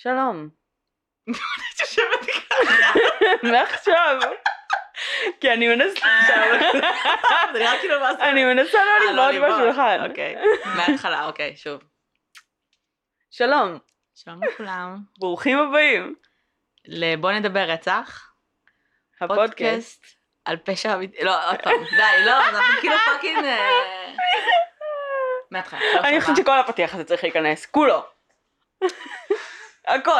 שלום. 0.00 0.48
את 1.30 1.80
יושבת 1.80 2.20
ככה. 2.24 2.72
מעכשיו. 3.42 4.18
כי 5.40 5.52
אני 5.52 5.68
מנסה 5.68 6.00
כאילו? 7.80 7.96
אני 8.20 8.44
מנסה 8.44 8.78
לא 8.78 9.08
אה, 9.08 9.12
לא 9.12 9.30
לבעוט 9.30 9.34
לבעוט. 9.34 9.60
בשולחן. 9.60 10.10
אוקיי, 10.10 10.36
מההתחלה, 10.76 11.24
אוקיי, 11.24 11.56
שוב. 11.56 11.80
שלום, 13.30 13.78
שלום 14.14 14.44
לכולם. 14.44 14.96
ברוכים 15.18 15.58
הבאים. 15.58 16.14
לבואו 16.84 17.32
נדבר 17.32 17.70
רצח. 17.70 18.32
הפודקאסט. 19.20 20.06
על 20.44 20.56
פשע 20.56 20.94
אמיתי. 20.94 21.24
לא, 21.24 21.50
עוד 21.50 21.62
פעם, 21.62 21.84
די, 21.96 22.24
לא, 22.26 22.48
אנחנו 22.48 22.80
כאילו 22.80 22.96
fucking... 23.06 23.44
אה, 23.44 24.14
מההתחלה. 25.50 25.80
שלוש, 25.92 26.04
אני 26.04 26.20
חושבת. 26.20 26.36
שכל 26.36 26.58
הפתיח 26.58 26.94
הזה 26.94 27.04
צריך 27.04 27.24
להיכנס, 27.24 27.66
כולו. 27.66 28.06
הכל. 29.88 30.10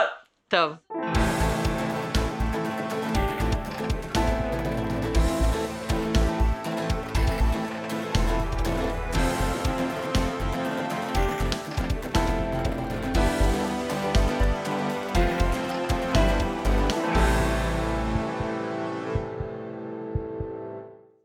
טוב. 0.48 0.73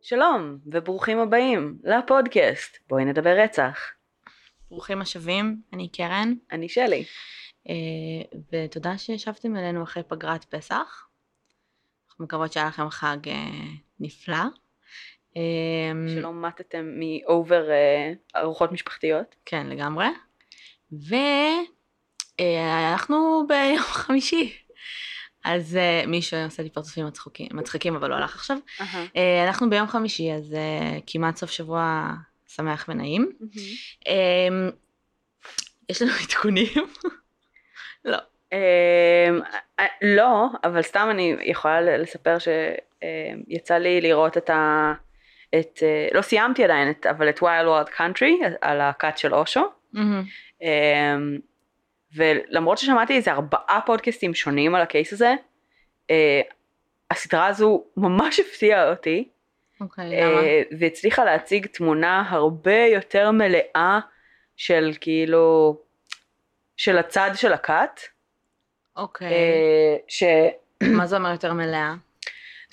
שלום, 0.01 0.57
וברוכים 0.65 1.19
הבאים 1.19 1.77
לפודקאסט. 1.83 2.77
בואי 2.89 3.05
נדבר 3.05 3.39
רצח. 3.39 3.91
ברוכים 4.69 5.01
השבים, 5.01 5.57
אני 5.73 5.89
קרן, 5.89 6.33
אני 6.51 6.69
שלי. 6.69 7.03
אה, 7.69 8.39
ותודה 8.51 8.97
שישבתם 8.97 9.55
אלינו 9.57 9.83
אחרי 9.83 10.03
פגרת 10.07 10.43
פסח. 10.43 11.07
אנחנו 12.09 12.25
מקוות 12.25 12.53
שהיה 12.53 12.67
לכם 12.67 12.89
חג 12.89 13.17
אה, 13.27 13.49
נפלא. 13.99 14.45
אה, 15.37 15.41
שלא 16.15 16.33
מתתם 16.33 16.99
מאובר 16.99 17.63
ארוחות 18.35 18.71
משפחתיות. 18.71 19.35
כן, 19.45 19.67
לגמרי. 19.67 20.07
ואנחנו 22.39 23.45
ביום 23.47 23.83
חמישי. 24.03 24.63
אז 25.43 25.75
אה, 25.75 26.03
מישהו 26.07 26.39
עושה 26.39 26.63
לי 26.63 26.69
פרצופים 26.69 27.05
מצחוקים, 27.07 27.47
מצחיקים, 27.53 27.95
אבל 27.95 28.09
לא 28.09 28.15
הלך 28.15 28.35
עכשיו. 28.35 28.57
אה, 29.15 29.47
אנחנו 29.47 29.69
ביום 29.69 29.87
חמישי, 29.87 30.31
אז 30.31 30.53
אה, 30.53 30.99
כמעט 31.07 31.37
סוף 31.37 31.51
שבוע 31.51 32.09
שמח 32.47 32.85
ונעים. 32.89 33.31
אה, 34.07 34.69
יש 35.89 36.01
לנו 36.01 36.11
עדכונים? 36.23 36.67
לא. 38.05 38.17
אמ, 38.53 39.39
אה, 39.79 39.85
לא, 40.01 40.47
אבל 40.63 40.81
סתם 40.81 41.07
אני 41.11 41.35
יכולה 41.41 41.81
לספר 41.81 42.37
שיצא 42.39 43.77
לי 43.77 44.01
לראות 44.01 44.37
את 44.37 44.49
ה... 44.49 44.93
את, 45.59 45.79
אה, 45.83 46.07
לא 46.11 46.21
סיימתי 46.21 46.63
עדיין, 46.63 46.89
את, 46.89 47.05
אבל 47.05 47.29
את 47.29 47.39
Wild 47.39 47.65
World 47.65 47.89
Country, 47.99 48.45
על 48.61 48.81
הכת 48.81 49.17
של 49.17 49.33
אושו. 49.33 49.61
אמ, 50.61 51.37
ולמרות 52.15 52.77
ששמעתי 52.77 53.15
איזה 53.15 53.31
ארבעה 53.31 53.79
פודקאסטים 53.85 54.33
שונים 54.33 54.75
על 54.75 54.81
הקייס 54.81 55.13
הזה, 55.13 55.33
אה, 56.11 56.41
הסדרה 57.11 57.47
הזו 57.47 57.83
ממש 57.97 58.39
הפתיעה 58.39 58.89
אותי, 58.89 59.29
אוקיי, 59.81 60.05
למה? 60.05 60.41
אה, 60.41 60.61
והצליחה 60.79 61.25
להציג 61.25 61.65
תמונה 61.65 62.23
הרבה 62.29 62.85
יותר 62.85 63.31
מלאה 63.31 63.99
של 64.55 64.91
כאילו, 65.01 65.77
של 66.77 66.97
הצד 66.97 67.31
של 67.35 67.53
הכת. 67.53 67.99
אוקיי. 68.97 69.27
אה, 69.27 69.95
ש... 70.07 70.23
מה 70.83 71.05
זה 71.05 71.15
אומר 71.17 71.31
יותר 71.31 71.53
מלאה? 71.53 71.93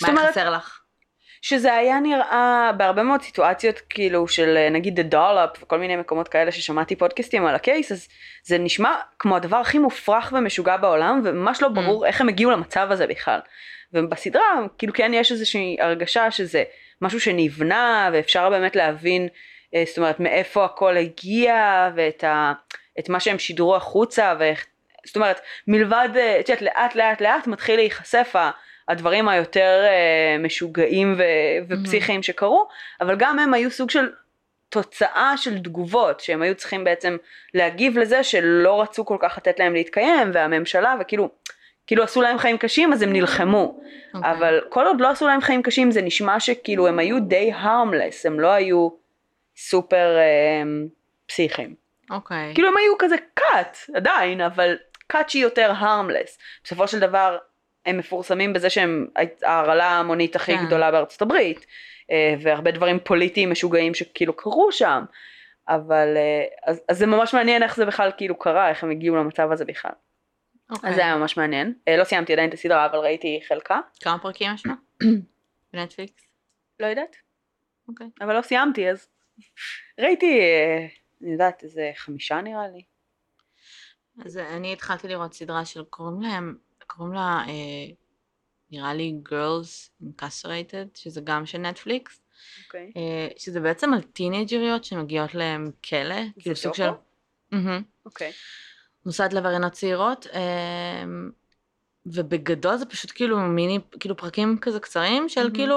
מה 0.02 0.08
היה 0.08 0.10
אומרת- 0.16 0.30
חסר 0.30 0.50
לך? 0.50 0.76
שזה 1.42 1.74
היה 1.74 2.00
נראה 2.00 2.70
בהרבה 2.76 3.02
מאוד 3.02 3.22
סיטואציות 3.22 3.80
כאילו 3.90 4.28
של 4.28 4.56
אה, 4.56 4.70
נגיד 4.70 5.00
The 5.00 5.14
Dollop 5.14 5.62
וכל 5.62 5.78
מיני 5.78 5.96
מקומות 5.96 6.28
כאלה 6.28 6.52
ששמעתי 6.52 6.96
פודקאסטים 6.96 7.46
על 7.46 7.54
הקייס 7.54 7.92
אז 7.92 8.08
זה 8.44 8.58
נשמע 8.58 8.94
כמו 9.18 9.36
הדבר 9.36 9.56
הכי 9.56 9.78
מופרך 9.78 10.32
ומשוגע 10.36 10.76
בעולם 10.76 11.22
וממש 11.24 11.62
לא 11.62 11.68
ברור 11.68 12.06
איך 12.06 12.20
הם 12.20 12.28
הגיעו 12.28 12.50
למצב 12.50 12.88
הזה 12.90 13.06
בכלל. 13.06 13.40
ובסדרה 13.92 14.42
כאילו 14.78 14.92
כן 14.92 15.10
יש 15.14 15.32
איזושהי 15.32 15.76
הרגשה 15.80 16.30
שזה 16.30 16.64
משהו 17.02 17.20
שנבנה 17.20 18.10
ואפשר 18.12 18.50
באמת 18.50 18.76
להבין 18.76 19.28
אה, 19.74 19.82
זאת 19.86 19.98
אומרת 19.98 20.20
מאיפה 20.20 20.64
הכל 20.64 20.96
הגיע 20.96 21.88
ואת 21.96 22.24
ה, 22.24 22.52
את 23.00 23.08
מה 23.08 23.20
שהם 23.20 23.38
שידרו 23.38 23.76
החוצה 23.76 24.34
ואיך 24.38 24.66
זאת 25.06 25.16
אומרת 25.16 25.40
מלבד 25.66 26.08
אה, 26.16 26.40
את 26.40 26.48
יודעת 26.48 26.62
לאט 26.62 26.94
לאט 26.94 27.20
לאט 27.20 27.46
מתחיל 27.46 27.76
להיחשף 27.76 28.34
הדברים 28.88 29.28
היותר 29.28 29.84
אה, 29.86 30.38
משוגעים 30.38 31.14
ו- 31.18 31.22
ופסיכיים 31.68 32.22
שקרו, 32.22 32.68
אבל 33.00 33.16
גם 33.18 33.38
הם 33.38 33.54
היו 33.54 33.70
סוג 33.70 33.90
של 33.90 34.10
תוצאה 34.68 35.36
של 35.36 35.58
תגובות, 35.58 36.20
שהם 36.20 36.42
היו 36.42 36.54
צריכים 36.54 36.84
בעצם 36.84 37.16
להגיב 37.54 37.98
לזה 37.98 38.24
שלא 38.24 38.82
רצו 38.82 39.06
כל 39.06 39.16
כך 39.20 39.38
לתת 39.38 39.58
להם 39.58 39.74
להתקיים, 39.74 40.30
והממשלה, 40.32 40.94
וכאילו, 41.00 41.28
כאילו 41.86 42.02
עשו 42.02 42.22
להם 42.22 42.38
חיים 42.38 42.58
קשים 42.58 42.92
אז 42.92 43.02
הם 43.02 43.12
נלחמו, 43.12 43.80
אוקיי. 44.14 44.30
אבל 44.30 44.60
כל 44.68 44.86
עוד 44.86 45.00
לא 45.00 45.10
עשו 45.10 45.26
להם 45.26 45.40
חיים 45.40 45.62
קשים 45.62 45.90
זה 45.90 46.02
נשמע 46.02 46.40
שכאילו 46.40 46.86
הם 46.86 46.98
היו 46.98 47.20
די 47.20 47.52
harmless, 47.62 48.24
הם 48.24 48.40
לא 48.40 48.48
היו 48.48 48.88
סופר 49.56 50.16
אה, 50.18 50.62
פסיכיים. 51.26 51.74
אוקיי. 52.10 52.54
כאילו 52.54 52.68
הם 52.68 52.76
היו 52.76 52.98
כזה 52.98 53.16
cut 53.38 53.96
עדיין, 53.96 54.40
אבל 54.40 54.76
cut 55.12 55.28
שהיא 55.28 55.42
יותר 55.42 55.72
harmless. 55.80 56.38
בסופו 56.64 56.88
של 56.88 56.98
דבר 56.98 57.38
הם 57.86 57.98
מפורסמים 57.98 58.52
בזה 58.52 58.70
שהם 58.70 59.06
ההרעלה 59.42 59.84
ההמונית 59.84 60.36
הכי 60.36 60.56
כן. 60.56 60.66
גדולה 60.66 60.90
בארצות 60.90 61.22
הברית, 61.22 61.66
אה, 62.10 62.34
והרבה 62.42 62.70
דברים 62.70 62.98
פוליטיים 63.04 63.50
משוגעים 63.50 63.94
שכאילו 63.94 64.36
קרו 64.36 64.72
שם, 64.72 65.04
אבל 65.68 66.16
אה, 66.16 66.44
אז, 66.66 66.82
אז 66.88 66.98
זה 66.98 67.06
ממש 67.06 67.34
מעניין 67.34 67.62
איך 67.62 67.76
זה 67.76 67.86
בכלל 67.86 68.10
כאילו 68.16 68.38
קרה, 68.38 68.68
איך 68.68 68.84
הם 68.84 68.90
הגיעו 68.90 69.16
למצב 69.16 69.52
הזה 69.52 69.64
בכלל. 69.64 69.92
אוקיי. 70.70 70.90
אז 70.90 70.96
זה 70.96 71.00
היה 71.00 71.16
ממש 71.16 71.36
מעניין. 71.36 71.74
אה, 71.88 71.96
לא 71.96 72.04
סיימתי 72.04 72.32
עדיין 72.32 72.48
את 72.48 72.54
הסדרה, 72.54 72.86
אבל 72.86 72.98
ראיתי 72.98 73.40
חלקה, 73.48 73.80
כמה 74.00 74.18
פרקים 74.18 74.54
יש 74.54 74.66
לה? 74.66 74.74
בנטפליקס? 75.72 76.22
לא 76.80 76.86
יודעת, 76.86 77.16
אוקיי. 77.88 78.06
אבל 78.20 78.36
לא 78.36 78.42
סיימתי 78.42 78.90
אז. 78.90 79.08
ראיתי, 80.00 80.40
אני 81.22 81.32
יודעת, 81.32 81.62
איזה 81.62 81.90
חמישה 81.96 82.40
נראה 82.40 82.68
לי. 82.68 82.82
אז 84.24 84.36
אני 84.36 84.72
התחלתי 84.72 85.08
לראות 85.08 85.34
סדרה 85.34 85.64
של 85.64 85.84
קוראים 85.84 86.22
להם, 86.22 86.56
קוראים 86.86 87.14
לה 87.14 87.44
אה, 87.48 87.94
נראה 88.70 88.94
לי 88.94 89.14
Girls 89.28 90.04
Incarcerated, 90.04 90.88
שזה 90.94 91.20
גם 91.20 91.46
של 91.46 91.58
נטפליקס, 91.58 92.22
אוקיי. 92.64 92.92
אה, 92.96 93.28
שזה 93.36 93.60
בעצם 93.60 93.94
על 93.94 94.02
טינג'ריות 94.02 94.84
שמגיעות 94.84 95.34
להם 95.34 95.70
כלא, 95.88 96.14
כאילו 96.38 96.56
סוג 96.56 96.74
של... 96.74 96.86
דוקו? 96.86 97.00
מהמם. 97.52 97.82
אוקיי. 98.06 98.32
מוסד 99.06 99.32
לעבריינות 99.32 99.72
צעירות, 99.72 100.26
אה, 100.34 101.04
ובגדול 102.06 102.76
זה 102.76 102.86
פשוט 102.86 103.12
כאילו 103.14 103.38
מיני, 103.38 103.78
כאילו 104.00 104.16
פרקים 104.16 104.58
כזה 104.60 104.80
קצרים 104.80 105.28
של 105.28 105.40
מהמם. 105.40 105.54
כאילו 105.54 105.76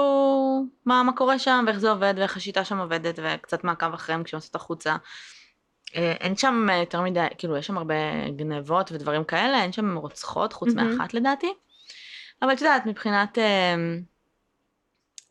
מה, 0.86 1.02
מה 1.02 1.12
קורה 1.12 1.38
שם 1.38 1.64
ואיך 1.66 1.78
זה 1.78 1.90
עובד 1.90 2.14
ואיך 2.16 2.36
השיטה 2.36 2.64
שם 2.64 2.78
עובדת 2.78 3.18
וקצת 3.22 3.64
מעקב 3.64 3.94
אחריהם 3.94 4.22
כשהם 4.22 4.38
יוצאות 4.38 4.54
החוצה. 4.54 4.96
אה, 5.96 6.12
אין 6.12 6.36
שם 6.36 6.66
אה, 6.70 6.76
יותר 6.76 7.00
מדי, 7.00 7.26
כאילו 7.38 7.56
יש 7.56 7.66
שם 7.66 7.78
הרבה 7.78 7.94
גנבות 8.36 8.92
ודברים 8.92 9.24
כאלה, 9.24 9.62
אין 9.62 9.72
שם 9.72 9.96
רוצחות 9.96 10.52
חוץ 10.52 10.74
מהמם. 10.74 10.96
מאחת 10.96 11.14
לדעתי. 11.14 11.52
אבל 12.42 12.52
את 12.52 12.60
יודעת 12.60 12.86
מבחינת 12.86 13.38
אה, 13.38 13.74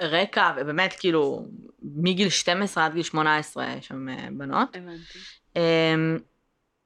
רקע 0.02 0.52
ובאמת 0.58 0.94
כאילו 1.00 1.46
מגיל 1.82 2.30
12 2.30 2.86
עד 2.86 2.94
גיל 2.94 3.04
18 3.04 3.66
יש 3.78 3.88
שם 3.88 4.10
אה, 4.10 4.28
בנות. 4.32 4.76
הבנתי. 4.76 5.20
אמ, 5.56 6.18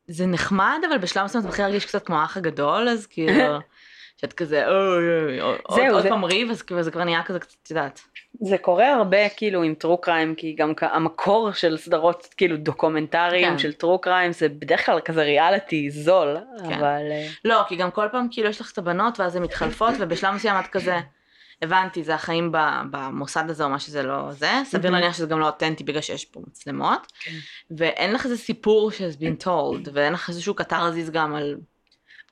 זה 0.07 0.25
נחמד, 0.25 0.79
אבל 0.89 0.97
בשלב 0.97 1.25
מסוים 1.25 1.41
זה 1.41 1.47
מתחיל 1.47 1.65
להרגיש 1.65 1.85
קצת 1.85 2.05
כמו 2.05 2.19
האח 2.19 2.37
הגדול, 2.37 2.89
אז 2.89 3.07
כאילו, 3.07 3.33
שאת 4.21 4.33
כזה, 4.33 4.67
אוי, 4.67 5.39
אוי, 5.69 5.87
עוד 5.87 6.07
פעם 6.07 6.23
ריב, 6.23 6.49
אז 6.49 6.61
כאילו 6.61 6.83
זה 6.83 6.91
כבר 6.91 7.03
נהיה 7.03 7.23
כזה 7.23 7.39
קצת, 7.39 7.55
את 7.63 7.69
יודעת. 7.69 8.01
זה 8.41 8.57
קורה 8.57 8.93
הרבה 8.93 9.29
כאילו 9.29 9.63
עם 9.63 9.73
טרו 9.73 9.97
קריים 9.97 10.35
כי 10.35 10.53
גם 10.53 10.73
המקור 10.81 11.51
של 11.51 11.77
סדרות 11.77 12.33
כאילו 12.37 12.57
דוקומנטריים 12.57 13.49
כן. 13.51 13.57
של 13.57 13.73
טרו 13.73 13.99
קריים 13.99 14.31
זה 14.31 14.49
בדרך 14.49 14.85
כלל 14.85 14.99
כזה 14.99 15.23
ריאליטי 15.23 15.91
זול 15.91 16.37
כן. 16.59 16.73
אבל 16.73 17.01
אה, 17.11 17.27
לא, 17.45 17.63
כי 17.67 17.75
גם 17.75 17.91
כל 17.91 18.07
פעם 18.11 18.27
כאילו 18.31 18.49
יש 18.49 18.61
לך 18.61 18.71
את 18.71 18.77
הבנות, 18.77 19.19
ואז 19.19 19.35
הן 19.35 19.43
מתחלפות, 19.43 19.93
ובשלב 19.99 20.33
מסוים 20.33 20.55
את 20.59 20.67
כזה, 20.67 20.99
הבנתי, 21.61 22.03
זה 22.03 22.15
החיים 22.15 22.51
במוסד 22.91 23.49
הזה 23.49 23.63
או 23.63 23.69
מה 23.69 23.79
שזה 23.79 24.03
לא 24.03 24.31
זה, 24.31 24.51
סביר 24.65 24.91
מהמם. 24.91 25.01
להניח 25.01 25.17
שזה 25.17 25.25
גם 25.25 25.39
לא 25.39 25.45
אותנטי 25.45 25.83
בגלל 25.83 26.01
שיש 26.01 26.25
פה 26.25 26.39
מצלמות, 26.47 27.07
כן. 27.19 27.31
ואין 27.77 28.13
לך 28.13 28.25
איזה 28.25 28.37
סיפור 28.37 28.91
שיש 28.91 29.15
been 29.15 29.43
told, 29.43 29.89
ואין 29.93 30.13
לך 30.13 30.29
איזשהו 30.29 30.53
קתרזיס 30.53 31.09
גם 31.09 31.35
על... 31.35 31.55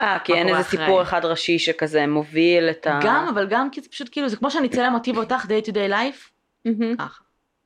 אה 0.01 0.17
כי 0.23 0.33
אין 0.33 0.47
איזה 0.47 0.59
אחרי? 0.61 0.79
סיפור 0.79 1.01
אחד 1.01 1.25
ראשי 1.25 1.59
שכזה 1.59 2.07
מוביל 2.07 2.69
את 2.69 2.87
ה... 2.87 2.99
גם, 3.03 3.27
אבל 3.33 3.47
גם 3.47 3.69
כי 3.69 3.81
זה 3.81 3.89
פשוט 3.89 4.09
כאילו, 4.11 4.29
זה 4.29 4.37
כמו 4.37 4.51
שאני 4.51 4.67
אצלם 4.67 4.93
אותי 4.93 5.11
ואותך 5.11 5.45
day 5.45 5.67
to 5.67 5.71
day 5.71 5.91
life. 5.91 6.29
ככה. 6.97 7.23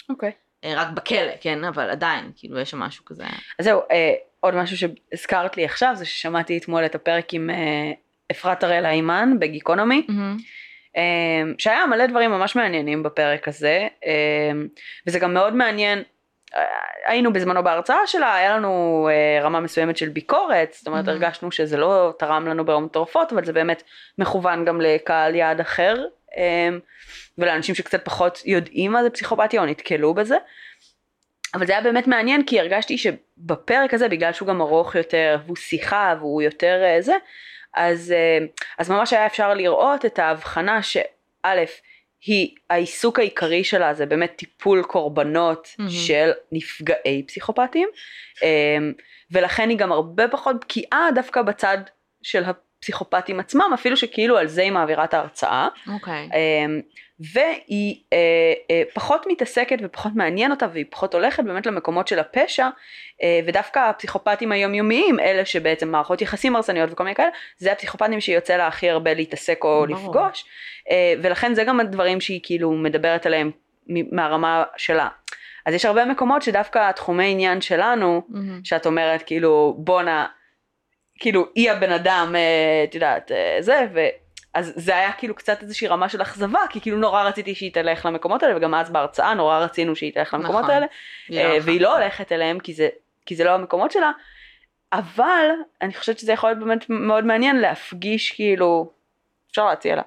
אוקיי. 0.10 0.32
אה, 0.64 0.74
רק 0.76 0.88
בכלא, 0.90 1.32
כן, 1.42 1.64
אבל 1.64 1.90
עדיין, 1.90 2.32
כאילו 2.36 2.60
יש 2.60 2.70
שם 2.70 2.80
משהו 2.80 3.06
כזה. 3.06 3.24
אז 3.60 3.66
זהו, 3.66 3.82
אה, 3.92 4.14
עוד 4.40 4.56
משהו 4.56 4.78
שהזכרת 4.78 5.58
לי 5.58 5.66
עכשיו, 5.66 5.92
זה 5.96 6.06
ששמעתי 6.06 6.58
אתמול 6.58 6.86
את 6.86 6.96
הפרק 6.96 7.34
עם 7.34 7.50
אה, 7.50 7.92
אפרת 8.32 8.64
הראל 8.64 8.86
האימן 8.86 9.34
בגיקונומי. 9.40 10.08
אה, 10.98 11.42
שהיה 11.58 11.86
מלא 11.86 12.06
דברים 12.06 12.32
ממש 12.32 12.56
מעניינים 12.56 13.04
בפרק 13.04 13.48
הזה, 13.48 13.88
אה, 14.06 14.52
וזה 15.08 15.20
גם 15.20 15.34
מאוד 15.34 15.56
מעניין. 15.56 16.04
אה, 16.56 16.62
היינו 17.06 17.34
בזמנו 17.34 17.64
בהרצאה 17.64 18.08
שלה, 18.08 18.36
היה 18.36 18.58
לנו 18.58 19.08
אה, 19.12 19.44
רמה 19.44 19.60
מסוימת 19.60 19.98
של 19.98 20.10
ביקורת, 20.10 20.74
זאת 20.74 20.88
אומרת 20.88 21.06
Mhm. 21.06 21.10
הרגשנו 21.10 21.52
שזה 21.52 21.78
לא 21.78 22.14
תרם 22.20 22.48
לנו 22.48 22.66
ברמות 22.66 22.90
מטורפות, 22.90 23.34
אבל 23.34 23.46
זה 23.46 23.54
באמת 23.54 23.84
מכוון 24.18 24.66
גם 24.66 24.82
לקהל 24.82 25.36
יעד 25.36 25.60
אחר, 25.60 26.06
אה, 26.38 26.70
ולאנשים 27.38 27.76
שקצת 27.76 28.06
פחות 28.06 28.42
יודעים 28.46 28.92
מה 28.92 29.04
זה 29.04 29.10
פסיכופתיה 29.10 29.62
או 29.62 29.66
נתקלו 29.66 30.14
בזה. 30.14 30.38
אבל 31.54 31.66
זה 31.66 31.74
היה 31.74 31.82
באמת 31.82 32.08
מעניין 32.08 32.46
כי 32.46 32.60
הרגשתי 32.60 32.98
שבפרק 32.98 33.94
הזה 33.94 34.10
בגלל 34.10 34.34
שהוא 34.34 34.48
גם 34.48 34.62
ארוך 34.62 34.96
יותר 34.96 35.38
והוא 35.46 35.56
שיחה 35.56 36.16
והוא 36.20 36.42
יותר 36.42 36.82
אה, 36.84 37.02
זה 37.02 37.16
אז, 37.74 38.12
אה, 38.12 38.46
אז 38.78 38.90
ממש 38.90 39.14
היה 39.14 39.26
אפשר 39.26 39.54
לראות 39.54 40.06
את 40.06 40.20
ההבחנה 40.20 40.82
שא' 40.82 41.66
היא 42.26 42.56
העיסוק 42.70 43.20
העיקרי 43.20 43.64
שלה 43.64 43.94
זה 43.94 44.06
באמת 44.06 44.34
טיפול 44.36 44.84
קורבנות 44.84 45.68
מהמם. 45.80 45.90
של 45.92 46.32
נפגעי 46.52 47.24
פסיכופטים 47.28 47.90
אה, 48.44 48.78
ולכן 49.32 49.70
היא 49.70 49.78
גם 49.78 49.92
הרבה 49.92 50.28
פחות 50.28 50.56
בקיאה 50.62 51.08
דווקא 51.16 51.42
בצד 51.42 51.78
של 52.24 52.44
הפסיכופטים 52.80 53.40
עצמם 53.40 53.72
אפילו 53.74 53.98
שכאילו 53.98 54.38
על 54.38 54.48
זה 54.48 54.62
היא 54.62 54.72
מעבירה 54.72 55.04
את 55.04 55.14
ההרצאה 55.14 55.68
אוקיי. 55.94 56.30
אמ, 56.34 56.82
והיא 57.34 57.96
אה, 58.14 58.18
אה, 58.72 58.84
פחות 58.94 59.26
מתעסקת 59.28 59.78
ופחות 59.84 60.12
מעניין 60.16 60.52
אותה 60.52 60.68
והיא 60.74 60.86
פחות 60.90 61.14
הולכת 61.14 61.44
באמת 61.44 61.66
למקומות 61.66 62.08
של 62.08 62.20
הפשע 62.20 62.70
אה, 63.24 63.40
ודווקא 63.48 63.80
הפסיכופטים 63.80 64.52
היומיומיים 64.52 65.20
אלה 65.20 65.46
שבעצם 65.46 65.92
מערכות 65.92 66.22
יחסים 66.22 66.56
הרסניות 66.56 66.92
וכל 66.92 67.04
מיני 67.04 67.16
כאלה 67.16 67.30
זה 67.58 67.72
הפסיכופטים 67.72 68.22
שיוצא 68.22 68.58
לה 68.58 68.68
הכי 68.68 68.90
הרבה 68.90 69.14
להתעסק 69.14 69.60
או 69.64 69.86
ברור. 69.88 70.00
לפגוש 70.00 70.46
ולכן 71.22 71.54
זה 71.54 71.64
גם 71.64 71.80
הדברים 71.80 72.22
שהיא 72.22 72.40
כאילו 72.44 72.72
מדברת 72.72 73.26
עליהם 73.26 73.52
מהרמה 74.12 74.64
שלה. 74.78 75.08
אז 75.66 75.74
יש 75.74 75.86
הרבה 75.86 76.06
מקומות 76.06 76.42
שדווקא 76.42 76.90
התחומי 76.90 77.32
עניין 77.32 77.62
שלנו 77.62 78.22
מהמם. 78.30 78.62
שאת 78.64 78.86
אומרת 78.86 79.24
כאילו 79.24 79.76
בואנה 79.78 80.26
כאילו 81.20 81.46
היא 81.56 81.72
הבן 81.72 81.92
אדם 81.92 82.36
אה, 82.36 82.84
את 82.84 82.96
יודעת 82.96 83.32
אה, 83.32 83.58
זה 83.60 83.88
ו... 83.94 84.00
אז 84.54 84.74
זה 84.76 84.98
היה 84.98 85.12
כאילו 85.12 85.36
קצת 85.36 85.64
איזושהי 85.64 85.88
רמה 85.88 86.10
של 86.10 86.22
אכזבה 86.22 86.60
כי 86.70 86.82
כאילו 86.82 86.98
נורא 86.98 87.24
רציתי 87.24 87.56
שהיא 87.56 87.74
תלך 87.74 88.06
למקומות 88.06 88.44
האלה 88.44 88.58
וגם 88.58 88.76
אז 88.76 88.90
בהרצאה 88.90 89.34
נורא 89.34 89.60
רצינו 89.60 89.96
שהיא 89.96 90.14
תלך 90.14 90.34
למקומות 90.34 90.62
נכון. 90.62 90.74
האלה 90.74 90.86
אה, 91.34 91.54
הלכה. 91.54 91.66
והיא 91.66 91.82
לא 91.82 91.98
הולכת 91.98 92.32
אליהם 92.32 92.60
כי 92.60 92.74
זה 92.74 92.90
כי 93.26 93.36
זה 93.36 93.44
לא 93.44 93.52
המקומות 93.52 93.92
שלה 93.92 94.12
אבל 94.94 95.50
אני 95.82 95.94
חושבת 95.94 96.20
שזה 96.20 96.34
יכול 96.34 96.50
להיות 96.50 96.60
באמת 96.60 96.86
מאוד 96.90 97.26
מעניין 97.26 97.56
להפגיש 97.56 98.32
כאילו 98.32 98.92
אפשר 99.52 99.66
להציע 99.66 99.96
לה 99.96 100.02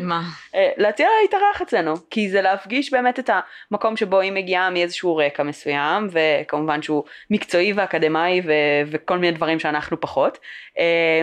מה? 0.00 0.22
אה, 0.54 0.70
להציע 0.76 1.06
לה 1.06 1.12
להתארח 1.22 1.62
אצלנו 1.62 1.94
כי 2.10 2.30
זה 2.30 2.42
להפגיש 2.42 2.92
באמת 2.92 3.18
את 3.18 3.30
המקום 3.70 3.96
שבו 3.96 4.20
היא 4.20 4.32
מגיעה 4.32 4.70
מאיזשהו 4.70 5.16
רקע 5.16 5.42
מסוים 5.42 6.08
וכמובן 6.10 6.82
שהוא 6.82 7.04
מקצועי 7.30 7.72
ואקדמאי 7.72 8.40
ו- 8.44 8.90
וכל 8.90 9.18
מיני 9.18 9.32
דברים 9.32 9.58
שאנחנו 9.58 10.00
פחות 10.00 10.38
אה, 10.78 11.22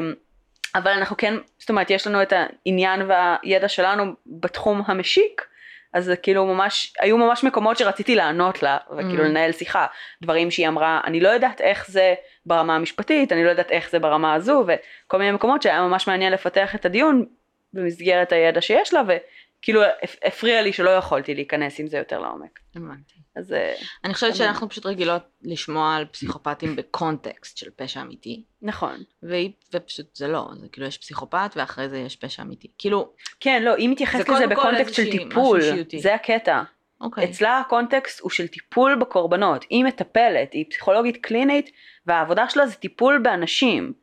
אבל 0.75 0.91
אנחנו 0.91 1.17
כן 1.17 1.33
זאת 1.59 1.69
אומרת 1.69 1.89
יש 1.89 2.07
לנו 2.07 2.21
את 2.21 2.33
העניין 2.35 3.01
והידע 3.07 3.67
שלנו 3.67 4.03
בתחום 4.27 4.81
המשיק 4.85 5.45
אז 5.93 6.05
זה 6.05 6.15
כאילו 6.15 6.45
ממש 6.45 6.93
היו 6.99 7.17
ממש 7.17 7.43
מקומות 7.43 7.77
שרציתי 7.77 8.15
לענות 8.15 8.63
לה 8.63 8.77
וכאילו 8.91 9.23
Mm. 9.23 9.27
לנהל 9.27 9.51
שיחה 9.51 9.85
דברים 10.21 10.51
שהיא 10.51 10.67
אמרה 10.67 11.01
אני 11.03 11.19
לא 11.19 11.29
יודעת 11.29 11.61
איך 11.61 11.87
זה 11.89 12.13
ברמה 12.45 12.75
המשפטית 12.75 13.31
אני 13.31 13.43
לא 13.43 13.49
יודעת 13.49 13.71
איך 13.71 13.89
זה 13.89 13.99
ברמה 13.99 14.33
הזו 14.33 14.65
וכל 14.67 15.17
מיני 15.17 15.31
מקומות 15.31 15.61
שהיה 15.61 15.81
ממש 15.81 16.07
מעניין 16.07 16.33
לפתח 16.33 16.75
את 16.75 16.85
הדיון 16.85 17.25
במסגרת 17.73 18.31
הידע 18.31 18.61
שיש 18.61 18.93
לה 18.93 19.01
וכאילו 19.07 19.81
הפ- 19.83 20.17
הפריע 20.25 20.61
לי 20.61 20.73
שלא 20.73 20.89
יכולתי 20.89 21.35
להיכנס 21.35 21.79
עם 21.79 21.87
זה 21.87 21.97
יותר 21.97 22.19
לעומק 22.19 22.59
הבנתי. 22.75 23.13
אז 23.35 23.53
אה, 23.53 23.73
אני 24.03 24.13
חושבת. 24.13 24.35
שאנחנו 24.35 24.69
פשוט 24.69 24.85
רגילות 24.85 25.21
לשמוע 25.41 25.95
על 25.95 26.05
פסיכופטים 26.05 26.75
בקונטקסט 26.75 27.57
של 27.57 27.69
פשע 27.75 28.01
אמיתי, 28.01 28.43
נכון 28.61 29.03
והיא, 29.23 29.51
ופשוט 29.73 30.15
זה 30.15 30.27
לא, 30.27 30.49
זה 30.59 30.67
כאילו 30.71 30.87
יש 30.87 30.97
פסיכופת 30.97 31.53
ואחרי 31.55 31.89
זה 31.89 31.97
יש 31.97 32.15
פשע 32.15 32.41
אמיתי. 32.43 32.67
כאילו, 32.77 33.13
כן 33.39 33.63
לא 33.63 33.75
היא 33.75 33.89
מתייחסת 33.89 34.25
זה 34.27 34.33
לזה 34.33 34.47
בקונטקסט 34.47 34.93
של 34.93 35.11
טיפול. 35.11 35.61
זה 35.99 36.15
הקטע 36.15 36.63
אוקיי. 37.01 37.23
אצלה 37.25 37.59
הקונטקסט 37.59 38.19
הוא 38.19 38.31
של 38.31 38.47
טיפול 38.47 38.95
בקורבנות 38.95 39.65
היא 39.69 39.83
מטפלת 39.83 40.53
היא 40.53 40.65
פסיכולוגית 40.69 41.17
קלינית 41.17 41.71
והעבודה 42.05 42.49
שלה 42.49 42.67
זה 42.67 42.75
טיפול 42.75 43.19
באנשים 43.19 43.93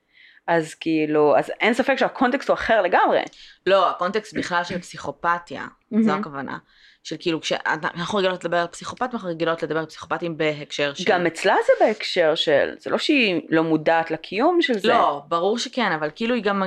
אז 0.51 0.75
כאילו 0.75 1.39
אז 1.39 1.53
אין 1.61 1.75
ספק 1.75 1.97
שהקונטקסט 1.97 2.49
הוא 2.49 2.55
אחר 2.55 2.83
לגמרי 2.83 3.21
לא, 3.67 3.91
הקונטקסט 3.91 4.37
בכלל 4.37 4.65
של 4.65 4.79
פסיכופתיה, 4.79 5.67
זו. 6.01 6.13
הכוונה. 6.13 6.59
של 7.03 7.17
כאילו, 7.19 7.41
כשאנחנו 7.41 8.19
רגילות 8.19 8.45
לדבר 8.45 8.57
על 8.57 8.67
פסיכופת, 8.67 9.09
אנחנו 9.13 9.29
רגילות 9.29 9.63
לדבר 9.63 9.79
על 9.79 9.87
פסיכופתים 9.87 10.37
בהקשר 10.37 10.95
של... 10.95 11.05
גם 11.07 11.27
אצלה 11.27 11.57
זה 11.67 11.85
בהקשר 11.85 12.35
של 12.35 12.75
זה 12.79 12.91
לא 12.91 12.99
שהיא 12.99 13.41
לא 13.49 13.63
מודעת 13.63 14.11
לקיום 14.11 14.63
של 14.63 14.79
זה 14.79 14.89
לא, 14.89 15.23
ברור 15.29 15.59
שכן, 15.59 15.93
אבל 15.93 16.11
כאילו 16.15 16.35
היא 16.35 16.43
גם... 16.43 16.63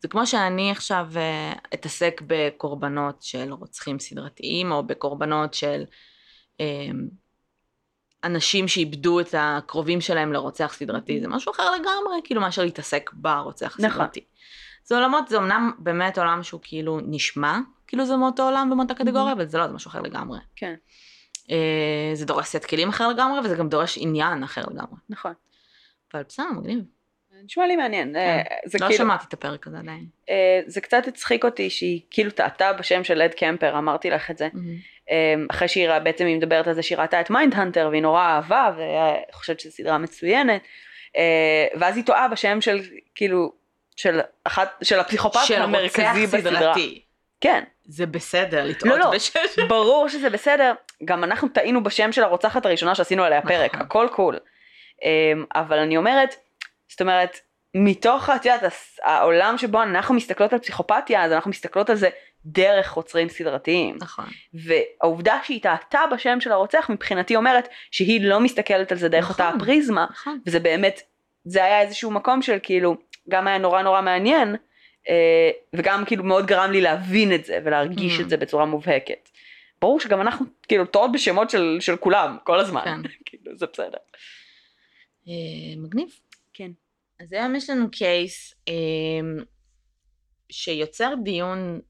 זה 0.00 0.08
כמו 0.08 0.26
שאני 0.26 0.70
עכשיו 0.70 1.06
אה, 1.16 1.52
אתעסק 1.74 2.22
בקורבנות 2.26 3.22
של 3.22 3.52
רוצחים 3.52 3.98
סדרתיים, 3.98 4.72
או 4.72 4.82
בקורבנות 4.82 5.54
של 5.54 5.84
אה, 6.60 6.66
אנשים 8.24 8.68
שאיבדו 8.68 9.20
את 9.20 9.34
הקרובים 9.38 10.00
שלהם 10.00 10.32
לרוצח 10.32 10.72
סדרתי, 10.72 11.20
זה 11.20 11.28
משהו 11.28 11.52
אחר 11.52 11.70
לגמרי, 11.70 12.20
כאילו, 12.24 12.40
מאשר 12.40 12.62
להתעסק 12.62 13.10
ברוצח 13.12 13.76
נכון. 13.78 13.90
הסדרתי. 13.90 14.24
זה 14.84 14.94
עולמות, 14.94 15.28
זה 15.28 15.38
אמנם 15.38 15.70
באמת 15.78 16.18
עולם 16.18 16.42
שהוא 16.42 16.60
כאילו 16.62 17.00
נשמע, 17.06 17.58
כאילו 17.86 18.06
זה 18.06 18.16
מאותו 18.16 18.42
עולם 18.42 18.70
ומאותה 18.72 18.94
קטגוריה, 18.94 19.32
אבל 19.32 19.46
זה 19.46 19.58
לא, 19.58 19.66
זה 19.66 19.74
משהו 19.74 19.88
אחר 19.88 20.00
לגמרי. 20.00 20.38
כן 20.56 20.74
אה, 21.50 22.10
זה 22.14 22.26
דורש 22.26 22.46
סט 22.46 22.64
כלים 22.64 22.88
אחר 22.88 23.08
לגמרי, 23.08 23.40
וזה 23.40 23.54
גם 23.54 23.68
דורש 23.68 23.98
עניין 24.00 24.42
אחר 24.42 24.62
לגמרי. 24.70 24.96
נכון 25.08 25.32
אבל 26.14 26.22
בסדר, 26.28 26.46
מגניב. 26.56 26.84
נשמע 27.44 27.66
לי 27.66 27.76
מעניין 27.76 28.16
אה, 28.16 28.42
זה 28.64 28.78
לא 28.80 28.86
כאילו 28.86 28.98
שמעתי 28.98 29.24
את 29.28 29.32
הפרק 29.32 29.66
הזה 29.66 29.78
עדיין. 29.78 30.06
אה, 30.30 30.60
זה 30.66 30.80
קצת 30.80 31.02
הצחיק 31.06 31.44
אותי 31.44 31.70
שהיא 31.70 32.00
כאילו 32.10 32.30
טעתה 32.30 32.72
בשם 32.72 33.04
של 33.04 33.22
אד 33.22 33.34
קמפר 33.34 33.78
אמרתי 33.78 34.10
לך 34.10 34.30
את 34.30 34.38
זה 34.38 34.44
אה, 34.44 34.50
אחרי 35.50 35.68
שהיא 35.68 35.88
ראה- 35.88 36.00
בעצם 36.00 36.26
היא 36.26 36.36
מדברת 36.36 36.66
על 36.66 36.74
זה 36.74 36.82
שהיא 36.82 36.98
ראתה 36.98 37.20
את 37.20 37.30
Mindhunter 37.30 37.88
והיא 37.90 38.02
נורא 38.02 38.22
אהבה 38.22 38.70
וחושבת 39.32 39.60
שזו 39.60 39.72
סדרה 39.72 39.98
מצוינת 39.98 40.62
אה, 41.16 41.66
ואז 41.80 41.96
היא 41.96 42.04
טועה 42.04 42.28
בשם 42.28 42.60
של 42.60 42.80
כאילו 43.14 43.52
של 43.96 44.20
אחת 44.44 44.74
של 44.82 45.00
הפסיכופת 45.00 45.40
של 45.44 45.62
המרכזי 45.62 46.26
בסדרה 46.26 46.56
סדרתי. 46.56 47.02
כן 47.40 47.64
זה 47.84 48.06
בסדר 48.06 48.64
לטעות 48.64 48.92
לא, 48.92 48.98
לא. 48.98 49.10
בשם. 49.10 49.40
ברור 49.68 50.08
שזה 50.08 50.30
בסדר 50.30 50.72
גם 51.04 51.24
אנחנו 51.24 51.48
טעינו 51.48 51.82
בשם 51.82 52.12
של 52.12 52.22
הרוצחת 52.22 52.66
הראשונה 52.66 52.94
שעשינו 52.94 53.24
עליה 53.24 53.42
פרק 53.42 53.74
נכון. 53.74 53.86
הכל 53.86 54.08
cool 54.12 54.38
אמ, 55.02 55.44
אבל 55.54 55.78
אני 55.78 55.96
אומרת 55.96 56.34
זאת 56.88 57.00
אומרת 57.00 57.38
מתוך 57.74 58.30
את 58.30 58.44
יודעת 58.44 58.72
העולם 59.02 59.58
שבו 59.58 59.82
אנחנו 59.82 60.14
מסתכלות 60.14 60.52
על 60.52 60.58
פסיכופתיה 60.58 61.24
אז 61.24 61.32
אנחנו 61.32 61.50
מסתכלות 61.50 61.90
על 61.90 61.96
זה 61.96 62.08
דרך 62.46 62.88
חוצרים 62.88 63.28
סדרתיים 63.28 63.96
נכון. 64.00 64.24
והעובדה 64.54 65.38
שהיא 65.44 65.62
טעתה 65.62 66.00
בשם 66.12 66.40
של 66.40 66.52
הרוצח 66.52 66.90
מבחינתי 66.90 67.36
אומרת 67.36 67.68
שהיא 67.90 68.20
לא 68.24 68.40
מסתכלת 68.40 68.92
על 68.92 68.98
זה 68.98 69.08
דרך 69.08 69.30
אותה 69.30 69.48
נכון. 69.48 69.60
הפריזמה 69.60 70.06
נכון. 70.10 70.38
וזה 70.46 70.60
באמת 70.60 71.00
זה 71.44 71.64
היה 71.64 71.80
איזשהו 71.80 72.10
מקום 72.10 72.42
של 72.42 72.58
כאילו 72.62 72.96
גם 73.28 73.46
היה 73.46 73.58
נורא 73.58 73.82
נורא 73.82 74.00
מעניין 74.02 74.56
אה, 75.08 75.50
וגם 75.72 76.04
כאילו 76.04 76.24
מאוד 76.24 76.46
גרם 76.46 76.70
לי 76.70 76.80
להבין 76.80 77.34
את 77.34 77.44
זה 77.44 77.58
ולהרגיש 77.64 78.18
Mm. 78.18 78.22
את 78.22 78.28
זה 78.28 78.36
בצורה 78.36 78.66
מובהקת. 78.66 79.28
ברור 79.80 80.00
שגם 80.00 80.20
אנחנו 80.20 80.46
כאילו 80.68 80.86
טועות 80.86 81.12
בשמות 81.12 81.50
של, 81.50 81.76
של 81.80 81.96
כולם 81.96 82.36
כל 82.44 82.60
הזמן 82.60 82.82
כן. 82.84 83.08
כאילו 83.26 83.56
זה 83.58 83.66
בסדר. 83.72 83.98
אה, 85.28 85.32
מגניב. 85.76 86.08
כן. 86.54 86.70
אז 87.20 87.32
היום 87.32 87.56
יש 87.56 87.70
לנו 87.70 87.90
קייס 87.90 88.54
אה, 88.68 88.72
שיוצר 90.50 91.14
דיון 91.22 91.80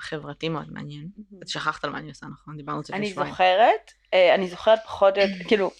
חברתי 0.00 0.48
מאוד 0.48 0.72
מעניין. 0.72 1.08
את 1.42 1.48
שכחת 1.48 1.84
על 1.84 1.90
מה 1.90 1.98
אני 1.98 2.08
עושה, 2.08 2.26
נכון? 2.26 2.56
דיברנו 2.56 2.78
על 2.78 2.84
זה 2.84 2.92
לפני 2.92 3.06
אני. 3.06 3.14
זוכרת 3.14 3.92
אה, 4.14 4.34
אני 4.34 4.48
זוכרת 4.48 4.78
פחות 4.84 5.14
כאילו 5.48 5.70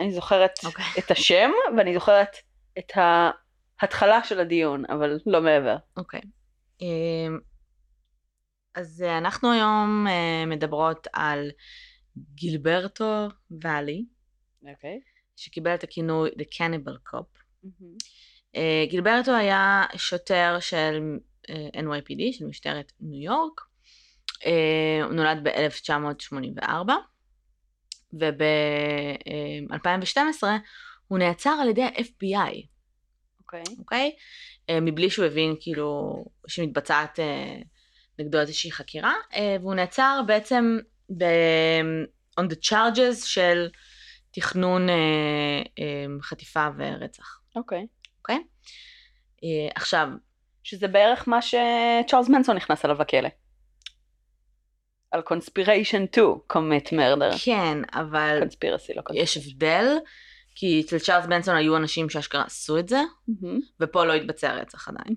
אני 0.00 0.12
זוכרת 0.12 0.50
אוקיי. 0.64 0.84
את 0.98 1.10
השם 1.10 1.50
ואני 1.76 1.94
זוכרת 1.94 2.36
את 2.78 2.92
ההתחלה 3.80 4.24
של 4.24 4.40
הדיון 4.40 4.84
אבל 4.88 5.18
לא 5.26 5.40
מעבר. 5.40 5.76
אוקיי. 5.96 6.20
אמ, 6.80 7.38
אז 8.74 9.02
אה, 9.06 9.18
אנחנו 9.18 9.52
היום 9.52 10.06
אה, 10.08 10.46
מדברות 10.46 11.06
על 11.12 11.50
גילברטו 12.34 13.28
ואלי, 13.62 14.04
אוקיי. 14.70 15.00
שקיבל 15.36 15.74
את 15.74 15.84
הכינוי 15.84 16.30
The 16.30 16.44
Cannibal 16.54 17.12
Cop. 17.14 17.38
אה, 18.56 18.84
גילברטו 18.88 19.32
היה 19.32 19.84
שוטר 19.96 20.56
של 20.60 21.18
NYPD, 21.76 22.38
של 22.38 22.44
משטרת 22.44 22.92
ניו 23.00 23.22
יורק. 23.22 23.60
אה, 24.46 25.00
הוא 25.04 25.12
נולד 25.12 25.38
ב-1984. 25.42 26.90
וב-2012 28.12 30.44
הוא 31.08 31.18
נעצר 31.18 31.50
על 31.50 31.68
ידי 31.68 31.82
ה-FBI, 31.82 32.66
אוקיי. 33.40 33.62
אוקיי? 33.78 34.12
אה, 34.70 34.80
מבלי 34.80 35.10
שהוא 35.10 35.24
הבין 35.24 35.54
כאילו 35.60 36.24
שמתבצעת 36.48 37.20
אה, 37.20 37.56
נגדו 38.18 38.40
איזושהי 38.40 38.72
חקירה, 38.72 39.14
אה, 39.34 39.56
והוא 39.60 39.74
נעצר 39.74 40.20
בעצם 40.26 40.78
ב... 41.18 41.24
on 42.40 42.44
the 42.44 42.68
charges 42.68 43.26
של 43.26 43.68
תכנון 44.30 44.86
חטיפה 46.22 46.68
ורצח, 46.78 47.40
אוקיי. 47.56 47.86
אוקיי? 48.18 48.38
עכשיו, 49.74 50.08
שזה 50.66 50.88
בערך 50.88 51.28
מה 51.28 51.42
שצ'ארלס 51.42 52.28
מנסון 52.28 52.56
נכנס 52.56 52.84
אליו 52.84 52.96
לכלא. 53.00 53.28
על 55.10 55.22
conspiration 55.28 56.16
to 56.16 56.52
commit 56.52 56.92
murder. 56.92 57.44
כן, 57.44 57.78
אבל 57.94 58.42
conspiracy, 58.42 58.96
לא 58.96 59.02
conspiracy. 59.10 59.16
יש 59.16 59.36
הבדל, 59.36 59.86
כי 60.54 60.82
אצל 60.86 60.98
צ'ארלס 60.98 61.26
בנסון 61.26 61.56
היו 61.56 61.76
אנשים 61.76 62.10
שאשכרה 62.10 62.42
עשו 62.42 62.78
את 62.78 62.88
זה, 62.88 63.00
מהמם. 63.28 63.60
ופה 63.80 64.04
לא 64.04 64.12
התבצע 64.12 64.54
רצח 64.54 64.88
עדיין. 64.88 65.16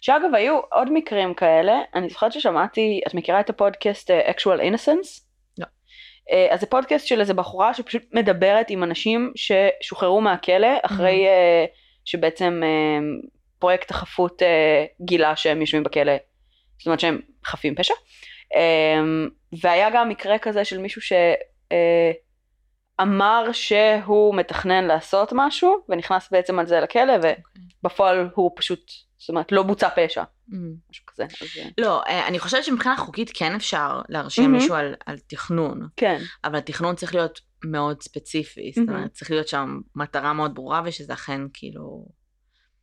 שאגב 0.00 0.34
היו 0.34 0.60
עוד 0.72 0.92
מקרים 0.92 1.34
כאלה, 1.34 1.80
אני 1.94 2.08
זוכרת 2.08 2.32
ששמעתי, 2.32 3.00
את 3.06 3.14
מכירה 3.14 3.40
את 3.40 3.50
הפודקאסט 3.50 4.10
אה, 4.10 4.30
actual 4.30 4.60
innocence? 4.60 5.22
לא. 5.58 5.66
אה, 6.32 6.46
אז 6.50 6.60
זה 6.60 6.66
פודקאסט 6.66 7.06
של 7.06 7.20
איזה 7.20 7.34
בחורה 7.34 7.74
שפשוט 7.74 8.02
מדברת 8.12 8.66
עם 8.70 8.84
אנשים 8.84 9.32
ששוחררו 9.36 10.20
מהכלא 10.20 10.68
אחרי 10.82 11.26
אה, 11.26 11.64
שבעצם 12.04 12.60
אה, 12.64 12.98
פרויקט 13.58 13.90
החפות 13.90 14.42
אה, 14.42 14.84
גילה 15.00 15.36
שהם 15.36 15.60
יושבים 15.60 15.82
בכלא, 15.82 16.12
זאת 16.78 16.86
אומרת 16.86 17.00
שהם 17.00 17.20
חפים 17.46 17.74
פשע. 17.74 17.94
אה, 18.54 19.00
והיה 19.62 19.90
גם 19.90 20.08
מקרה 20.08 20.38
כזה 20.38 20.64
של 20.64 20.78
מישהו 20.78 21.02
שאמר 22.98 23.48
שהוא 23.52 24.34
מתכנן 24.34 24.84
לעשות 24.84 25.32
משהו 25.32 25.76
ונכנס 25.88 26.28
בעצם 26.32 26.58
על 26.58 26.66
זה 26.66 26.80
לכלא 26.80 27.12
ובפועל 27.82 28.28
הוא 28.34 28.50
פשוט, 28.56 28.90
זאת 29.18 29.28
אומרת 29.28 29.52
לא 29.52 29.62
בוצע 29.62 29.88
פשע, 29.96 30.22
Mm. 30.50 30.54
משהו 30.90 31.06
כזה. 31.06 31.24
אז, 31.24 31.48
אה, 31.58 31.68
לא, 31.78 32.02
אה, 32.08 32.26
אני 32.28 32.38
חושבת 32.38 32.64
שמבחינה 32.64 32.96
חוקית 32.96 33.30
כן 33.34 33.54
אפשר 33.54 34.00
להרשיע 34.08 34.44
מהמם. 34.44 34.56
מישהו 34.56 34.74
על, 34.74 34.94
על 35.06 35.18
תכנון, 35.18 35.88
כן, 35.96 36.18
אבל 36.44 36.60
תכנון 36.60 36.94
צריך 36.94 37.14
להיות 37.14 37.40
מאוד 37.64 38.02
ספציפי, 38.02 38.72
זאת 38.74 38.84
מהמם. 38.86 38.96
אומרת 38.98 39.12
צריך 39.12 39.30
להיות 39.30 39.48
שם 39.48 39.80
מטרה 39.94 40.32
מאוד 40.32 40.54
ברורה 40.54 40.82
ושזה 40.84 41.12
אכן 41.12 41.40
כאילו... 41.52 42.06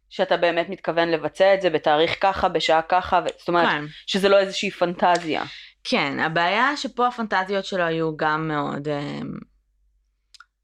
שאתה 0.09 0.37
באמת 0.37 0.69
מתכוון 0.69 1.09
לבצע 1.09 1.53
את 1.53 1.61
זה 1.61 1.69
בתאריך 1.69 2.15
ככה, 2.21 2.49
בשעה 2.49 2.81
ככה, 2.81 3.21
ו... 3.25 3.27
זאת 3.39 3.47
אומרת 3.47 3.67
כן. 3.67 3.85
שזה 4.07 4.29
לא 4.29 4.39
איזושהי 4.39 4.71
פנטזיה. 4.71 5.43
כן, 5.83 6.19
הבעיה 6.19 6.77
שפה 6.77 7.07
הפנטזיות 7.07 7.65
שלו 7.65 7.83
היו 7.83 8.17
גם 8.17 8.47
מאוד 8.47 8.87
אה, 8.87 9.19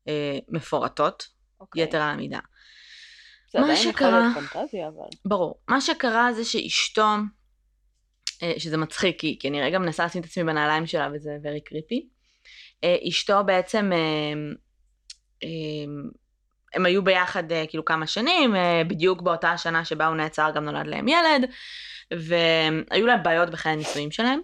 אה, 0.08 0.38
מפורטות, 0.50 1.28
יתר 1.76 2.02
על 2.02 2.10
המידה. 2.10 2.40
זה 3.52 3.60
מה 3.60 3.66
עדיין 3.66 3.80
יכול 3.80 3.92
שקרה- 3.92 4.20
להיות 4.20 4.50
פנטזיה, 4.50 4.88
אבל... 4.88 5.06
ברור. 5.26 5.62
מה 5.68 5.82
שקרה 5.82 6.34
זה 6.34 6.46
שאשתו, 6.46 7.08
אה, 8.44 8.54
שזה 8.58 8.78
מצחיק, 8.78 9.20
כי, 9.20 9.38
כי 9.40 9.48
אני 9.48 9.62
רגע 9.62 9.80
מנסה 9.80 10.06
לשים 10.06 10.22
את 10.22 10.26
עצמי 10.28 10.44
בנעליים 10.44 10.88
שלה 10.88 11.10
וזה 11.14 11.38
very 11.44 11.74
creepy, 11.74 12.06
אה, 12.84 12.96
אשתו 13.08 13.44
בעצם, 13.46 13.92
אה, 13.94 14.34
אה, 15.44 15.50
הם 16.74 16.86
היו 16.86 17.04
ביחד 17.04 17.52
אה, 17.52 17.64
כאילו 17.70 17.86
כמה 17.86 18.08
שנים, 18.08 18.56
אה, 18.56 18.82
בדיוק 18.88 19.22
באותה 19.22 19.52
השנה 19.52 19.86
שבה 19.86 20.08
הוא 20.08 20.16
נעצר 20.16 20.52
גם 20.56 20.66
נולד 20.66 20.88
להם 20.88 21.08
ילד, 21.08 21.50
והיו 22.12 23.08
להם 23.08 23.24
בעיות 23.24 23.50
בחיי 23.50 23.72
הנישואים 23.72 24.12
שלהם, 24.12 24.40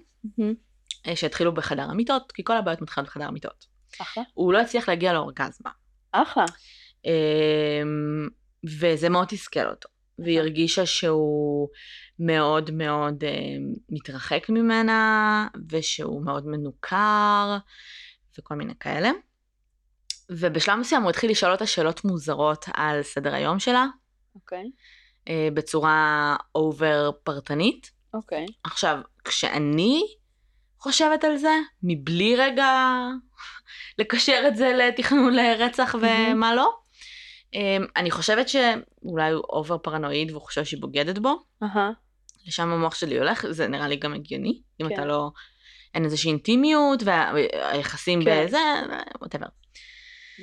אה, 1.07 1.15
שהתחילו 1.15 1.53
בחדר 1.53 1.83
המיטות, 1.83 2.31
כי 2.31 2.43
כל 2.43 2.57
הבעיות 2.57 2.81
מתחילות 2.81 3.09
בחדר 3.09 3.25
המיטות. 3.25 3.65
אחלה. 4.01 4.23
הוא 4.33 4.53
לא 4.53 4.61
הצליח 4.61 4.89
להגיע 4.89 5.13
לאורגזמה. 5.13 5.71
אחלה. 6.11 6.45
אמ, 7.05 8.27
וזה 8.79 9.09
מאוד 9.09 9.27
תסכל 9.27 9.67
אותו. 9.67 9.89
והיא 10.19 10.39
הרגישה 10.39 10.85
שהוא 10.85 11.69
מאוד 12.19 12.71
מאוד 12.71 13.23
מתרחק 13.89 14.49
ממנה, 14.49 15.47
ושהוא 15.69 16.25
מאוד 16.25 16.47
מנוכר, 16.47 17.57
וכל 18.39 18.55
מיני 18.55 18.73
כאלה. 18.79 19.11
ובשלב 20.31 20.75
מסוים 20.79 21.01
הוא 21.01 21.09
התחיל 21.09 21.31
לשאול 21.31 21.51
אותה 21.51 21.65
שאלות 21.65 22.05
מוזרות 22.05 22.65
על 22.73 23.03
סדר 23.03 23.33
היום 23.33 23.59
שלה, 23.59 23.85
אוקיי. 24.35 24.71
אה, 25.29 25.49
בצורה 25.53 26.35
over 26.55 27.11
פרטנית. 27.23 27.91
אוקיי. 28.13 28.45
עכשיו, 28.63 28.99
כשאני 29.23 30.01
חושבת 30.79 31.23
על 31.23 31.37
זה, 31.37 31.53
מבלי 31.83 32.35
רגע 32.35 32.97
לקשר 33.99 34.43
את 34.47 34.57
זה 34.57 34.73
לתכנון 34.73 35.33
לרצח 35.33 35.95
ומה 36.01 36.55
לא, 36.55 36.73
אמ, 37.53 37.85
אני 37.95 38.11
חושבת 38.11 38.49
שאולי 38.49 39.31
הוא 39.31 39.43
over 39.49 39.77
פרנואיד 39.77 40.31
והוא 40.31 40.41
חושב 40.41 40.65
שהיא 40.65 40.81
בוגדת 40.81 41.17
בו, 41.17 41.43
אהה. 41.63 41.91
לשם 42.47 42.69
המוח 42.69 42.95
שלי 42.95 43.17
הולך, 43.17 43.45
זה 43.49 43.67
נראה 43.67 43.87
לי 43.87 43.95
גם 43.95 44.13
הגיוני, 44.13 44.61
אם 44.81 44.89
כן. 44.89 44.93
אתה 44.93 45.05
לא, 45.05 45.31
אין 45.93 46.05
איזושהי 46.05 46.29
אינטימיות 46.29 47.03
והיחסים 47.03 48.25
כן. 48.25 48.45
בזה, 48.45 48.57
whatever. 49.21 49.47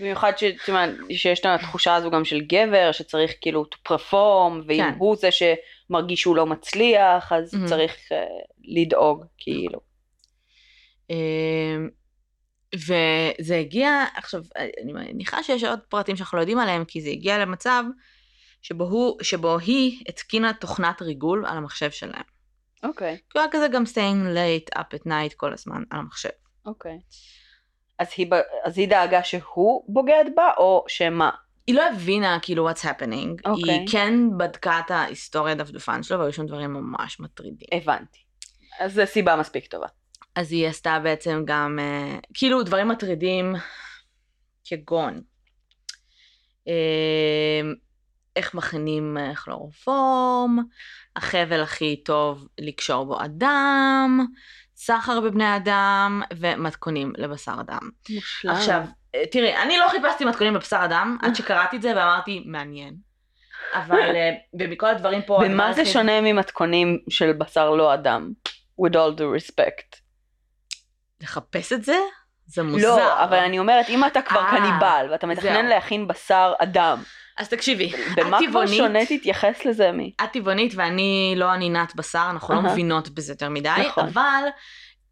במיוחד 0.00 0.32
ש- 0.38 0.44
תשמע, 0.44 0.84
שיש 1.16 1.40
את 1.40 1.46
התחושה 1.46 1.94
הזו 1.94 2.10
גם 2.10 2.24
של 2.24 2.40
גבר 2.40 2.92
שצריך 2.92 3.32
כאילו 3.40 3.64
to 3.74 3.92
perform 3.92 4.62
ואם 4.66 4.78
כן. 4.78 4.94
הוא 4.98 5.16
זה 5.16 5.28
שמרגיש 5.30 6.20
שהוא 6.20 6.36
לא 6.36 6.46
מצליח 6.46 7.32
אז 7.32 7.54
Mhm. 7.54 7.68
צריך 7.68 7.96
אה, 8.12 8.24
לדאוג 8.64 9.24
כאילו. 9.38 9.80
אמ, 11.10 11.88
וזה 12.74 13.56
הגיע, 13.60 14.04
עכשיו, 14.16 14.40
אני 14.82 14.92
מניחה 14.92 15.42
שיש 15.42 15.64
עוד 15.64 15.78
פרטים 15.88 16.16
שאנחנו 16.16 16.36
לא 16.38 16.42
יודעים 16.42 16.58
עליהם, 16.58 16.84
כי 16.84 17.00
זה 17.00 17.10
הגיע 17.10 17.38
למצב 17.38 17.84
שבו, 18.62 18.84
הוא, 18.84 19.18
שבו 19.22 19.58
היא 19.58 20.02
התקינה 20.08 20.52
תוכנת 20.52 21.02
ריגול 21.02 21.44
על 21.46 21.56
המחשב 21.56 21.90
שלהם. 21.90 22.22
אוקיי. 22.82 23.16
כי 23.16 23.38
הוא 23.38 23.40
היה 23.40 23.50
כזה 23.52 23.68
גם 23.68 23.82
staying 23.84 24.36
late 24.36 24.78
up 24.78 24.96
at 24.98 25.06
night 25.08 25.34
כל 25.36 25.52
הזמן 25.52 25.82
על 25.90 25.98
המחשב. 25.98 26.28
אוקיי. 26.66 26.98
אז 27.98 28.08
היא, 28.16 28.26
אז 28.64 28.78
היא 28.78 28.88
דאגה 28.88 29.22
שהוא 29.24 29.84
בוגד 29.88 30.24
בה 30.36 30.50
או 30.58 30.84
שמה? 30.88 31.30
היא 31.66 31.74
לא 31.74 31.88
הבינה 31.88 32.38
כאילו 32.42 32.70
what's 32.70 32.82
happening, 32.82 33.50
אוקיי. 33.50 33.74
היא 33.74 33.88
כן 33.92 34.14
בדקה 34.38 34.80
את 34.86 34.90
ההיסטוריה 34.90 35.54
דפדפן 35.54 36.02
שלו 36.02 36.18
והיו 36.18 36.32
שם 36.32 36.46
דברים 36.46 36.72
ממש 36.72 37.20
מטרידים. 37.20 37.68
הבנתי. 37.72 38.18
אז 38.80 38.94
זו 38.94 39.02
סיבה 39.06 39.36
מספיק 39.36 39.66
טובה. 39.66 39.86
אז 40.34 40.52
היא 40.52 40.68
עשתה 40.68 40.98
בעצם 41.02 41.42
גם, 41.44 41.78
אה, 41.78 42.18
כאילו 42.34 42.62
דברים 42.62 42.88
מטרידים 42.88 43.54
כגון, 44.64 45.20
אה, 46.68 47.60
איך 48.36 48.54
מכינים 48.54 49.16
אה, 49.18 49.34
כלורופורם, 49.34 50.58
החבל 51.16 51.60
הכי 51.60 52.02
טוב 52.04 52.48
לקשור 52.58 53.04
בו 53.04 53.24
אדם, 53.24 54.26
סחר 54.86 55.20
בבני 55.20 55.56
אדם 55.56 56.22
ומתכונים 56.36 57.12
לבשר 57.16 57.54
אדם. 57.60 57.90
מושלם. 58.14 58.50
עכשיו, 58.50 58.80
אה, 59.14 59.26
תראי, 59.30 59.56
אני 59.56 59.78
לא 59.78 59.88
חיפשתי 59.88 60.24
מתכונים 60.24 60.54
בבשר 60.54 60.84
אדם, 60.84 61.16
עד 61.22 61.34
שקראתי 61.34 61.76
את 61.76 61.82
זה 61.82 61.92
ואמרתי, 61.96 62.42
מעניין. 62.46 62.94
אבל 63.74 64.16
אה, 64.16 64.30
ומכל 64.60 64.86
הדברים 64.86 65.22
פה... 65.22 65.40
במה 65.44 65.72
זה 65.72 65.86
שונה 65.86 66.20
ממתכונים 66.20 66.98
של 67.08 67.32
בשר 67.32 67.70
לא 67.70 67.94
אדם? 67.94 68.32
with 68.80 68.92
all 68.92 69.18
due 69.18 69.40
respect. 69.42 70.00
לחפש 71.20 71.72
את 71.72 71.84
זה? 71.84 71.96
זה 72.46 72.62
מוזר. 72.62 72.96
לא, 72.96 73.24
אבל 73.24 73.38
אני 73.38 73.58
אומרת, 73.58 73.88
אם 73.88 74.06
אתה 74.06 74.22
כבר 74.22 74.40
אה, 74.40 74.50
קניבל 74.50 75.06
ואתה 75.10 75.26
מתכנן. 75.26 75.66
להכין 75.66 76.08
בשר 76.08 76.52
אדם, 76.58 76.98
אז 77.36 77.48
תקשיבי, 77.48 77.92
במה 78.16 78.38
את 78.38 78.42
כבר 78.42 78.48
טבעונית, 78.48 78.76
שונה 78.76 79.06
תתייחס 79.06 79.64
לזה 79.64 79.92
מי? 79.92 80.12
את 80.24 80.32
טבעונית 80.32 80.72
ואני 80.76 81.34
לא 81.36 81.44
ענינת 81.44 81.96
בשר, 81.96 82.26
אנחנו 82.30 82.54
לא 82.54 82.60
אהה. 82.60 82.72
מבינות 82.72 83.08
בזה 83.08 83.32
יותר 83.32 83.48
מדי, 83.48 83.70
נכון. 83.88 84.04
אבל 84.04 84.44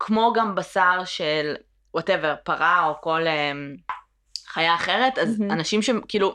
כמו 0.01 0.33
גם 0.35 0.55
בשר 0.55 1.05
של 1.05 1.55
וואטאבר, 1.95 2.35
פרה 2.45 2.87
או 2.87 2.95
כל 3.01 3.27
אמ, 3.27 3.75
חיה 4.47 4.75
אחרת, 4.75 5.19
אז 5.19 5.41
מהמם. 5.41 5.51
אנשים 5.53 5.83
שכאילו, 5.83 6.35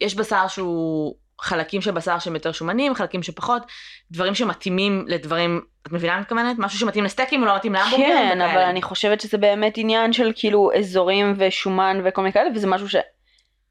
יש 0.00 0.14
בשר 0.14 0.48
שהוא, 0.48 1.14
חלקים 1.40 1.82
של 1.82 1.90
בשר 1.90 2.18
שהם 2.18 2.34
יותר 2.34 2.52
שומנים, 2.52 2.94
חלקים 2.94 3.22
שפחות, 3.22 3.62
דברים 4.10 4.34
שמתאימים 4.34 5.04
לדברים, 5.08 5.60
את 5.86 5.92
מבינה 5.92 6.14
מה 6.14 6.20
מתכוונת? 6.20 6.56
משהו 6.58 6.78
שמתאים 6.78 7.04
לסטייקים 7.04 7.42
ולא 7.42 7.56
מתאים 7.56 7.72
להמבורגר. 7.72 8.06
כן. 8.06 8.40
אבל 8.40 8.62
אני 8.62 8.82
חושבת 8.82 9.20
שזה 9.20 9.38
באמת 9.38 9.74
עניין 9.76 10.12
של 10.12 10.32
כאילו 10.34 10.70
אזורים 10.78 11.34
ושומן 11.38 12.00
וכל 12.04 12.22
מיני 12.22 12.32
כאלה, 12.32 12.48
וזה 12.54 12.66
משהו 12.66 12.88
ש... 12.88 12.96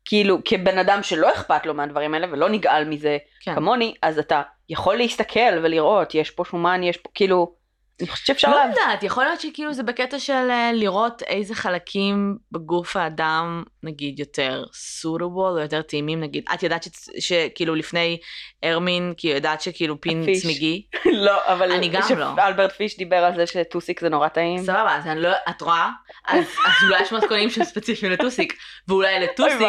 כאילו, 0.07 0.37
כבן 0.45 0.77
אדם 0.77 1.03
שלא 1.03 1.33
אכפת 1.33 1.65
לו 1.65 1.73
מהדברים 1.73 2.13
האלה 2.13 2.27
ולא 2.31 2.49
נגעל 2.49 2.85
מזה 2.85 3.17
כן. 3.41 3.55
כמוני, 3.55 3.93
אז 4.01 4.19
אתה 4.19 4.41
יכול 4.69 4.95
להסתכל 4.95 5.59
ולראות, 5.63 6.15
יש 6.15 6.31
פה 6.31 6.43
שומן, 6.45 6.83
יש 6.83 6.97
פה, 6.97 7.09
כאילו, 7.13 7.53
אני 8.01 8.07
חושבת 8.07 8.25
שאפשר 8.27 8.49
לא. 8.51 8.55
יודעת, 8.55 9.03
יכול 9.03 9.23
להיות 9.23 9.41
שכאילו 9.41 9.73
זה 9.73 9.83
בקטע 9.83 10.19
של 10.19 10.33
אה, 10.33 10.71
לראות 10.73 11.21
איזה 11.21 11.55
חלקים 11.55 12.37
בגוף 12.51 12.95
האדם, 12.95 13.63
נגיד, 13.83 14.19
יותר 14.19 14.63
suitable 15.01 15.37
או 15.37 15.59
יותר 15.59 15.81
טעימים, 15.81 16.19
נגיד, 16.19 16.45
את 16.53 16.63
ידעת 16.63 16.87
שכאילו 17.19 17.75
לפני 17.75 18.17
הרמין, 18.63 19.13
כאילו 19.17 19.35
ידעת 19.35 19.61
שכאילו 19.61 20.01
פין 20.01 20.21
הפיש. 20.21 20.41
צמיגי? 20.41 20.87
לא, 21.25 21.39
אבל... 21.45 21.71
אני 21.71 21.89
גם 21.89 22.01
לא. 22.17 22.35
שאלברט 22.35 22.71
פיש 22.71 22.97
דיבר 22.97 23.17
על 23.17 23.35
זה 23.35 23.47
שטוסיק 23.47 23.99
זה 23.99 24.09
נורא 24.09 24.27
טעים. 24.27 24.59
סבבה, 24.59 24.95
אז 24.95 25.07
אני 25.07 25.21
לא, 25.21 25.29
את 25.49 25.61
רואה? 25.61 25.89
אז, 26.27 26.43
אז 26.65 26.73
אולי 26.83 27.01
יש 27.01 27.13
מתכונים 27.13 27.49
שהם 27.49 27.63
ספציפיים 27.63 28.11
לטוסיק, 28.11 28.53
ואולי 28.87 29.19
לטוסיק. 29.19 29.67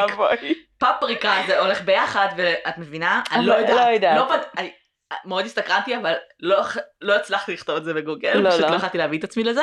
פפריקה 0.79 1.43
זה 1.47 1.61
הולך 1.61 1.83
ביחד, 1.83 2.29
ואת 2.37 2.79
מבינה? 2.79 3.23
אני 3.31 3.39
אבל 3.39 3.49
לא 3.49 3.55
יודעת. 3.55 3.77
לא 3.77 3.93
יודעת. 3.93 4.78
לא 5.11 5.17
מאוד 5.25 5.45
הסתקרנתי, 5.45 5.97
אבל 5.97 6.15
לא, 6.41 6.63
לא 7.01 7.17
הצלחתי 7.17 7.53
לכתוב 7.53 7.77
את 7.77 7.85
זה 7.85 7.95
בגוגל, 7.95 8.35
לא, 8.35 8.51
פשוט 8.51 8.63
לא. 8.63 8.71
לא 8.71 8.77
יכולתי 8.77 8.99
להביא 8.99 9.19
את 9.19 9.25
עצמי 9.25 9.45
לזה. 9.45 9.63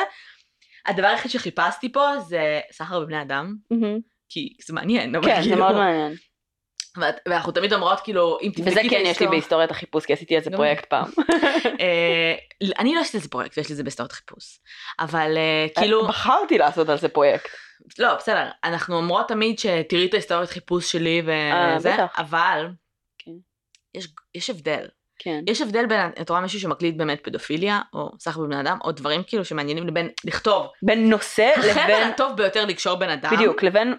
הדבר 0.85 1.07
היחיד 1.07 1.31
שחיפשתי 1.31 1.91
פה 1.91 2.19
זה 2.19 2.59
סחר 2.71 2.99
בבני 2.99 3.21
אדם, 3.21 3.55
מהמם. 3.71 3.99
כי 4.29 4.49
זה 4.67 4.73
מעניין, 4.73 5.21
כן, 5.21 5.41
זה 5.41 5.49
כאילו... 5.49 5.57
מאוד 5.57 5.75
מעניין. 5.75 6.15
ואנחנו 7.27 7.51
תמיד 7.51 7.73
אומרות 7.73 7.99
כאילו, 7.99 8.37
אם 8.41 8.51
תבדקי 8.55 8.71
וזה 8.71 8.81
כן 8.89 9.01
יש 9.05 9.19
לי 9.19 9.27
בהיסטוריית 9.27 9.71
החיפוש, 9.71 10.05
כי 10.05 10.13
עשיתי 10.13 10.35
איזה 10.35 10.49
גם 10.49 10.55
פרויקט 10.55 10.85
פעם. 10.85 11.05
אה, 11.81 12.35
אני 12.79 12.95
לא 12.95 12.99
עשיתי 12.99 13.17
איזה 13.17 13.29
פרויקט, 13.29 13.57
יש 13.57 13.69
לי 13.69 13.75
זה 13.75 13.83
בהיסטוריית 13.83 14.11
חיפוש. 14.11 14.59
אבל 14.99 15.37
אה, 15.37 15.67
כאילו, 15.77 16.07
בחרתי 16.07 16.57
לעשות 16.57 16.89
על 16.89 16.97
זה 16.97 17.09
פרויקט. 17.09 17.49
לא, 17.99 18.15
בסדר, 18.15 18.49
אנחנו 18.63 18.97
אומרות 18.97 19.27
תמיד 19.27 19.59
שתראי 19.59 20.05
את 20.05 20.13
ההיסטוריית 20.13 20.49
חיפוש 20.49 20.91
שלי 20.91 21.21
אה, 21.27 21.75
וזה. 21.77 21.95
אבל 22.17 22.67
כן. 23.17 23.31
יש, 23.95 24.07
יש 24.35 24.49
הבדל. 24.49 24.87
כן. 25.19 25.39
יש 25.47 25.61
הבדל 25.61 25.85
בין, 25.85 25.99
את 26.21 26.29
רואה 26.29 26.41
מישהו 26.41 26.59
שמקליט 26.59 26.95
באמת 26.97 27.23
פדופיליה, 27.23 27.81
או 27.93 28.09
סחר 28.19 28.41
בבני 28.41 28.59
אדם, 28.61 28.77
או 28.83 28.91
דברים 28.91 29.23
כאילו 29.27 29.45
שמעניינים 29.45 29.87
לבין 29.87 30.09
לכתוב. 30.25 30.67
בין 30.83 31.09
נושא 31.09 31.51
לבין... 31.59 32.03
הטוב 32.09 32.37
ביותר 32.37 32.65
לקשור 32.65 32.95
בן 32.95 33.09
אדם. 33.09 33.31
בדיוק, 33.35 33.63
לבין... 33.63 33.93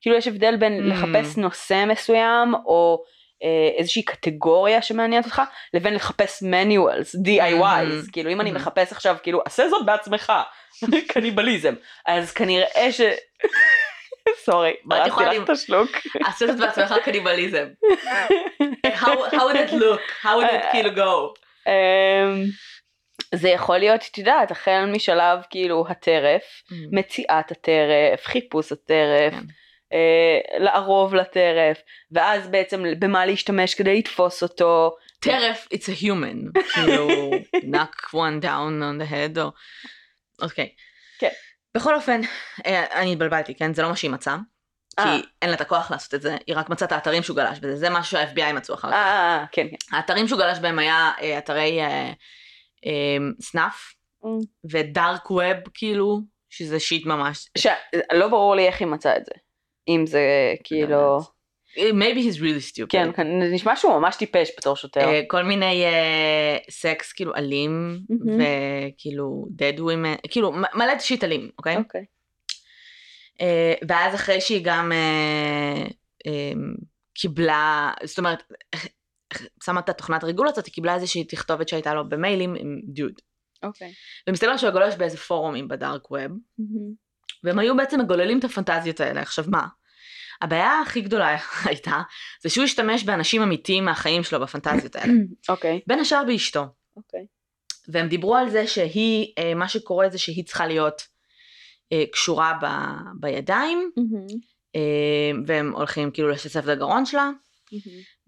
כאילו 0.00 0.16
יש 0.16 0.28
הבדל 0.28 0.56
בין 0.56 0.80
Mm. 0.80 0.94
לחפש 0.94 1.36
נושא 1.36 1.84
מסוים, 1.88 2.54
או 2.54 3.02
אה, 3.42 3.48
איזושהי 3.78 4.02
קטגוריה 4.02 4.82
שמעניינת 4.82 5.24
אותך, 5.24 5.42
לבין 5.74 5.94
לחפש 5.94 6.42
manuals, 6.42 7.26
DIYs. 7.26 8.06
Mm. 8.08 8.12
כאילו 8.12 8.30
אם 8.30 8.40
אני 8.40 8.50
Mm. 8.50 8.54
מחפש 8.54 8.92
עכשיו, 8.92 9.16
כאילו, 9.22 9.40
עשה 9.44 9.68
זאת 9.68 9.86
בעצמך, 9.86 10.32
קניבליזם. 11.12 11.74
אז 12.06 12.32
כנראה 12.32 12.92
ש... 12.92 13.00
סורי, 14.44 14.72
יכולה 15.06 15.32
לך 15.32 15.42
את 15.44 15.50
השלוק. 15.50 15.90
עשה 16.24 16.46
זאת 16.46 16.58
בעצמך 16.58 16.94
קניבליזם. 17.04 17.66
how, 18.86 19.06
how 19.06 19.44
would 19.46 19.56
it 19.56 19.72
look? 19.72 20.00
how 20.22 20.36
would 20.36 20.50
it 20.50 20.70
כאילו 20.72 20.90
go? 20.90 21.34
אמ, 21.66 22.44
זה 23.34 23.48
יכול 23.48 23.78
להיות, 23.78 24.00
את 24.10 24.18
יודעת, 24.18 24.50
החל 24.50 24.84
משלב 24.92 25.38
כאילו 25.50 25.84
הטרף, 25.88 26.42
מציאת 26.92 27.50
הטרף, 27.50 28.26
חיפוש 28.26 28.72
הטרף, 28.72 29.32
כן. 29.32 29.44
אה, 29.92 30.58
לערוב 30.58 31.14
לטרף, 31.14 31.82
ואז 32.12 32.48
בעצם 32.48 32.84
במה 32.98 33.26
להשתמש 33.26 33.74
כדי 33.74 33.98
לתפוס 33.98 34.42
אותו. 34.42 34.96
טרף, 35.20 35.68
it's 35.74 35.86
a 35.86 36.02
human. 36.02 36.60
כאילו, 36.74 37.30
knock 37.54 38.10
one 38.12 38.42
down 38.42 38.80
on 38.82 39.02
the 39.02 39.12
head, 39.12 39.40
או... 39.40 39.50
אוקיי. 40.42 40.68
כן. 41.18 41.28
בכל 41.76 41.94
אופן, 41.94 42.20
אה, 42.66 43.00
אני 43.00 43.12
התבלבלתי, 43.12 43.54
כן? 43.54 43.74
זה 43.74 43.82
לא 43.82 43.88
מה 43.88 43.96
שהיא 43.96 44.10
מצאה. 44.10 44.36
כי 44.96 45.02
אה. 45.02 45.18
אין 45.42 45.50
לה 45.50 45.56
את 45.56 45.60
הכוח 45.60 45.90
לעשות 45.90 46.14
את 46.14 46.22
זה, 46.22 46.36
היא 46.46 46.56
רק 46.56 46.70
מצאה 46.70 46.86
את 46.86 46.92
האתרים 46.92 47.22
שהוא 47.22 47.36
גלש 47.36 47.58
בזה, 47.58 47.76
זה 47.76 47.90
משהו 47.90 48.18
שה-FBI 48.18 48.52
מצאו 48.52 48.74
אחר 48.74 48.88
אה, 48.88 48.92
כך. 48.92 48.98
אה, 48.98 49.44
כן, 49.52 49.66
כן. 49.70 49.96
האתרים 49.96 50.28
שהוא 50.28 50.38
גלש 50.38 50.58
בהם 50.58 50.78
היה 50.78 51.12
אה, 51.20 51.38
אתרי 51.38 51.80
אה, 51.80 52.12
אה, 52.86 53.16
סנאף 53.40 53.94
Mm. 54.24 54.28
ודארק 54.70 55.30
ווב 55.30 55.56
כאילו, 55.74 56.20
שזה 56.50 56.80
שיט 56.80 57.06
ממש. 57.06 57.48
ש... 57.58 57.66
לא 58.12 58.28
ברור 58.28 58.54
לי 58.54 58.66
איך 58.66 58.80
היא 58.80 58.88
מצאה 58.88 59.16
את 59.16 59.24
זה. 59.24 59.32
אם 59.88 60.04
זה 60.06 60.54
כאילו... 60.64 61.18
maybe 61.76 62.20
he's 62.22 62.38
really 62.38 62.72
stupid. 62.72 62.88
כן, 62.88 63.12
כן, 63.16 63.26
נשמע 63.52 63.76
שהוא 63.76 63.92
ממש 63.92 64.16
טיפש 64.16 64.50
בתור 64.58 64.76
שוטר. 64.76 65.08
אה, 65.08 65.22
כל 65.26 65.42
מיני 65.42 65.84
אה, 65.84 66.58
סקס 66.70 67.12
כאילו 67.12 67.34
אלים, 67.34 68.00
מהמם. 68.08 68.40
וכאילו 68.40 69.46
dead 69.58 69.78
women, 69.78 70.28
כאילו 70.30 70.52
מלא 70.52 70.98
שיט 70.98 71.24
אלים, 71.24 71.50
אוקיי? 71.58 71.76
אוקיי. 71.76 72.04
אה, 73.40 73.74
ואז 73.88 74.14
אחרי 74.14 74.40
שהיא 74.40 74.60
גם 74.64 74.92
אה, 74.92 75.86
אה, 76.26 76.52
קיבלה, 77.14 77.92
זאת 78.04 78.18
אומרת, 78.18 78.42
שמה 79.64 79.80
את 79.80 79.88
התוכנת 79.88 80.24
ריגול 80.24 80.48
הזאת, 80.48 80.66
היא 80.66 80.74
קיבלה 80.74 80.94
איזושהי 80.94 81.24
תכתובת 81.24 81.68
שהייתה 81.68 81.94
לו 81.94 82.08
במיילים 82.08 82.54
עם 82.58 82.80
דוד. 82.84 83.20
אוקיי. 83.62 83.92
ומסתבר 84.28 84.56
שהוא 84.56 84.70
גולש 84.70 84.94
באיזה 84.94 85.16
פורומים 85.16 85.68
בדארק 85.68 86.10
ווב, 86.10 86.32
והם 87.44 87.58
היו 87.58 87.76
בעצם 87.76 88.00
מגוללים 88.00 88.38
את 88.38 88.44
הפנטזיות 88.44 89.00
האלה. 89.00 89.20
עכשיו 89.20 89.44
מה? 89.48 89.66
הבעיה 90.40 90.80
הכי 90.80 91.00
גדולה 91.00 91.36
הייתה, 91.64 92.02
זה 92.42 92.50
שהוא 92.50 92.64
השתמש 92.64 93.04
באנשים 93.04 93.42
אמיתיים 93.42 93.84
מהחיים 93.84 94.22
שלו 94.22 94.40
בפנטזיות 94.40 94.96
האלה. 94.96 95.12
אוקיי. 95.48 95.80
בין 95.86 95.98
השאר 95.98 96.22
באשתו. 96.26 96.64
אוקיי. 96.96 97.26
והם 97.88 98.08
דיברו 98.08 98.36
על 98.36 98.50
זה 98.50 98.66
שהיא, 98.66 99.32
אה, 99.38 99.54
מה 99.54 99.68
שקורה 99.68 100.08
זה 100.08 100.18
שהיא 100.18 100.44
צריכה 100.44 100.66
להיות 100.66 101.02
אה, 101.92 102.04
קשורה 102.12 102.58
ב, 102.62 102.66
בידיים, 103.20 103.90
אה, 104.76 104.80
והם 105.46 105.72
הולכים 105.72 106.10
כאילו 106.10 106.28
לשסף 106.28 106.64
את 106.64 106.68
הגרון 106.68 107.06
שלה, 107.06 107.30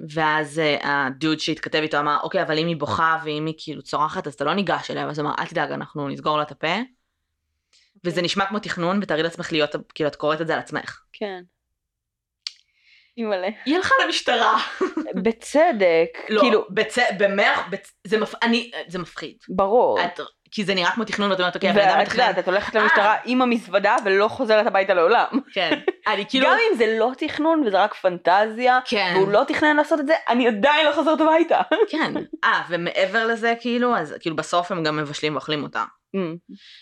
ואז 0.08 0.58
אה, 0.58 1.06
הדוד 1.06 1.40
שהתכתב 1.40 1.78
איתו 1.78 1.98
אמר, 1.98 2.18
אוקיי, 2.22 2.42
אבל 2.42 2.58
אם 2.58 2.66
היא 2.66 2.76
בוכה 2.76 3.22
ואם 3.24 3.46
היא 3.46 3.54
כאילו 3.58 3.82
צורחת, 3.82 4.26
אז 4.26 4.34
אתה 4.34 4.44
לא 4.44 4.54
ניגש 4.54 4.90
אליה, 4.90 5.06
ואז 5.06 5.18
הוא 5.18 5.26
אמר, 5.26 5.34
אל 5.38 5.46
תדאג, 5.46 5.72
אנחנו 5.72 6.08
נסגור 6.08 6.36
לה 6.36 6.42
את 6.42 6.50
הפה. 6.50 6.76
וזה 8.04 8.22
נשמע 8.22 8.46
כמו 8.46 8.58
תכנון, 8.58 8.98
ותארי 9.02 9.22
לעצמך 9.22 9.52
להיות, 9.52 9.70
כאילו, 9.94 10.08
את 10.08 10.16
קוראת 10.16 10.40
את 10.40 10.46
זה 10.46 10.54
על 10.54 10.58
עצמך. 10.58 11.00
כן. 11.12 11.42
אימא'לה. 13.18 13.48
היא 13.64 13.76
הלכה 13.76 13.94
למשטרה. 14.04 14.58
בצדק. 15.22 16.18
לא, 16.28 16.40
כאילו, 16.40 16.64
בצ... 16.70 16.98
במאה, 17.18 17.62
בצ... 17.70 17.92
זה, 18.06 18.18
מפ... 18.18 18.34
אני... 18.42 18.70
זה 18.88 18.98
מפחיד. 18.98 19.36
ברור. 19.48 19.98
את... 20.04 20.20
כי 20.54 20.64
זה 20.64 20.74
נראה 20.74 20.90
כמו 20.90 21.04
תכנון, 21.04 21.30
ואת 21.30 21.38
אומרת, 21.40 21.54
אוקיי, 21.54 21.70
הבן 21.70 21.80
אדם 21.80 21.98
ואת 21.98 22.06
מתכנן. 22.06 22.20
יודעת, 22.20 22.38
את 22.38 22.48
הולכת 22.48 22.74
למשטרה 22.74 23.16
עם 23.24 23.42
המזוודה 23.42 23.96
ולא 24.04 24.28
חוזרת 24.28 24.66
הביתה 24.66 24.94
לעולם. 24.94 25.26
כן. 25.52 25.80
אני 26.06 26.24
כאילו... 26.28 26.46
גם 26.46 26.56
אם 26.70 26.76
זה 26.76 26.96
לא 26.98 27.10
תכנון 27.18 27.62
וזה 27.66 27.82
רק 27.82 27.94
פנטזיה, 27.94 28.78
כן. 28.84 29.12
והוא 29.16 29.32
לא 29.32 29.42
תכנן 29.48 29.76
לעשות 29.76 30.00
את 30.00 30.06
זה, 30.06 30.14
אני 30.28 30.48
עדיין 30.48 30.86
לא 30.86 30.92
חוזרת 30.92 31.20
הביתה. 31.20 31.60
כן. 31.90 32.12
אה, 32.44 32.62
ומעבר 32.68 33.26
לזה, 33.26 33.54
כאילו, 33.60 33.96
אז 33.96 34.14
כאילו 34.20 34.36
בסוף 34.36 34.72
הם 34.72 34.82
גם 34.82 34.96
מבשלים 34.96 35.34
ואוכלים 35.34 35.62
אותה. 35.62 35.84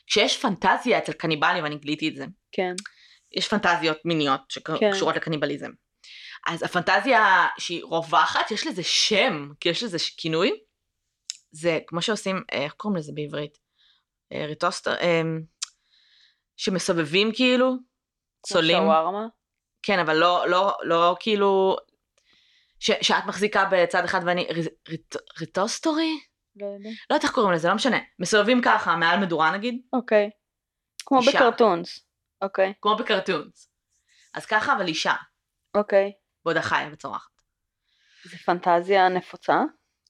כשיש 0.07 0.39
פנטזיה 0.39 0.99
אצל 0.99 1.13
קניבלים, 1.13 1.65
ואני 1.65 1.77
גיליתי 1.77 2.09
את 2.09 2.17
זה, 2.17 2.25
כן. 2.53 2.73
יש 3.33 3.49
פנטזיות 3.49 3.99
מיניות 4.05 4.41
כן. 4.65 4.75
שקשורות 4.81 5.17
לקניבליזם. 5.17 5.71
אז 6.47 6.63
הפנטזיה 6.63 7.47
שהיא 7.59 7.85
רווחת, 7.85 8.51
יש 8.51 8.67
לזה 8.67 8.83
שם, 8.83 9.53
כי 9.61 9.69
יש 9.69 9.83
לזה 9.83 9.97
כינוי. 10.17 10.61
זה 11.53 11.79
כמו 11.87 12.03
שעושים, 12.03 12.43
אה, 12.53 12.65
איך 12.65 12.73
קוראים 12.73 12.97
לזה 12.99 13.13
בעברית? 13.15 13.59
אה, 14.33 14.47
ריטוסטר, 14.47 14.95
אה, 14.95 15.23
שמסובבים 16.57 17.31
כאילו, 17.35 17.75
צולים. 18.47 18.83
שווארמה? 18.83 19.27
כן, 19.83 19.99
אבל 19.99 20.17
לא, 20.17 20.49
לא, 20.49 20.77
לא 20.83 21.17
כאילו, 21.21 21.77
ש, 22.79 22.91
שאת 23.03 23.27
מחזיקה 23.27 23.69
בצד 23.73 24.05
אחד 24.05 24.21
ואני, 24.27 24.47
ריט, 24.51 24.73
ריט, 24.89 25.17
ריטוסטורי? 25.41 26.21
לא 26.57 26.67
יודע. 26.67 26.89
לא 27.11 27.15
יודעת 27.15 27.25
איך 27.25 27.33
קוראים 27.33 27.53
לזה, 27.53 27.69
לא 27.69 27.75
משנה. 27.75 27.99
מסובבים 28.19 28.61
ככה, 28.65 28.97
מעל 28.97 29.21
מדורה 29.21 29.57
נגיד, 29.57 29.83
אוקיי. 29.93 30.31
כמו 31.07 31.21
אישה. 31.21 31.31
ב 31.31 31.38
cartoons. 31.38 32.01
אוקיי. 32.43 32.73
כמו 32.81 32.97
ב 32.97 33.04
cartoons. 33.04 33.71
אז 34.35 34.47
ככה, 34.47 34.77
אבל 34.77 34.89
אישה, 34.89 35.15
אוקיי. 35.77 36.13
בעודה 36.45 36.63
חיה 36.63 36.89
וצורחת. 36.93 37.31
זה 38.25 38.37
פנטזיה 38.39 39.09
נפוצה? 39.09 39.63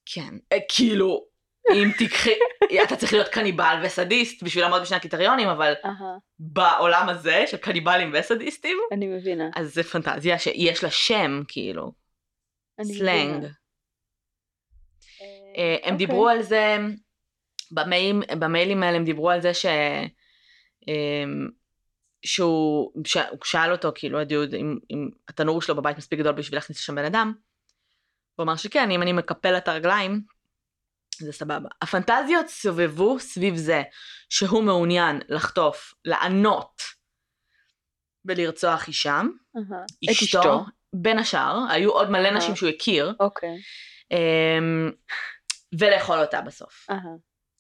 כן, 0.07 0.35
אה, 0.53 0.59
כאילו, 0.69 1.27
אם 1.73 1.89
תיקחי, 1.99 2.35
אתה 2.85 2.97
צריך 2.97 3.13
להיות 3.13 3.29
קניבל 3.29 3.83
וסדיסט 3.85 4.43
בשביל 4.43 4.65
לעמוד 4.65 4.83
בשני 4.83 4.97
הקריטריונים, 4.97 5.49
אבל. 5.49 5.73
בעולם 6.39 7.09
הזה 7.09 7.45
של 7.47 7.57
קניבלים 7.57 8.13
וסדיסטים, 8.15 8.79
אני 8.93 9.07
מבינה. 9.07 9.51
אז 9.57 9.75
זה 9.75 9.83
פנטזיה 9.83 10.39
שיש 10.39 10.85
לה 10.85 10.91
שם, 10.91 11.43
כאילו, 11.49 11.93
סלנג. 12.83 13.31
מבינה. 13.31 13.49
אה, 15.57 15.77
הם 15.83 15.93
אוקיי. 15.93 15.97
דיברו 15.97 16.29
על 16.29 16.43
זה, 16.43 16.77
במיילים 18.39 18.83
האלה 18.83 18.97
הם 18.97 19.05
דיברו 19.05 19.31
על 19.31 19.41
זה 19.41 19.55
ש... 19.55 19.67
שהוא 22.25 22.93
ש... 23.07 23.17
שאל 23.45 23.73
אותו, 23.73 23.93
כאילו, 23.95 24.21
הדיוד, 24.21 24.55
אם, 24.55 24.79
אם 24.91 25.09
התנור 25.29 25.63
שלו 25.63 25.77
בבית 25.77 25.99
מספיק 25.99 26.19
גדול 26.19 26.33
בשביל 26.33 26.57
להכניס 26.57 26.79
לשם 26.79 26.95
בן 26.95 27.05
אדם. 27.05 27.33
הוא 28.37 28.45
אמר 28.45 28.57
שכן, 28.57 28.91
אם 28.91 29.03
אני 29.03 29.13
מקפל 29.13 29.57
את 29.57 29.69
הרגליים, 29.69 30.21
זה 31.19 31.33
סבבה. 31.33 31.69
הפנטזיות 31.83 32.49
סובבו 32.49 33.19
סביב 33.19 33.57
זה 33.57 33.83
שהוא 34.31 34.63
מעוניין 34.63 35.21
לחטוף, 35.29 35.95
לענות 36.05 36.83
ולרצוח 38.25 38.89
אהה. 39.07 39.23
את 40.05 40.11
אשתו, 40.11 40.41
אשתו? 40.41 40.65
בין 40.93 41.19
השאר, 41.19 41.59
היו 41.71 41.91
עוד 41.91 42.11
מלא 42.11 42.29
אהה. 42.29 42.37
נשים 42.37 42.57
שהוא 42.57 42.69
הכיר, 42.69 43.15
אוקיי. 43.21 43.57
אמ, 44.11 44.91
ולאכול 45.79 46.19
אותה 46.19 46.41
בסוף. 46.41 46.87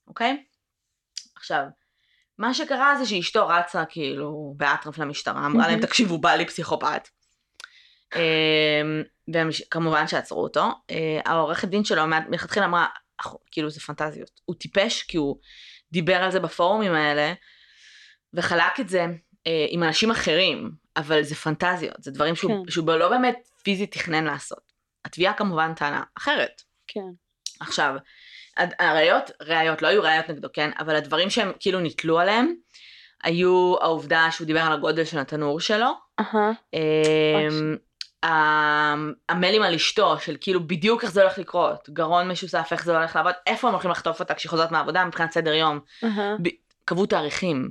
אוקיי? 0.07 0.44
עכשיו, 1.37 1.64
מה 2.40 2.55
שקרה 2.55 2.96
זה 2.98 3.07
שאשתו 3.07 3.48
רצה 3.48 3.85
כאילו 3.85 4.55
באטרף 4.57 4.98
למשטרה, 4.98 5.46
אמרה 5.46 5.68
להם 5.68 5.81
תקשיבו 5.81 6.18
בא 6.18 6.35
לי 6.35 6.46
פסיכופת. 6.46 7.09
וכמובן 9.35 10.09
שעצרו 10.09 10.42
אותו. 10.42 10.68
אה, 10.90 11.20
העורכת 11.24 11.68
דין 11.68 11.85
שלו 11.85 12.07
מלכתחילה 12.07 12.66
אמרה, 12.66 12.87
כאילו 13.50 13.70
זה 13.70 13.81
פנטזיות. 13.81 14.40
הוא 14.44 14.57
טיפש 14.57 15.03
כי 15.03 15.16
הוא 15.16 15.37
דיבר 15.92 16.16
על 16.16 16.31
זה 16.31 16.40
בפורומים 16.40 16.92
האלה, 16.92 17.33
וחלק 18.35 18.81
את 18.81 18.88
זה 18.88 19.07
אה, 19.46 19.66
עם 19.68 19.83
אנשים 19.83 20.11
אחרים, 20.11 20.70
אבל 20.96 21.22
זה 21.22 21.35
פנטזיות, 21.35 22.03
זה 22.03 22.11
דברים 22.11 22.37
שהוא, 22.37 22.64
כן. 22.64 22.70
שהוא 22.70 22.87
לא 22.87 23.09
באמת 23.09 23.48
פיזית 23.62 23.92
תכנן 23.92 24.24
לעשות. 24.24 24.72
התביעה 25.05 25.35
כמובן 25.35 25.74
טענה 25.74 26.03
אחרת. 26.18 26.62
כן. 26.87 27.00
עכשיו, 27.61 27.94
הראיות, 28.79 29.31
ראיות, 29.42 29.83
לא 29.83 29.88
היו 29.88 30.03
ראיות 30.03 30.29
נגדו, 30.29 30.49
כן? 30.53 30.70
אבל 30.79 30.96
הדברים 30.96 31.31
שהם 31.31 31.53
כאילו 31.61 31.81
נתלו 31.81 32.18
עליהם, 32.18 32.55
היו 33.23 33.75
העובדה 33.81 34.29
שהוא 34.31 34.46
דיבר 34.46 34.61
על 34.61 34.73
הגודל 34.73 35.05
של 35.05 35.18
התנור 35.18 35.61
שלו. 35.61 35.90
אהה. 36.20 36.53
המיילים 39.29 39.62
על 39.62 39.75
אשתו, 39.75 40.18
של 40.18 40.37
כאילו 40.40 40.66
בדיוק 40.66 41.05
איך 41.05 41.12
זה 41.12 41.23
הולך 41.23 41.38
לקרות, 41.38 41.88
גרון 41.90 42.29
משוסף, 42.29 42.68
איך 42.73 42.85
זה 42.85 42.96
הולך 42.96 43.16
לעבוד, 43.16 43.35
איפה 43.46 43.68
הם 43.68 43.75
הולכים 43.75 43.90
לחטוף 43.90 44.20
אותה 44.20 44.35
כשהיא 44.35 44.51
חוזרת 44.51 44.70
מהעבודה 44.70 45.05
מבחינת 45.05 45.33
סדר 45.33 45.53
יום. 45.53 45.81
קבעו 46.85 47.07
תאריכים. 47.07 47.70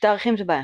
תאריכים 0.00 0.36
זה 0.36 0.44
בעיה. 0.44 0.62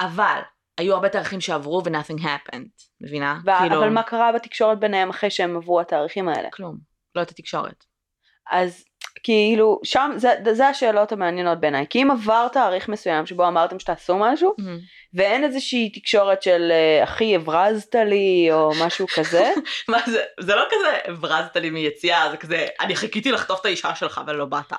אבל 0.00 0.40
היו 0.78 0.94
הרבה 0.94 1.08
תאריכים 1.08 1.40
שעברו 1.40 1.82
ו-nothing 1.84 2.20
happened, 2.20 2.82
מבינה? 3.00 3.40
כאילו... 3.58 3.78
אבל 3.78 3.88
מה 3.88 4.02
קרה 4.02 4.32
בתקשורת 4.32 4.80
ביניהם 4.80 5.10
אחרי 5.10 5.30
שהם 5.30 5.56
עברו 5.56 5.80
התאריכים 5.80 6.28
האלה? 6.28 6.48
כלום, 6.52 6.76
לא 7.14 7.20
הייתה 7.20 7.34
תקשורת. 7.34 7.84
אז 8.50 8.84
כאילו 9.22 9.80
שם 9.84 10.10
זה, 10.16 10.34
זה 10.52 10.68
השאלות 10.68 11.12
המעניינות 11.12 11.60
בעיניי 11.60 11.86
כי 11.90 12.02
אם 12.02 12.10
עבר 12.10 12.48
תאריך 12.48 12.88
מסוים 12.88 13.26
שבו 13.26 13.48
אמרתם 13.48 13.78
שתעשו 13.78 14.18
משהו 14.18 14.54
mm-hmm. 14.60 15.14
ואין 15.14 15.44
איזושהי 15.44 15.90
תקשורת 15.90 16.42
של 16.42 16.68
אה, 16.70 17.04
אחי 17.04 17.36
הברזת 17.36 17.94
לי 17.94 18.48
או 18.52 18.70
משהו 18.86 19.06
כזה. 19.14 19.52
מה 19.88 19.98
זה 20.06 20.22
זה 20.40 20.54
לא 20.54 20.62
כזה 20.70 21.12
הברזת 21.12 21.56
לי 21.56 21.70
מיציאה 21.70 22.30
זה 22.30 22.36
כזה 22.36 22.66
אני 22.80 22.96
חיכיתי 22.96 23.32
לחטוף 23.32 23.60
את 23.60 23.66
האישה 23.66 23.94
שלך 23.94 24.20
ולא 24.26 24.44
באת. 24.44 24.72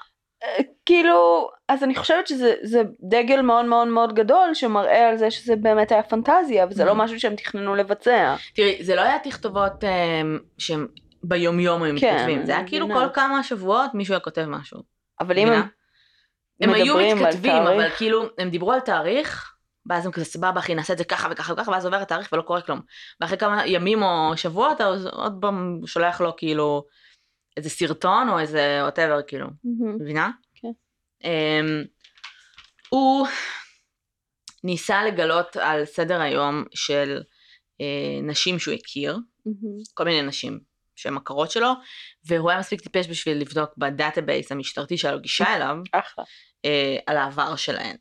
אה, 0.44 0.64
כאילו 0.86 1.50
אז 1.70 1.84
אני 1.84 1.96
חושבת 1.96 2.28
שזה 2.28 2.82
דגל 3.10 3.42
מאוד 3.42 3.66
מאוד 3.66 3.88
מאוד 3.88 4.16
גדול 4.16 4.54
שמראה 4.54 5.10
על 5.10 5.18
זה 5.18 5.32
שזה 5.32 5.56
באמת 5.56 5.92
היה 5.92 6.04
פנטזיה 6.04 6.66
וזה 6.70 6.84
mm-hmm. 6.84 6.86
לא 6.86 6.96
משהו 6.96 7.20
שהם 7.20 7.36
תכננו 7.36 7.76
לבצע. 7.76 8.36
תראי 8.56 8.78
זה 8.84 8.96
לא 8.96 9.02
היה 9.02 9.20
תכתובות 9.20 9.84
אה, 9.84 10.22
שהם 10.58 10.88
ביומיום 11.24 11.84
הם 11.84 12.00
כן, 12.00 12.16
מתכתבים, 12.16 12.46
זה 12.46 12.58
היה 12.58 12.68
כאילו 12.68 12.88
כל 12.88 13.06
כמה 13.14 13.44
שבועות 13.44 13.94
מישהו 13.94 14.14
היה 14.14 14.20
כותב 14.20 14.46
משהו. 14.46 14.84
אבל 15.20 15.38
אם 15.38 15.48
הם 15.48 15.62
הם 16.62 16.74
היו 16.74 17.16
מתכתבים, 17.16 17.64
אבל 17.64 17.90
כאילו 17.90 18.24
הם 18.38 18.50
דיברו 18.50 18.72
על 18.72 18.80
תאריך, 18.80 19.56
ואז 19.86 20.06
הם 20.06 20.12
כזה 20.12 20.26
סבבה 20.26 20.60
אחי 20.60 20.76
נעשה 20.76 20.94
את 20.94 20.98
זה 20.98 21.04
ככה 21.04 21.28
וככה 21.32 21.54
וככה, 21.54 21.72
ואז 21.72 21.86
עובר 21.86 21.98
התאריך 21.98 22.30
ולא 22.34 22.42
קורה 22.42 22.62
כלום. 22.62 22.82
ואחרי 23.22 23.38
כמה 23.38 23.68
ימים 23.68 24.04
או 24.04 24.38
שבועות, 24.38 24.82
אז 24.82 25.06
עוד 25.06 25.38
פעם 25.42 25.80
שולח 25.86 26.22
לו 26.22 26.36
כאילו 26.36 26.86
איזה 27.58 27.70
סרטון 27.70 28.30
או 28.30 28.40
איזה 28.40 28.80
וואטאבר 28.82 29.22
כאילו, 29.28 29.48
מבינה? 30.00 30.32
כן. 30.56 30.72
אמ, 31.24 31.84
הוא 32.90 33.28
ניסה 34.64 35.04
לגלות 35.04 35.58
על 35.58 35.86
סדר 35.86 36.22
היום 36.22 36.64
של 36.74 37.22
אה, 37.82 38.22
נשים 38.24 38.60
שהוא 38.60 38.74
הכיר, 38.74 39.18
כל 39.94 40.04
מיני 40.04 40.22
נשים. 40.22 40.73
שהן 40.96 41.14
מכרות 41.14 41.52
שלו, 41.52 41.70
והוא 42.26 42.50
היה 42.50 42.60
מספיק 42.60 42.82
טיפש 42.82 43.10
בשביל 43.10 43.38
לבדוק 43.38 43.70
ב 43.78 43.86
database 43.86 44.52
המשטרתי 44.52 44.98
שהיה 44.98 45.14
לו 45.14 45.22
גישה 45.22 45.46
אליו, 45.56 45.76
אה, 46.66 46.98
על 47.06 47.18
העבר 47.18 47.56
שלהן. 47.56 47.96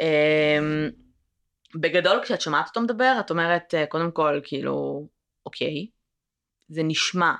אה, 0.00 0.58
בגדול 1.74 2.20
כשאת 2.22 2.40
שומעת 2.40 2.68
אותו 2.68 2.80
מדבר, 2.80 3.16
את 3.20 3.30
אומרת 3.30 3.74
אה, 3.74 3.86
קודם 3.86 4.10
כל 4.12 4.40
כאילו, 4.44 5.06
אוקיי, 5.46 5.86
זה 6.68 6.82
נשמע 6.82 7.34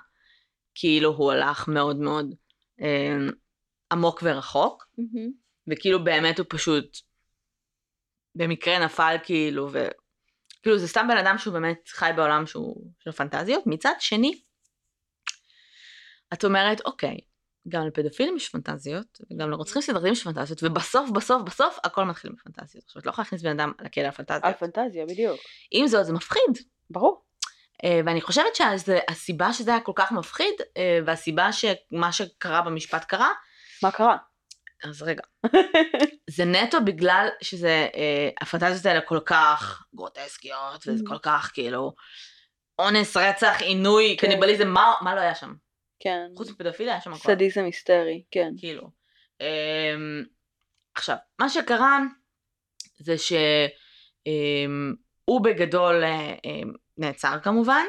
כאילו 0.74 1.11
הוא 1.11 1.33
הלך 1.33 1.68
מאוד 1.68 1.96
מאוד 1.96 2.35
אה, 2.81 3.16
עמוק 3.92 4.20
ורחוק, 4.22 4.87
mm-hmm. 5.00 5.31
וכאילו 5.68 6.05
באמת 6.05 6.38
הוא 6.38 6.46
פשוט 6.48 6.98
במקרה 8.35 8.85
נפל 8.85 9.16
כאילו, 9.24 9.68
ו... 9.72 9.88
כאילו 10.62 10.79
זה 10.79 10.88
סתם 10.88 11.07
בן 11.09 11.16
אדם 11.16 11.38
שהוא 11.38 11.55
באמת 11.55 11.88
חי 11.88 12.11
בעולם 12.16 12.46
שהוא 12.46 12.90
של 12.99 13.12
פנטזיות. 13.12 13.62
מצד 13.66 13.94
שני, 13.99 14.40
את 16.33 16.44
אומרת, 16.44 16.81
אוקיי, 16.81 17.16
גם 17.68 17.87
לפדופילים 17.87 18.37
יש 18.37 18.49
פנטזיות, 18.49 19.18
וגם 19.31 19.51
לרוצחים 19.51 19.83
סדרתיים 19.83 20.12
יש 20.12 20.25
פנטזיות, 20.25 20.62
ובסוף 20.62 21.11
בסוף 21.11 21.42
בסוף 21.42 21.79
הכל 21.85 22.05
מתחיל 22.05 22.33
בפנטזיות. 22.33 22.85
עכשיו 22.85 23.01
את 23.01 23.07
לא 23.07 23.11
יכולה 23.11 23.25
להכניס 23.25 23.42
בן 23.42 23.61
אדם 23.61 23.73
לכלא 23.81 24.05
על 24.05 24.11
פנטזיה. 24.11 24.40
על 24.42 24.55
פנטזיה, 24.55 25.07
בדיוק. 25.07 25.40
עם 25.70 25.87
זאת 25.87 26.07
זה 26.07 26.12
מפחיד. 26.12 26.59
ברור. 26.90 27.25
Uh, 27.83 27.87
ואני 28.07 28.20
חושבת 28.20 28.55
שהסיבה 28.55 29.53
שזה 29.53 29.70
היה 29.70 29.81
כל 29.81 29.92
כך 29.94 30.12
מפחיד, 30.12 30.55
uh, 30.61 30.79
והסיבה 31.07 31.53
שמה 31.53 32.12
שקרה 32.12 32.62
במשפט 32.62 33.05
קרה, 33.05 33.33
מה 33.83 33.90
קרה? 33.90 34.16
אז 34.85 35.03
רגע. 35.03 35.23
זה 36.37 36.45
נטו 36.45 36.85
בגלל 36.85 37.29
שזה, 37.43 37.88
אה, 37.95 38.29
הפנטזיות 38.40 38.87
האלה 38.87 39.01
כל 39.01 39.21
כך 39.27 39.85
גרוטסקיות, 39.95 40.87
וזה 40.87 41.05
mm-hmm. 41.05 41.09
כל 41.09 41.19
כך 41.19 41.51
כאילו, 41.55 41.95
אונס, 42.79 43.16
רצח, 43.16 43.57
עינוי, 43.61 44.16
כן. 44.21 44.27
קניבליזם, 44.27 44.69
מה, 44.69 44.95
מה 45.01 45.14
לא 45.14 45.21
היה 45.21 45.35
שם? 45.35 45.55
כן. 46.01 46.27
חוץ 46.37 46.51
מפדופיליה 46.51 46.93
היה 46.93 47.01
שם 47.01 47.12
הכל. 47.12 47.29
סדיזם 47.29 47.64
היסטרי, 47.64 48.23
כן. 48.31 48.51
כאילו. 48.59 48.90
אה, 49.40 49.95
עכשיו, 50.95 51.16
מה 51.38 51.49
שקרה 51.49 51.99
זה 52.99 53.19
שהוא 53.19 53.38
אה, 55.29 55.43
בגדול 55.45 56.05
אה, 56.05 56.35
אה, 56.47 56.61
נעצר 56.97 57.38
כמובן, 57.43 57.85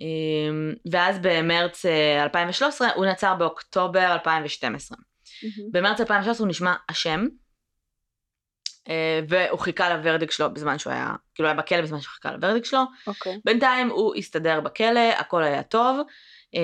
אה, 0.00 0.72
ואז 0.92 1.18
במרץ 1.22 1.86
2013 2.22 2.88
אה, 2.88 2.94
הוא 2.94 3.06
נעצר 3.06 3.34
באוקטובר 3.34 4.12
2012. 4.12 4.98
Mm-hmm. 5.42 5.70
במרץ 5.72 6.00
2016 6.00 6.44
הוא 6.44 6.50
נשמע 6.50 6.74
אשם, 6.90 7.26
אה, 8.88 9.20
והוא 9.28 9.58
חיכה 9.58 9.96
לוורדיק 9.96 10.30
שלו 10.30 10.54
בזמן 10.54 10.78
שהוא 10.78 10.92
היה, 10.92 11.12
כאילו 11.34 11.48
היה 11.48 11.56
בכלא 11.56 11.80
בזמן 11.80 12.00
שהוא 12.00 12.12
חיכה 12.12 12.32
לוורדיק 12.32 12.64
שלו. 12.64 12.78
Okay. 12.80 13.06
אוקיי. 13.06 13.38
בינתיים 13.44 13.90
הוא 13.90 14.14
הסתדר 14.14 14.60
בכלא, 14.60 15.10
הכל 15.16 15.42
היה 15.42 15.62
טוב. 15.62 16.00
אה, 16.54 16.60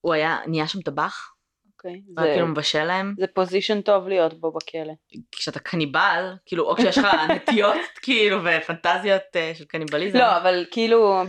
הוא 0.00 0.14
היה, 0.14 0.38
נהיה 0.46 0.68
שם 0.68 0.80
טבח. 0.80 1.32
אוקיי. 1.76 2.00
זה 2.18 2.32
כאילו 2.34 2.46
מבשל 2.46 2.84
להם. 2.84 3.14
זה 3.18 3.26
פוזיישן 3.26 3.80
טוב 3.80 4.08
להיות 4.08 4.40
בו 4.40 4.52
בכלא. 4.52 4.92
כשאתה 5.32 5.58
קניבל, 5.58 6.34
כאילו, 6.46 6.64
או 6.64 6.76
כשיש 6.76 6.98
לך 6.98 7.06
נטיות, 7.34 7.76
כאילו, 8.02 8.38
ופנטזיות 8.44 9.22
uh, 9.32 9.58
של 9.58 9.64
קניבליזם. 9.64 10.18
לא, 10.18 10.36
אבל 10.36 10.64
כאילו, 10.70 11.22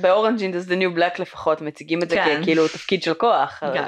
the 0.67 0.81
new 0.81 0.97
black 0.97 1.21
לפחות 1.21 1.61
מציגים 1.61 2.03
את 2.03 2.09
זה 2.09 2.15
כן. 2.15 2.41
ככאילו 2.41 2.67
תפקיד 2.67 3.03
של 3.03 3.13
כוח. 3.13 3.63
אבל... 3.63 3.87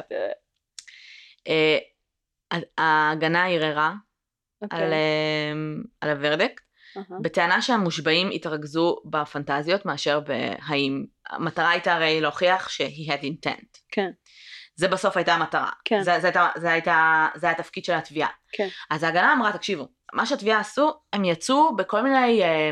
ההגנה 2.78 3.48
ערערה 3.48 3.94
okay. 4.66 4.68
על, 4.70 4.84
אוקיי. 4.84 4.94
אמ, 5.54 5.84
על 6.02 6.10
הוורדקט, 6.10 6.64
uh-huh. 6.98 7.14
בטענה 7.22 7.62
שהמושבעים 7.62 8.30
התרכזו 8.34 8.98
בפנטזיות 9.06 9.86
מאשר 9.86 10.20
בהאם, 10.20 11.06
המטרה 11.30 11.70
הייתה 11.70 11.94
הרי 11.94 12.22
להוכיח 12.22 12.70
ש-he 12.70 13.12
had 13.12 13.24
intent. 13.24 13.80
כן. 13.92 14.10
זה 14.76 14.88
בסוף 14.88 15.18
הייתה 15.18 15.34
המטרה. 15.34 15.70
כן. 15.86 16.02
זה, 16.04 16.20
זה, 16.20 16.28
הייתה, 16.28 16.48
זה, 16.58 16.72
הייתה, 16.72 17.28
זה 17.36 17.48
היה 17.48 17.56
התפקיד 17.56 17.86
של 17.86 17.94
התביעה. 17.94 18.30
כן. 18.52 18.68
אז 18.90 19.04
ההגנה 19.04 19.34
אמרה, 19.34 19.54
תקשיבו, 19.54 19.88
מה 20.14 20.26
שהתביעה 20.26 20.60
עשו, 20.60 20.94
הם 21.14 21.26
יצאו 21.26 21.76
בכל 21.76 22.02
מיני 22.02 22.44
אה, 22.44 22.70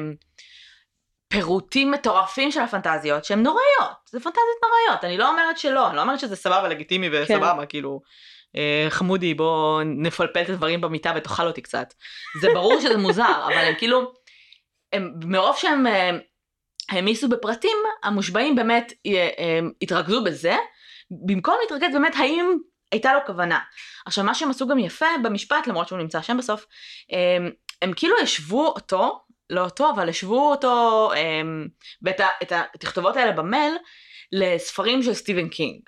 פירוטים 1.27 1.91
מטורפים 1.91 2.51
של 2.51 2.61
הפנטזיות, 2.61 3.25
שהן 3.25 3.43
נוראיות. 3.43 3.97
זה 4.09 4.19
פנטזיות 4.19 4.57
נוראיות, 4.63 5.03
אני 5.03 5.17
לא 5.17 5.29
אומרת 5.29 5.57
שלא, 5.57 5.87
אני 5.87 5.95
לא 5.95 6.01
אומרת 6.01 6.19
שזה 6.19 6.35
סבבה, 6.35 6.67
לגיטימי 6.67 7.09
וסבבה, 7.11 7.57
כן. 7.59 7.65
כאילו... 7.69 8.01
אה, 8.55 8.85
חמודי 8.89 9.33
בוא 9.33 9.81
נפלפל 9.85 10.41
את 10.41 10.49
הדברים 10.49 10.81
במיטה 10.81 11.13
ותאכל 11.15 11.47
אותי 11.47 11.61
קצת. 11.61 11.93
זה 12.41 12.47
ברור 12.53 12.81
שזה 12.81 12.97
מוזר, 12.97 13.45
אבל 13.45 13.57
הם 13.57 13.75
כאילו, 13.77 14.13
הם, 14.93 15.13
מרוב 15.25 15.57
שהם 15.57 15.87
אה, 15.87 16.11
העמיסו 16.89 17.29
בפרטים, 17.29 17.77
המושבעים 18.03 18.55
באמת 18.55 18.93
אה, 19.07 19.59
התרכזו 19.81 20.23
בזה, 20.23 20.55
במקום 21.25 21.55
להתרכז 21.61 21.93
באמת 21.93 22.13
האם 22.15 22.57
הייתה 22.91 23.13
לו 23.13 23.19
כוונה. 23.25 23.59
עכשיו 24.05 24.23
מה 24.23 24.35
שהם 24.35 24.49
עשו 24.49 24.67
גם 24.67 24.79
יפה 24.79 25.05
במשפט, 25.23 25.67
למרות 25.67 25.87
שהוא 25.87 25.99
נמצא 25.99 26.21
שם 26.21 26.37
בסוף, 26.37 26.65
הם, 27.11 27.51
הם 27.81 27.93
כאילו 27.95 28.15
השוו 28.21 28.65
אותו, 28.65 29.19
לא 29.49 29.63
אותו, 29.63 29.89
אבל 29.89 30.09
השוו 30.09 30.51
אותו 30.51 31.09
ואת 32.01 32.51
התכתובות 32.51 33.15
האלה 33.15 33.31
במייל 33.31 33.77
לספרים 34.31 35.03
של 35.03 35.13
סטיבן 35.13 35.49
קינג. 35.49 35.79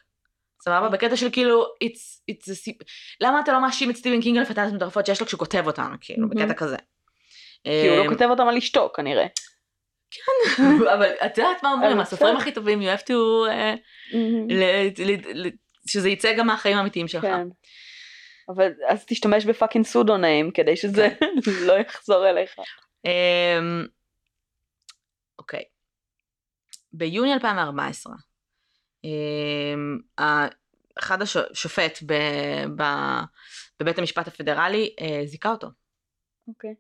סבבה? 0.62 0.90
בקטע 0.90 1.16
של 1.16 1.32
כאילו, 1.32 1.66
it's, 1.84 2.32
it's 2.32 2.72
a... 2.72 2.84
למה 3.22 3.40
אתה 3.40 3.54
לא 3.54 3.62
מאשים 3.62 3.90
את 3.90 3.96
סטיבן 3.96 4.22
קינג 4.22 4.38
על 4.38 4.46
פנטזיות 4.46 4.74
מטורפות 4.74 5.06
שיש 5.06 5.22
לו 5.22 5.28
כשהוא 5.28 5.40
כותב 5.40 5.68
אותם, 5.68 5.96
כאילו, 6.02 6.30
בקטע 6.30 6.54
כזה. 6.54 6.78
כי 7.64 7.88
הוא 7.88 7.98
לא 7.98 8.04
אמ, 8.04 8.10
כותב 8.10 8.28
אותם 8.30 8.48
על 8.48 8.58
אשתו 8.58 8.92
כנראה. 8.96 9.26
כן, 10.12 10.64
אבל 10.96 11.12
את 11.26 11.38
יודעת 11.38 11.64
מה 11.64 11.72
אומרים, 11.72 12.00
הסופרים 12.00 12.38
הכי 12.38 12.52
טובים, 12.52 12.82
you 12.82 13.00
have 13.00 13.04
to, 13.04 13.14
אה, 13.50 13.76
שזה 15.88 16.10
יצא 16.10 16.34
גם 16.38 16.48
מהחיים 16.48 16.78
האמיתיים 16.78 17.08
שלך. 17.08 17.22
כן. 17.22 17.48
אבל 18.50 18.72
אז 18.88 19.06
תשתמש 19.06 19.46
בפאקינג 19.46 19.86
סודו 19.86 20.18
ניים 20.18 20.52
כדי 20.52 20.76
שזה 20.76 21.08
לא 21.68 21.74
יחזור 21.74 22.30
אליך. 22.30 22.56
אמ, 23.06 23.86
אוקיי. 25.40 25.64
ביוני 26.94 27.34
2014, 27.34 28.14
אמ, 29.04 29.98
אחד 31.00 31.22
השופט 31.22 32.00
בבית 33.80 33.98
המשפט 33.98 34.28
הפדרלי 34.28 34.96
אה, 35.02 35.22
זיכה 35.26 35.52
אותו, 35.52 35.68
אוקיי. 36.48 36.74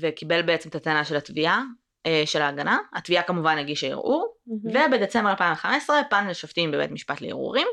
וקיבל 0.00 0.42
בעצם 0.42 0.68
את 0.68 0.74
הטענה 0.74 1.04
של 1.04 1.16
התביעה, 1.16 1.62
אה, 2.06 2.22
של 2.26 2.42
ההגנה. 2.42 2.78
התביעה 2.94 3.22
כמובן 3.22 3.58
הגישה 3.58 3.86
ערעור, 3.86 4.36
ובדצמבר 4.46 5.30
2015 5.30 6.00
פאנל 6.10 6.32
שופטים 6.32 6.70
בבית 6.70 6.90
משפט 6.90 7.20
לערעורים 7.20 7.66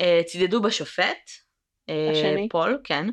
אה, 0.00 0.20
צידדו 0.26 0.62
בשופט, 0.62 1.30
השני? 2.10 2.48
פול, 2.50 2.80
כן, 2.84 3.06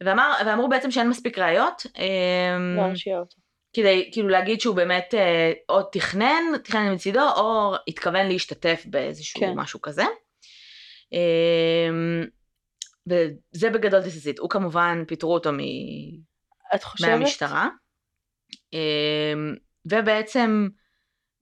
ואמר, 0.00 0.32
ואמרו 0.46 0.68
בעצם 0.68 0.90
שאין 0.90 1.08
מספיק 1.08 1.38
ראיות. 1.38 1.86
אה, 1.98 2.56
להרשיע 2.76 3.18
אותו. 3.18 3.36
כדי 3.72 4.10
כאילו 4.12 4.28
להגיד 4.28 4.60
שהוא 4.60 4.76
באמת 4.76 5.14
אה, 5.14 5.52
או 5.68 5.82
תכנן, 5.82 6.42
תכנן 6.64 6.94
מצידו, 6.94 7.28
או 7.36 7.74
התכוון 7.88 8.26
להשתתף 8.26 8.82
באיזשהו 8.86 9.40
כן. 9.40 9.52
משהו 9.56 9.80
כזה. 9.80 10.04
אה, 11.12 11.88
וזה 13.06 13.70
בגדול 13.70 14.00
תסיסית. 14.02 14.38
הוא 14.38 14.50
כמובן 14.50 15.04
פיטרו 15.08 15.34
אותו 15.34 15.52
מ... 15.52 15.58
את 16.74 16.82
חושבת? 16.82 17.08
מהמשטרה. 17.08 17.68
אה, 18.74 19.34
ובעצם 19.86 20.68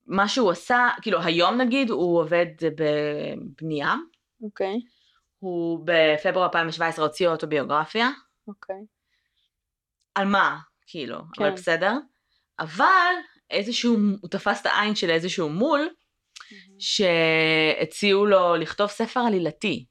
מה 0.07 0.29
שהוא 0.29 0.51
עשה, 0.51 0.89
כאילו 1.03 1.23
היום 1.23 1.61
נגיד 1.61 1.91
הוא 1.91 2.21
עובד 2.21 2.47
בבנייה, 2.77 3.95
אוקיי, 4.43 4.77
הוא 5.39 5.81
בפברואר 5.85 6.47
2017 6.47 7.05
הוציא 7.05 7.29
אוטוביוגרפיה, 7.29 8.11
אוקיי. 8.49 8.77
על 10.15 10.27
מה, 10.27 10.59
כאילו, 10.87 11.19
כן. 11.33 11.45
אבל 11.45 11.53
בסדר. 11.53 11.93
אבל 12.59 13.14
איזשהו, 13.51 13.97
הוא 14.21 14.31
תפס 14.31 14.61
את 14.61 14.66
העין 14.66 14.95
של 14.95 15.11
איזשהו 15.11 15.49
מול, 15.49 15.88
שהציעו 16.79 18.27
לו 18.27 18.57
לכתוב 18.57 18.90
ספר 18.90 19.21
עלילתי. 19.21 19.87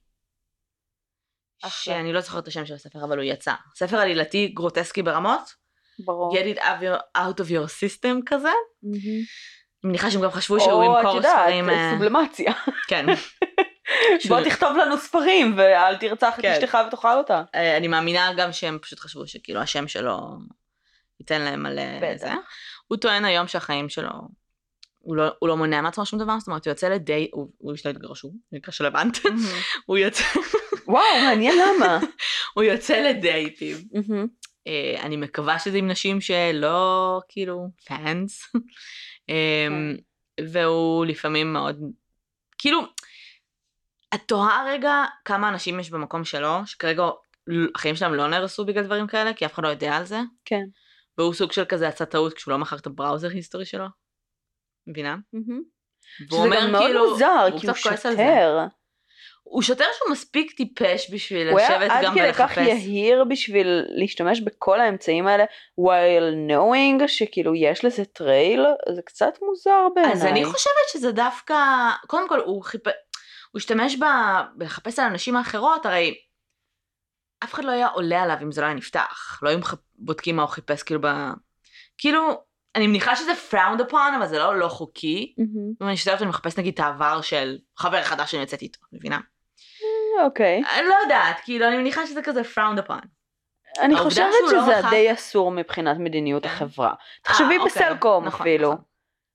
אחלה. 1.64 1.72
שאני 1.72 2.14
לא 2.14 2.22
זוכרת 2.22 2.44
את 2.44 2.48
השם 2.48 2.66
של 2.66 2.74
הספר, 2.74 3.04
אבל 3.04 3.18
הוא 3.18 3.24
יצא. 3.24 3.54
ספר 3.76 3.98
עלילתי 3.98 4.48
גרוטסקי 4.48 5.02
ברמות, 5.02 5.54
ברור. 6.06 6.38
get 6.38 6.58
it 6.58 6.60
out 6.60 6.64
of- 6.64 7.18
out 7.18 7.40
of 7.46 7.50
your 7.50 7.68
system 7.70 8.22
כזה. 8.26 8.50
אני 8.84 9.24
מניחה 9.84 10.12
שהם 10.12 10.22
גם 10.22 10.32
חשבו 10.32 10.60
שהוא 10.60 10.72
או 10.72 10.94
את 10.94 10.98
ימכור 11.00 11.16
יודעת, 11.16 11.38
ספרים... 11.42 11.70
אה, 11.70 11.92
סובלמציה. 11.94 12.54
כן. 12.88 13.06
בוא 14.30 14.42
תכתוב 14.44 14.78
לנו 14.78 14.98
ספרים 14.98 15.54
ואל 15.58 15.98
תרצח 15.98 16.36
את 16.40 16.42
כן. 16.42 16.52
אשתך 16.52 16.78
ותאכל 16.88 17.18
אותה. 17.18 17.44
אה, 17.56 17.78
אני 17.78 17.88
מאמינה 17.88 18.32
גם 18.38 18.52
שהם 18.54 18.80
פשוט 18.82 19.00
חשבו 19.00 19.28
שכאילו 19.28 19.62
השם 19.62 19.88
שלו 19.88 20.20
ייתן 21.32 21.42
להם 21.42 21.64
מלא. 21.64 22.18
זה. 22.18 22.32
הוא 22.88 22.98
טוען 22.98 23.26
היום 23.26 23.48
שהחיים 23.48 23.90
שלו, 23.90 24.10
הוא 25.00 25.16
לא, 25.16 25.32
הוא 25.40 25.50
לא 25.50 25.58
מונע 25.58 25.82
מעצמו 25.82 26.06
שום 26.06 26.20
דבר, 26.20 26.40
זאת 26.40 26.48
אומרת 26.48 26.66
הוא 26.66 26.72
יוצא 26.72 26.90
לדייט, 26.90 27.30
הוא, 27.34 27.50
הוא 27.58 27.74
יש 27.74 27.86
לו 27.86 27.92
התגרשו, 27.92 28.34
במקרה 28.52 28.72
של 28.72 28.86
הבנת, 28.86 29.18
הוא 29.86 29.98
יוצא, 29.98 30.24
וואו, 30.88 31.04
מעניין 31.24 31.56
למה. 31.58 32.00
הוא 32.56 32.64
יוצא 32.64 33.02
לדייטים. 33.02 33.78
מהמם. 33.94 34.28
אה, 34.68 35.02
אני 35.02 35.18
מקווה 35.18 35.60
שזה 35.60 35.78
עם 35.78 35.88
נשים 35.88 36.22
שלא 36.22 37.22
כאילו 37.30 37.68
פאנס, 37.86 38.42
אמ, 39.30 39.96
והוא 40.52 41.06
לפעמים 41.06 41.54
מאוד, 41.54 41.80
כאילו, 42.58 42.82
את 44.16 44.22
תוהה 44.26 44.66
רגע 44.68 45.04
כמה 45.26 45.50
אנשים 45.50 45.80
יש 45.80 45.90
במקום 45.90 46.26
שלו, 46.26 46.62
שכרגע 46.66 47.04
החיים 47.76 47.96
שלהם 47.96 48.14
לא 48.14 48.28
נהרסו 48.28 48.66
בגלל 48.66 48.84
דברים 48.84 49.08
כאלה, 49.08 49.34
כי 49.34 49.46
אף 49.46 49.54
אחד 49.54 49.64
לא 49.64 49.68
יודע 49.68 49.96
על 49.96 50.06
זה. 50.06 50.20
כן. 50.46 50.64
והוא 51.18 51.34
סוג 51.34 51.52
של 51.52 51.66
כזה 51.66 51.88
עשה 51.88 52.06
טעות 52.06 52.34
כשהוא 52.34 52.52
לא 52.52 52.58
מכר 52.58 52.76
את 52.76 52.86
הבראוזר 52.86 53.30
היסטורי 53.30 53.66
שלו. 53.66 53.86
מבינה? 54.88 55.16
והוא 56.30 56.48
שזה 56.48 56.56
גם 56.56 56.72
מאוד 56.72 56.84
כאילו- 56.84 57.10
מוזר, 57.10 57.48
כי 57.60 57.68
הוא. 57.68 57.76
שוטר. 57.76 58.68
הוא 59.44 59.62
שוטר 59.62 59.86
שהוא 59.98 60.12
מספיק 60.12 60.52
טיפש 60.52 61.14
בשביל 61.14 61.50
הוא 61.50 61.60
היה 61.60 61.70
לשבת 61.70 61.92
עד 61.92 62.04
גם 62.04 62.16
כדי 62.16 62.34
כך 62.34 62.40
ולחפש. 62.40 62.68
יהיר 62.68 63.24
בשביל 63.24 63.86
להשתמש 63.88 64.42
בכל 64.42 64.82
האמצעים 64.82 65.28
האלה, 65.28 65.44
while 65.82 66.52
knowing 66.52 67.08
שכאילו 67.08 67.56
יש 67.56 67.86
לזה 67.86 68.06
trail, 68.06 68.66
זה 68.96 69.02
קצת 69.02 69.34
מוזר 69.42 69.88
בעיניי. 69.96 70.14
אז 70.14 70.26
אני 70.26 70.46
חושבת 70.46 70.90
שזה 70.94 71.12
דווקא, 71.12 71.56
קודם 72.08 72.30
כל 72.30 72.40
הוא 72.40 72.64
חיפ... 72.64 72.88
הוא 73.52 73.60
השתמש 73.60 73.96
ב... 73.96 74.06
בלחפש 74.56 75.00
על 75.00 75.06
הנשים 75.06 75.36
האחרות, 75.36 75.86
הרי 75.86 76.16
אף 77.44 77.54
אחד 77.54 77.64
לא 77.64 77.72
היה 77.72 77.88
עולה 77.88 78.24
עליו 78.24 78.38
אם 78.42 78.52
זה 78.52 78.62
לא 78.62 78.66
היה 78.66 78.76
נפתח. 78.76 79.40
לא 79.42 79.50
היו 79.50 79.60
מח... 79.60 79.76
בודקים 79.98 80.36
מה 80.36 80.42
הוא 80.42 80.50
חיפש, 80.50 80.84
כאילו 80.84 81.02
ב... 81.02 81.08
כאילו, 81.98 82.42
אני 82.76 82.88
מניחה 82.88 83.16
שזה 83.16 83.32
frowned 83.52 83.92
upon, 83.92 84.18
אבל 84.18 84.28
זה 84.28 84.38
לא 84.38 84.60
לא 84.60 84.68
חוקי. 84.68 85.34
אם 85.82 85.88
אני 85.88 85.98
שוטרת 85.98 86.22
אני 86.22 86.30
מחפש 86.30 86.58
נגיד 86.60 86.74
את 86.74 86.80
העבר 86.80 87.22
של 87.22 87.58
חבר 87.78 88.04
חדש 88.04 88.32
שאני 88.32 88.42
יוצאת 88.42 88.62
איתו, 88.62 88.80
מבינה? 88.94 89.20
אוקיי. 90.24 90.62
אני 90.80 90.88
לא 90.88 90.96
יודעת, 91.04 91.40
כאילו, 91.44 91.68
אני 91.68 91.78
מניחה 91.78 92.08
שזה 92.08 92.22
כזה 92.22 92.42
frowned 92.42 92.80
upon. 92.88 93.06
אני 93.80 93.96
חושבת 93.96 94.28
לא 94.42 94.50
שזה 94.50 94.80
מחק- 94.80 94.90
די 94.90 95.14
אסור 95.14 95.52
מבחינת 95.52 95.98
מדיניות 96.00 96.44
כן. 96.44 96.50
החברה. 96.50 96.94
תחשבי 97.24 97.58
אה, 97.58 97.64
אוקיי, 97.64 97.66
בסלקום 97.84 98.26
נכון, 98.26 98.42
אפילו. 98.42 98.72
נכון. 98.74 98.84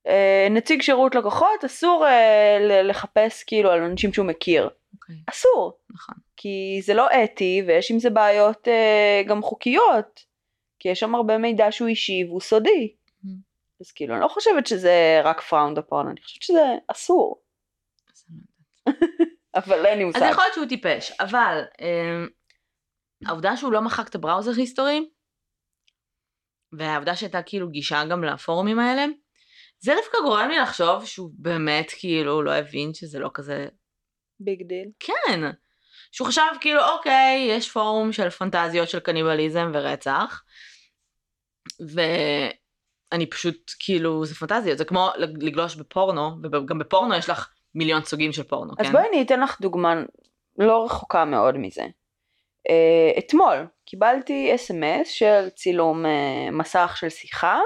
אה, 0.06 0.46
נציג 0.50 0.82
שירות 0.82 1.14
לקוחות 1.14 1.64
אסור 1.66 2.06
אה, 2.06 2.82
לחפש 2.82 3.44
כאילו 3.44 3.70
על 3.70 3.82
אנשים 3.82 4.12
שהוא 4.12 4.26
מכיר. 4.26 4.68
אוקיי, 4.94 5.16
אסור. 5.30 5.78
נכון. 5.90 6.14
כי 6.36 6.80
זה 6.82 6.94
לא 6.94 7.08
אתי 7.24 7.62
ויש 7.66 7.90
עם 7.90 7.98
זה 7.98 8.10
בעיות 8.10 8.68
אה, 8.68 9.22
גם 9.26 9.42
חוקיות. 9.42 10.29
כי 10.80 10.88
יש 10.88 11.00
שם 11.00 11.14
הרבה 11.14 11.38
מידע 11.38 11.72
שהוא 11.72 11.88
אישי 11.88 12.24
והוא 12.28 12.40
סודי. 12.40 12.94
Mhm. 13.24 13.28
אז 13.80 13.92
כאילו 13.92 14.14
אני 14.14 14.22
לא 14.22 14.28
חושבת 14.28 14.66
שזה 14.66 15.20
רק 15.24 15.40
frowned 15.40 15.78
upon, 15.78 16.10
אני 16.10 16.22
חושבת 16.22 16.42
שזה 16.42 16.64
אסור. 16.88 17.42
לא. 18.86 18.92
אבל 19.60 19.86
אין 19.86 19.98
לי 19.98 20.04
מושג. 20.04 20.22
אז 20.22 20.30
יכול 20.30 20.44
להיות 20.44 20.54
שהוא 20.54 20.66
טיפש, 20.66 21.12
אבל 21.20 21.62
אה, 21.80 22.24
העובדה 23.26 23.56
שהוא 23.56 23.72
לא 23.72 23.80
מחק 23.80 24.08
את 24.08 24.14
ה 24.14 24.19
browser 24.19 24.50
history, 24.56 25.08
והעובדה 26.72 27.16
שהייתה 27.16 27.42
כאילו 27.42 27.68
גישה 27.68 28.04
גם 28.10 28.24
לפורומים 28.24 28.78
האלה, 28.78 29.06
זה 29.78 29.92
דווקא 29.96 30.18
גורם 30.24 30.48
לי 30.48 30.58
לחשוב 30.58 31.06
שהוא 31.06 31.30
באמת 31.34 31.90
כאילו 31.98 32.42
לא 32.42 32.54
הבין 32.54 32.94
שזה 32.94 33.18
לא 33.18 33.30
כזה, 33.34 33.66
big 34.40 34.62
deal. 34.62 34.90
כן, 35.00 35.40
שהוא 36.12 36.28
חשב 36.28 36.42
כאילו 36.60 36.80
אוקיי, 36.88 37.46
יש 37.50 37.70
פורום 37.70 38.12
של 38.12 38.30
פנטזיות 38.30 38.88
של 38.88 39.00
קניבליזם 39.00 39.70
ורצח, 39.74 40.42
ואני 41.80 43.26
פשוט 43.26 43.72
כאילו, 43.78 44.24
זה 44.24 44.34
פנטזיות, 44.34 44.78
זה 44.78 44.84
כמו 44.84 45.08
לגלוש 45.16 45.76
בפורנו, 45.76 46.30
וגם 46.42 46.78
בפורנו 46.78 47.14
יש 47.14 47.28
לך 47.28 47.48
מיליון 47.74 48.04
סוגים 48.04 48.32
של 48.32 48.42
פורנו, 48.42 48.72
אז 48.78 48.86
כן? 48.86 48.92
בואי 48.92 49.08
אני 49.08 49.22
אתן 49.22 49.40
לך 49.40 49.60
דוגמה 49.60 50.02
לא 50.58 50.84
רחוקה 50.84 51.24
מאוד 51.24 51.58
מזה. 51.58 51.82
Uh, 52.68 53.18
אתמול 53.18 53.66
קיבלתי 53.84 54.54
אס.אם.אס 54.54 55.08
של 55.08 55.48
צילום 55.48 56.04
uh, 56.04 56.08
מסך 56.52 56.96
של 57.00 57.08
שיחה, 57.08 57.60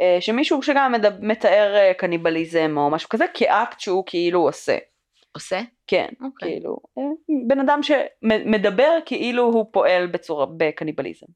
uh, 0.00 0.20
שמישהו 0.20 0.62
שגם 0.62 0.92
מדבר, 0.92 1.16
מתאר 1.20 1.74
uh, 1.76 1.94
קניבליזם 1.94 2.74
או 2.76 2.90
משהו 2.90 3.08
כזה 3.08 3.24
כאקט 3.34 3.80
שהוא 3.80 4.04
כאילו 4.06 4.40
עושה. 4.40 4.78
עושה? 5.32 5.60
כן, 5.86 6.08
אוקיי. 6.24 6.48
כאילו, 6.48 6.76
uh, 6.98 7.02
בן 7.48 7.60
אדם 7.60 7.80
שמדבר 7.82 8.98
כאילו 9.06 9.44
הוא 9.44 9.66
פועל 9.72 10.06
בצורה, 10.06 10.46
בקניבליזם. 10.56 11.26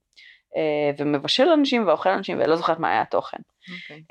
Uh, 0.54 0.94
ומבשל 0.98 1.48
אנשים 1.48 1.86
ואוכל 1.86 2.08
אנשים 2.08 2.38
ולא 2.40 2.56
זוכרת 2.56 2.78
מה 2.78 2.90
היה 2.90 3.00
התוכן. 3.00 3.36
אוקיי. 3.74 4.02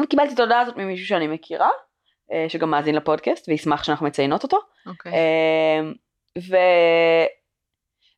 Um, 0.00 0.06
קיבלתי 0.06 0.34
את 0.34 0.38
ההודעה 0.38 0.60
הזאת 0.60 0.76
ממישהו 0.76 1.06
שאני 1.06 1.26
מכירה, 1.26 1.70
uh, 2.30 2.34
שגם 2.48 2.70
מאזין 2.70 2.94
לפודקאסט 2.94 3.48
וישמח 3.48 3.84
שאנחנו 3.84 4.06
מציינות 4.06 4.42
אותו. 4.42 4.58
אוקיי. 4.86 5.12
אמ, 5.12 5.92
ו... 6.38 6.56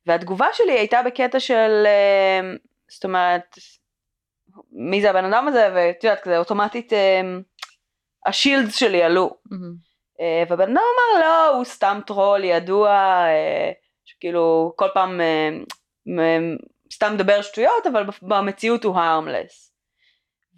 והתגובה 0.05 0.47
שלי 0.53 0.71
הייתה 0.71 1.01
בקטע 1.05 1.39
של, 1.39 1.85
אמ, 1.85 2.55
זאת 2.87 3.03
אומרת, 3.03 3.55
מי 4.71 5.01
זה 5.01 5.09
הבן 5.09 5.25
אדם 5.25 5.47
הזה, 5.47 5.69
ואת 5.75 6.03
יודעת, 6.03 6.21
כזה 6.21 6.37
אוטומטית 6.37 6.93
אמ, 6.93 7.41
השילדס 8.25 8.75
שלי 8.75 9.03
עלו. 9.03 9.37
אה, 10.21 10.43
והבן 10.49 10.63
אדם 10.63 10.71
אמר, 10.71 11.21
לא, 11.21 11.55
הוא 11.55 11.63
סתם 11.63 11.99
טרול 12.07 12.43
ידוע, 12.43 12.89
אה, 13.27 13.71
שכאילו 14.05 14.73
כל 14.75 14.87
פעם 14.93 15.21
אה, 15.21 15.49
סתם 16.95 17.13
מדבר 17.13 17.41
שטויות, 17.41 17.87
אבל 17.91 18.05
במציאות 18.21 18.83
הוא 18.83 18.95
harmless. 18.95 19.71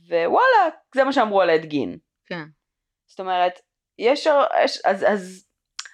ווואלה, 0.09 0.75
זה 0.95 1.03
מה 1.03 1.13
שאמרו 1.13 1.41
על 1.41 1.49
אד 1.49 1.65
גין. 1.65 1.97
כן. 2.25 2.43
זאת 3.07 3.19
אומרת, 3.19 3.59
יש, 3.99 4.27
יש 4.63 4.81
אז, 4.85 5.05
אז, 5.07 5.47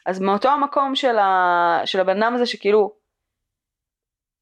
אז 0.05 0.19
מאותו 0.19 0.49
המקום 0.49 0.95
של, 0.95 1.17
ה, 1.17 1.81
של 1.85 1.99
הבן 1.99 2.23
אדם 2.23 2.35
הזה 2.35 2.45
שכאילו, 2.45 2.95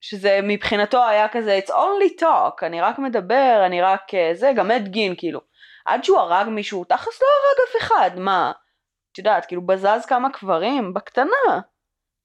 שזה 0.01 0.39
מבחינתו 0.43 1.07
היה 1.07 1.29
כזה, 1.29 1.59
it's 1.59 1.69
only 1.69 2.21
talk, 2.21 2.65
אני 2.65 2.81
רק 2.81 2.99
מדבר, 2.99 3.63
אני 3.65 3.81
רק 3.81 4.13
אה, 4.13 4.31
זה, 4.33 4.51
גם 4.55 4.71
אד 4.71 4.87
גין, 4.87 5.15
כאילו, 5.17 5.39
עד 5.85 6.03
שהוא 6.03 6.17
הרג 6.19 6.47
מישהו, 6.47 6.83
תכלס 6.83 7.21
לא 7.21 7.27
הרג 7.27 7.69
אף 7.69 7.81
אחד, 7.81 8.19
מה, 8.19 8.51
את 9.11 9.17
יודעת, 9.17 9.45
כאילו 9.45 9.65
בזז 9.65 10.05
כמה 10.07 10.33
קברים, 10.33 10.93
בקטנה, 10.93 11.61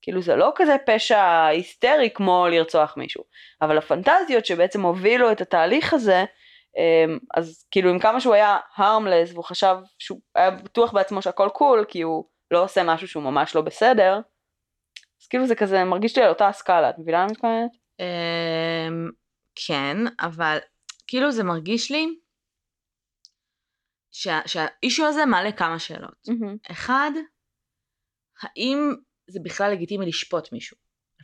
כאילו 0.07 0.23
זה 0.23 0.37
לא 0.37 0.53
כזה 0.57 0.77
פשע 0.87 1.47
היסטרי 1.47 2.11
כמו 2.15 2.47
לרצוח 2.51 2.97
מישהו, 2.97 3.25
אבל 3.63 3.79
הפנטזיות 3.79 4.47
שבעצם 4.47 4.83
הובילו 4.83 5.33
את 5.33 5.41
התהליך 5.41 5.95
הזה, 5.95 6.25
אמ, 6.77 7.19
אז 7.37 7.67
כאילו 7.71 7.91
עם 7.91 7.99
כמה 7.99 8.21
שהוא 8.21 8.35
היה 8.35 8.59
הרמלס 8.77 9.33
והוא 9.33 9.45
חשב 9.45 9.77
שהוא 9.99 10.21
היה 10.35 10.51
בטוח 10.51 10.93
בעצמו 10.93 11.23
שהכל 11.23 11.49
קול 11.53 11.85
כי 11.89 12.03
הוא 12.03 12.25
לא 12.51 12.65
עושה 12.65 12.83
משהו 12.85 13.09
שהוא 13.09 13.23
ממש 13.23 13.55
לא 13.55 13.61
בסדר, 13.61 14.21
אז 15.23 15.27
כאילו 15.29 15.47
זה 15.47 15.55
כזה 15.55 15.85
מרגיש 15.85 16.19
לי 16.19 16.25
על 16.25 16.29
אותה 16.29 16.49
הסקאלה, 16.49 16.91
את 16.91 16.95
מבינה 16.99 17.19
מה 17.19 17.25
אני 17.25 17.33
מתכוונת? 17.33 17.71
אמ, 18.01 19.11
כן, 19.67 19.97
אבל 20.21 20.59
כאילו 21.07 21.31
זה 21.31 21.45
מרגיש 21.45 21.91
לי 21.91 22.19
שה, 24.11 24.41
שהאישו 24.47 25.07
הזה 25.07 25.27
מעלה 25.27 25.53
כמה 25.53 25.79
שאלות. 25.79 26.29
אחד, 26.71 27.11
האם 28.43 28.95
זה 29.29 29.41
בכלל 29.43 29.73
לגיטימי 29.73 30.07
לשפוט 30.07 30.53
מישהו 30.53 30.77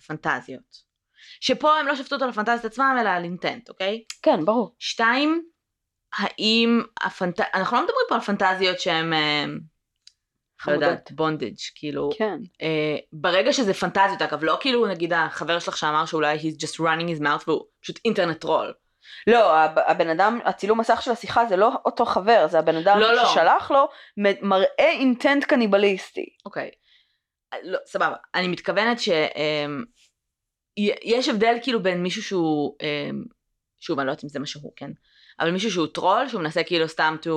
פנטזיות? 0.07 0.93
שפה 1.41 1.79
הם 1.79 1.87
לא 1.87 1.97
שפטו 1.97 2.15
אותו 2.15 2.25
על 2.25 2.31
הפנטזיות 2.31 2.65
עצמם 2.65 2.97
אלא 3.01 3.09
על 3.09 3.25
אינטנט, 3.25 3.69
אוקיי? 3.69 4.05
כן, 4.23 4.45
ברור. 4.45 4.77
שתיים, 4.79 5.45
האם 6.19 6.83
הפנט... 7.01 7.41
אנחנו 7.55 7.77
לא 7.77 7.83
מדברים 7.83 8.07
פה 8.09 8.15
על 8.15 8.21
פנטזיות 8.21 8.81
שהן... 8.81 9.13
אה, 9.13 9.45
לא 10.67 10.73
יודעת, 10.73 11.13
בונדג', 11.13 11.55
כאילו, 11.75 12.11
כן. 12.19 12.39
אה, 12.63 12.97
ברגע 13.13 13.53
שזה 13.53 13.75
פנטזיות, 13.75 14.23
אגב, 14.23 14.45
לא 14.45 14.57
כאילו 14.61 14.87
נגיד 14.87 15.13
החבר 15.13 15.59
שלך 15.59 15.77
שאמר 15.77 16.07
שאולי 16.07 16.39
he's 16.39 16.63
just 16.63 16.81
running 16.81 17.19
his 17.19 17.23
mouth 17.23 17.45
והוא 17.47 17.65
פשוט 17.81 18.01
אינטרנט 18.05 18.45
רול. 18.45 18.73
לא, 19.27 19.57
הבן 19.87 20.09
אדם, 20.09 20.41
הצילום 20.45 20.81
מסך 20.81 21.03
של 21.03 21.11
השיחה 21.11 21.47
זה 21.47 21.57
לא 21.57 21.71
אותו 21.85 22.05
חבר, 22.05 22.47
זה 22.49 22.59
הבן 22.59 22.77
אדם 22.77 22.99
לא, 22.99 23.15
לא. 23.15 23.25
ששלח 23.25 23.71
לו, 23.71 23.89
מראה 24.43 24.91
אינטנט 24.91 25.45
קניבליסטי. 25.45 26.27
אוקיי. 26.47 26.71
לא, 27.63 27.79
סבבה. 27.87 28.17
אני 28.35 28.49
מתכוונת 28.49 29.01
ש... 29.01 29.09
אמ, 29.09 29.85
הבדל 31.31 31.55
כאילו 31.63 31.83
בין 31.83 32.03
מישהו 32.03 32.23
שהוא, 32.23 32.77
אמ, 32.83 33.25
שוב, 33.81 33.99
אני 33.99 34.07
לא 34.07 34.13
יודעת 34.13 34.25
אם 34.25 34.29
זה 34.29 34.39
מה 34.39 34.47
שהוא, 34.47 34.73
כן? 34.77 34.91
אבל 35.41 35.51
מישהו 35.51 35.71
שהוא 35.71 35.87
טרול, 35.87 36.29
שהוא 36.29 36.43
מנסה 36.43 36.65
כאילו 36.65 36.89
סתם 36.89 37.17
to... 37.23 37.29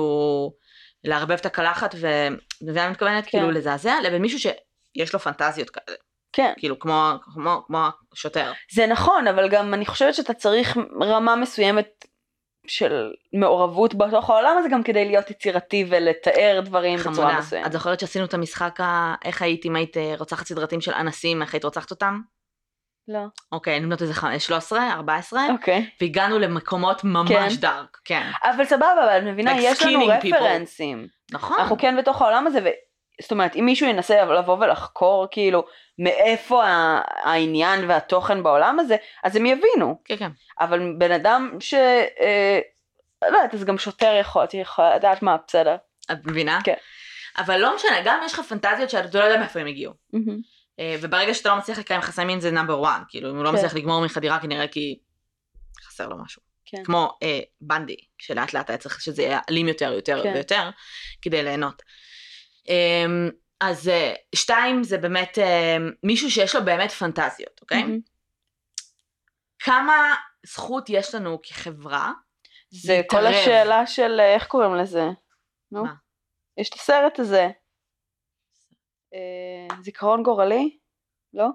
לערבב 1.04 1.32
את 1.32 1.46
הקלחת, 1.46 1.94
וזה 1.94 2.84
אני 2.84 2.90
מתכוונת 2.90 3.24
כן. 3.24 3.30
כאילו 3.30 3.50
לזעזע, 3.50 3.94
לבין 4.04 4.22
מישהו 4.22 4.38
שיש 4.38 5.12
לו 5.12 5.20
פנטזיות 5.20 5.70
כאלה. 5.70 5.96
כן. 6.32 6.52
כאילו 6.56 6.78
כמו, 6.78 7.12
כמו, 7.34 7.62
כמו 7.66 7.88
שוטר. 8.14 8.52
זה 8.72 8.86
נכון, 8.86 9.26
אבל 9.26 9.48
גם 9.48 9.74
אני 9.74 9.86
חושבת 9.86 10.14
שאתה 10.14 10.34
צריך 10.34 10.76
רמה 11.02 11.36
מסוימת 11.36 12.04
של 12.68 13.12
מעורבות 13.32 13.94
בתוך 13.94 14.30
העולם 14.30 14.56
הזה 14.58 14.68
גם 14.68 14.82
כדי 14.82 15.04
להיות 15.04 15.30
יצירתי 15.30 15.86
ולתאר 15.88 16.60
דברים 16.64 16.98
חמודה. 16.98 17.12
בצורה 17.22 17.38
מסוימת. 17.38 17.66
את 17.66 17.72
זוכרת 17.72 18.00
שעשינו 18.00 18.24
את 18.24 18.34
המשחק 18.34 18.80
ה... 18.80 19.14
איך 19.24 19.42
היית 19.42 19.64
אם 19.64 19.76
היית 19.76 19.96
אה, 19.96 20.14
רוצחת 20.18 20.46
סדרתים 20.46 20.80
של 20.80 20.92
אנסים, 20.92 21.42
איך 21.42 21.54
היית 21.54 21.64
רוצחת 21.64 21.90
אותם? 21.90 22.20
לא. 23.08 23.20
אוקיי, 23.52 23.76
אני 23.76 23.84
אומרת 23.84 24.02
איזה 24.02 24.14
13, 24.38 24.92
14, 24.92 25.40
אוקיי. 25.50 25.90
והגענו 26.00 26.38
למקומות 26.38 27.04
ממש 27.04 27.54
כן. 27.54 27.60
דארק, 27.60 27.98
כן. 28.04 28.30
אבל 28.44 28.64
סבבה, 28.64 28.92
אבל 28.92 29.18
את 29.18 29.22
מבינה, 29.22 29.54
like 29.54 29.60
יש 29.60 29.82
לנו 29.82 30.06
רפרנסים. 30.06 31.06
נכון. 31.32 31.56
אנחנו 31.60 31.78
כן 31.78 31.96
בתוך 31.96 32.22
העולם 32.22 32.46
הזה. 32.46 32.70
זאת 33.20 33.32
אומרת, 33.32 33.56
אם 33.56 33.64
מישהו 33.64 33.88
ינסה 33.88 34.24
לבוא 34.24 34.56
ולחקור 34.60 35.26
כאילו 35.30 35.64
מאיפה 35.98 36.62
העניין 37.24 37.90
והתוכן 37.90 38.42
בעולם 38.42 38.78
הזה, 38.78 38.96
אז 39.24 39.36
הם 39.36 39.46
יבינו. 39.46 40.00
כן, 40.04 40.16
כן. 40.16 40.30
אבל 40.60 40.92
בן 40.98 41.12
אדם 41.12 41.56
ש... 41.60 41.74
אה, 41.74 42.60
לא 43.22 43.26
יודעת, 43.26 43.54
אז 43.54 43.64
גם 43.64 43.78
שוטר 43.78 44.16
יכול, 44.20 44.44
יכול 44.54 44.84
לדעת 44.96 45.22
מה, 45.22 45.36
בסדר. 45.46 45.76
את 46.12 46.26
מבינה? 46.26 46.58
כן. 46.64 46.74
אבל 47.38 47.60
לא 47.60 47.76
משנה, 47.76 47.96
גם 48.04 48.20
יש 48.24 48.34
לך 48.34 48.40
פנטזיות 48.40 48.90
שאתה 48.90 49.18
לא 49.18 49.24
יודע 49.24 49.40
מאיפה 49.40 49.60
הם 49.60 49.66
הגיעו. 49.66 49.92
Mm-hmm. 50.14 50.80
וברגע 51.00 51.34
שאתה 51.34 51.48
לא 51.48 51.56
מצליח 51.56 51.78
לקיים 51.78 52.00
חסמים 52.00 52.40
זה 52.40 52.50
נאמבר 52.50 52.80
וואן, 52.80 53.02
כאילו 53.08 53.30
אם 53.30 53.36
הוא 53.36 53.44
לא 53.44 53.50
כן. 53.50 53.56
מצליח 53.56 53.74
לגמור 53.74 54.04
מחדירה 54.04 54.40
כנראה 54.40 54.68
כי 54.68 54.98
חסר 55.86 56.08
לו 56.08 56.16
משהו. 56.24 56.42
כן. 56.66 56.84
כמו 56.84 57.18
אה, 57.22 57.40
בנדי, 57.60 57.96
שלאט 58.18 58.54
לאט 58.54 58.70
היה 58.70 58.78
צריך 58.78 59.00
שזה 59.00 59.22
יהיה 59.22 59.40
אלים 59.50 59.68
יותר, 59.68 59.92
יותר 59.92 60.22
כן. 60.22 60.32
ויותר, 60.34 60.70
כדי 61.22 61.42
ליהנות. 61.42 61.82
אמ, 62.68 63.30
אז 63.60 63.88
אה, 63.88 64.14
שתיים 64.34 64.82
זה 64.82 64.98
באמת 64.98 65.38
אה, 65.38 65.76
מישהו 66.02 66.30
שיש 66.30 66.54
לו 66.54 66.64
באמת 66.64 66.90
פנטזיות, 66.90 67.60
אוקיי? 67.60 67.82
Mm-hmm. 67.82 68.10
כמה 69.58 70.14
זכות 70.46 70.90
יש 70.90 71.14
לנו 71.14 71.38
כחברה 71.42 72.12
זה 72.70 72.96
להתערב. 72.96 73.22
כל 73.22 73.26
השאלה 73.26 73.86
של 73.86 74.20
אה, 74.20 74.34
איך 74.34 74.46
קוראים 74.46 74.74
לזה? 74.74 75.04
נו? 75.72 75.84
מה? 75.84 75.94
יש 76.58 76.68
את 76.68 76.74
הסרט 76.74 77.18
הזה. 77.18 77.48
זיכרון 79.80 80.22
גורלי? 80.22 80.78
לא? 81.34 81.46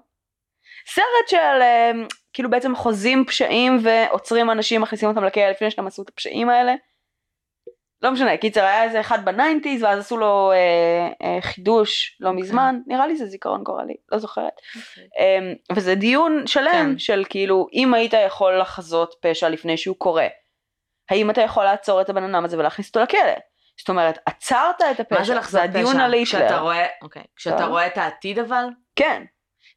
סרט 0.87 1.27
של 1.27 1.61
כאילו 2.33 2.49
בעצם 2.49 2.75
חוזים 2.75 3.25
פשעים 3.25 3.77
ועוצרים 3.83 4.51
אנשים 4.51 4.81
מכניסים 4.81 5.09
אותם 5.09 5.23
לכלא 5.23 5.49
לפני 5.49 5.71
שהם 5.71 5.87
עשו 5.87 6.01
את 6.01 6.09
הפשעים 6.09 6.49
האלה. 6.49 6.73
לא 8.01 8.11
משנה, 8.11 8.37
קיצר 8.37 8.63
היה 8.63 8.83
איזה 8.83 8.99
אחד 8.99 9.25
ב 9.25 9.32
nineties 9.32 9.83
ואז 9.83 9.99
עשו 9.99 10.17
לו 10.17 10.51
אה, 10.51 10.57
אה, 11.27 11.41
חידוש 11.41 12.17
לא 12.19 12.27
okay. 12.27 12.31
אוקיי. 12.31 12.43
מזמן, 12.43 12.79
נראה 12.87 13.07
לי 13.07 13.15
זה 13.15 13.25
זיכרון 13.25 13.63
גורלי, 13.63 13.95
לא 14.11 14.17
זוכרת. 14.17 14.53
Okay. 14.57 14.77
אוקיי. 14.77 15.03
אה, 15.19 15.53
וזה 15.75 15.95
דיון 15.95 16.47
שלם 16.47 16.71
כן. 16.71 16.97
של 16.97 17.23
כאילו 17.29 17.67
אם 17.73 17.93
היית 17.93 18.13
יכול 18.25 18.59
לחזות 18.59 19.15
פשע 19.21 19.49
לפני 19.49 19.77
שהוא 19.77 19.95
קורה, 19.97 20.27
האם 21.09 21.29
אתה 21.29 21.41
יכול 21.41 21.63
לעצור 21.63 22.01
את 22.01 22.09
הבן 22.09 22.23
אדם 22.23 22.45
הזה 22.45 22.57
ולהכניס 22.57 22.87
אותו 22.87 22.99
לכלא? 22.99 23.33
זאת 23.79 23.89
אומרת, 23.89 24.17
עצרת 24.25 24.81
את 24.91 24.99
הפשע, 24.99 25.19
מה 25.19 25.25
זה 25.25 25.35
לחזות 25.35 25.61
פשע? 25.61 25.71
זה 25.71 25.79
הדיון 25.79 25.99
על 25.99 26.13
היטלר. 26.13 26.39
כשאתה 26.39 26.59
רואה, 26.59 26.85
אוקיי, 27.01 27.23
כשאתה 27.35 27.65
רואה 27.65 27.87
את 27.87 27.97
העתיד 27.97 28.39
אבל? 28.39 28.65
כן. 28.95 29.23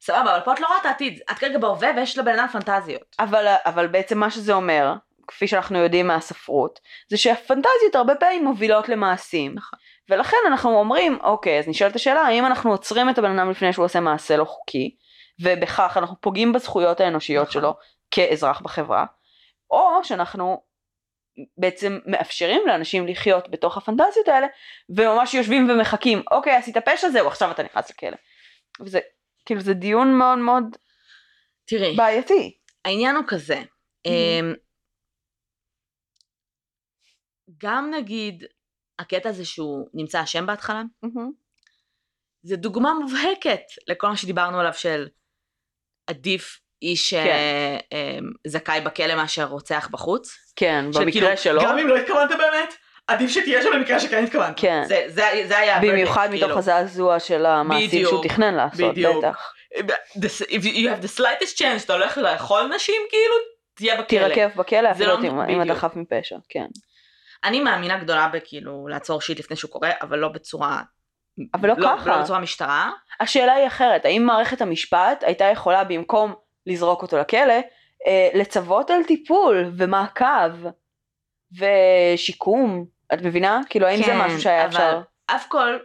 סבבה, 0.01 0.35
אבל 0.35 0.45
פה 0.45 0.53
את 0.53 0.59
לא 0.59 0.67
רואה 0.67 0.79
את 0.81 0.85
העתיד, 0.85 1.19
את 1.31 1.39
כרגע 1.39 1.57
בהווה 1.57 1.89
ויש 1.95 2.17
לבן 2.17 2.39
אדם 2.39 2.47
פנטזיות. 2.47 3.15
אבל, 3.19 3.55
אבל 3.65 3.87
בעצם 3.87 4.17
מה 4.17 4.31
שזה 4.31 4.53
אומר, 4.53 4.93
כפי 5.27 5.47
שאנחנו 5.47 5.77
יודעים 5.79 6.07
מהספרות, 6.07 6.79
זה 7.09 7.17
שהפנטזיות 7.17 7.95
הרבה 7.95 8.15
פעמים 8.15 8.45
מובילות 8.45 8.89
למעשים. 8.89 9.55
נכון. 9.55 9.79
ולכן 10.09 10.37
אנחנו 10.47 10.79
אומרים, 10.79 11.17
אוקיי, 11.23 11.59
אז 11.59 11.67
נשאלת 11.67 11.95
השאלה, 11.95 12.21
האם 12.21 12.45
אנחנו 12.45 12.71
עוצרים 12.71 13.09
את 13.09 13.17
הבן 13.17 13.39
אדם 13.39 13.51
לפני 13.51 13.73
שהוא 13.73 13.85
עושה 13.85 13.99
מעשה 13.99 14.37
לא 14.37 14.45
חוקי, 14.45 14.95
ובכך 15.41 15.97
אנחנו 15.97 16.15
פוגעים 16.21 16.53
בזכויות 16.53 16.99
האנושיות 16.99 17.47
נכון. 17.47 17.61
שלו 17.61 17.73
כאזרח 18.11 18.61
בחברה, 18.61 19.05
או 19.71 20.03
שאנחנו 20.03 20.61
בעצם 21.57 21.99
מאפשרים 22.05 22.61
לאנשים 22.67 23.07
לחיות 23.07 23.49
בתוך 23.49 23.77
הפנטזיות 23.77 24.27
האלה, 24.27 24.47
וממש 24.89 25.33
יושבים 25.33 25.69
ומחכים, 25.69 26.23
אוקיי, 26.31 26.55
עשית 26.55 26.77
פשע, 26.77 27.09
זהו, 27.09 27.27
עכשיו 27.27 27.51
אתה 27.51 27.63
נכנס 27.63 27.89
לכלא. 27.89 28.17
וזה, 28.81 28.99
כאילו, 29.45 29.61
זה 29.61 29.73
דיון 29.73 30.17
מאוד 30.17 30.37
מאוד 30.37 30.63
תראי, 31.65 31.95
בעייתי. 31.95 32.57
העניין 32.85 33.15
הוא 33.15 33.23
כזה, 33.27 33.57
mm-hmm. 33.57 34.55
גם 37.57 37.91
נגיד 37.97 38.43
הקטע 38.99 39.29
הזה 39.29 39.45
שהוא 39.45 39.87
נמצא 39.93 40.23
אשם 40.23 40.45
בהתחלה, 40.45 40.81
mm-hmm. 41.05 41.29
זה 42.43 42.55
דוגמה 42.55 42.93
מובהקת 42.93 43.61
לכל 43.87 44.07
מה 44.07 44.17
שדיברנו 44.17 44.59
עליו 44.59 44.73
של 44.73 45.07
עדיף 46.07 46.59
איש 46.81 47.13
כן. 47.13 47.25
אה, 47.25 47.77
אה, 47.93 48.17
זכאי 48.47 48.81
בכלא 48.81 49.15
מאשר 49.15 49.45
רוצח 49.45 49.89
בחוץ. 49.91 50.35
כן, 50.55 50.85
במקרה 50.93 51.37
שלו. 51.37 51.61
גם 51.61 51.77
אם 51.77 51.87
לא 51.87 51.97
התכוונת 51.97 52.29
באמת, 52.29 52.73
עדיף 53.07 53.31
שתהיה 53.31 53.61
שם 53.61 53.69
במקרה 53.73 53.99
שכן 53.99 54.23
התכוונת. 54.23 54.53
כן. 54.59 54.83
זה, 54.87 55.05
זה, 55.07 55.43
זה 55.47 55.57
היה... 55.57 55.79
במיוחד 55.79 56.27
מתוך 56.31 56.43
כאילו. 56.43 56.57
הזעזוע 56.57 57.19
של 57.19 57.45
המעשים 57.45 58.05
שהוא 58.05 58.23
תכנן 58.23 58.53
לעשות, 58.53 58.91
בדיוק. 58.91 59.25
בטח. 59.25 59.51
If 60.43 60.63
you 60.63 60.87
have 60.87 61.03
the 61.03 61.19
slightest 61.19 61.57
chance, 61.57 61.83
אתה 61.85 61.93
הולך 61.93 62.17
לאכול 62.17 62.71
נשים, 62.75 63.01
כאילו, 63.09 63.35
תהיה 63.75 64.01
בכלא. 64.01 64.05
תירקב 64.05 64.57
בכלא, 64.57 64.91
אפילו 64.91 65.17
לא, 65.21 65.45
אם 65.49 65.61
אתה 65.61 65.75
חף 65.75 65.95
מפשע, 65.95 66.37
כן. 66.49 66.67
אני 67.45 67.59
מאמינה 67.59 67.97
גדולה 67.97 68.27
בכאילו 68.27 68.87
לעצור 68.87 69.21
שיט 69.21 69.39
לפני 69.39 69.55
שהוא 69.55 69.71
קורה, 69.71 69.91
אבל 70.01 70.19
לא 70.19 70.27
בצורה... 70.27 70.81
אבל 71.53 71.69
לא, 71.69 71.75
לא 71.77 71.97
ככה. 71.97 72.09
לא 72.09 72.21
בצורה 72.21 72.39
משטרה. 72.39 72.91
השאלה 73.19 73.53
היא 73.53 73.67
אחרת, 73.67 74.05
האם 74.05 74.23
מערכת 74.23 74.61
המשפט 74.61 75.23
הייתה 75.23 75.45
יכולה 75.45 75.83
במקום 75.83 76.33
לזרוק 76.65 77.01
אותו 77.01 77.17
לכלא, 77.17 77.53
אה, 78.07 78.29
לצוות 78.33 78.89
על 78.89 79.03
טיפול 79.03 79.71
ומעקב 79.77 80.67
ושיקום, 81.59 82.85
את 83.13 83.21
מבינה? 83.21 83.61
כאילו 83.69 83.87
האם 83.87 84.03
כן, 84.03 84.05
זה 84.05 84.13
משהו 84.25 84.41
שהיה 84.41 84.65
אבל 84.65 84.69
אפשר? 84.69 85.01
אף 85.25 85.47
כל... 85.47 85.77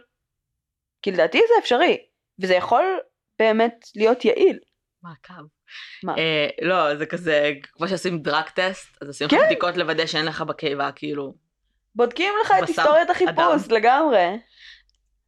כי 1.01 1.11
לדעתי 1.11 1.37
זה 1.37 1.53
אפשרי, 1.59 1.97
וזה 2.41 2.55
יכול 2.55 2.99
באמת 3.39 3.85
להיות 3.95 4.25
יעיל. 4.25 4.59
מעקב. 5.03 5.43
מה? 6.03 6.15
אה, 6.17 6.47
לא, 6.61 6.95
זה 6.95 7.05
כזה, 7.05 7.51
כמו 7.71 7.87
שעושים 7.87 8.19
דראק 8.19 8.49
טסט, 8.49 9.01
אז 9.01 9.07
עושים 9.07 9.27
כן. 9.27 9.37
לך 9.37 9.45
בדיקות 9.45 9.77
לוודא 9.77 10.05
שאין 10.05 10.25
לך 10.25 10.41
בקיבה, 10.41 10.91
כאילו. 10.91 11.33
בודקים 11.95 12.33
לך 12.45 12.53
את 12.63 12.67
היסטוריית 12.67 13.09
החיפוש, 13.09 13.65
אדם. 13.65 13.75
לגמרי. 13.75 14.39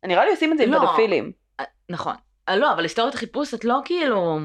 נראה 0.05 0.25
לי 0.25 0.31
עושים 0.31 0.53
את 0.53 0.57
זה 0.57 0.65
לא, 0.65 0.77
עם 0.77 0.87
פדופילים. 0.87 1.31
אה, 1.59 1.65
נכון. 1.89 2.15
אה, 2.49 2.55
לא, 2.55 2.73
אבל 2.73 2.83
היסטוריית 2.83 3.15
החיפוש 3.15 3.53
את 3.53 3.65
לא 3.65 3.75
כאילו... 3.85 4.39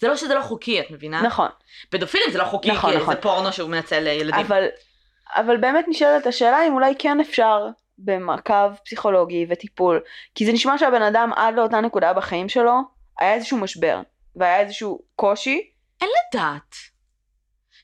זה 0.00 0.08
לא 0.08 0.16
שזה 0.16 0.34
לא 0.34 0.42
חוקי, 0.42 0.80
את 0.80 0.90
מבינה? 0.90 1.22
נכון. 1.22 1.48
פדופילים 1.90 2.30
זה 2.30 2.38
לא 2.38 2.44
חוקי, 2.44 2.72
נכון, 2.72 2.90
כי 2.90 2.96
נכון. 2.96 3.14
זה 3.14 3.20
פורנו 3.20 3.52
שהוא 3.52 3.70
מנצל 3.70 4.06
ילדים. 4.06 4.46
אבל, 4.46 4.66
אבל 5.34 5.56
באמת 5.56 5.84
נשאלת 5.88 6.26
השאלה 6.26 6.66
אם 6.66 6.74
אולי 6.74 6.94
כן 6.98 7.20
אפשר 7.20 7.66
במעקב 7.98 8.74
פסיכולוגי 8.84 9.46
וטיפול, 9.50 10.00
כי 10.34 10.46
זה 10.46 10.52
נשמע 10.52 10.78
שהבן 10.78 11.02
אדם 11.02 11.30
עד 11.36 11.54
לאותה 11.54 11.80
נקודה 11.80 12.12
בחיים 12.12 12.48
שלו 12.48 12.72
היה 13.18 13.34
איזשהו 13.34 13.58
משבר, 13.58 14.00
והיה 14.36 14.60
איזשהו 14.60 15.02
קושי. 15.16 15.70
אין 16.00 16.08
לדעת. 16.28 16.74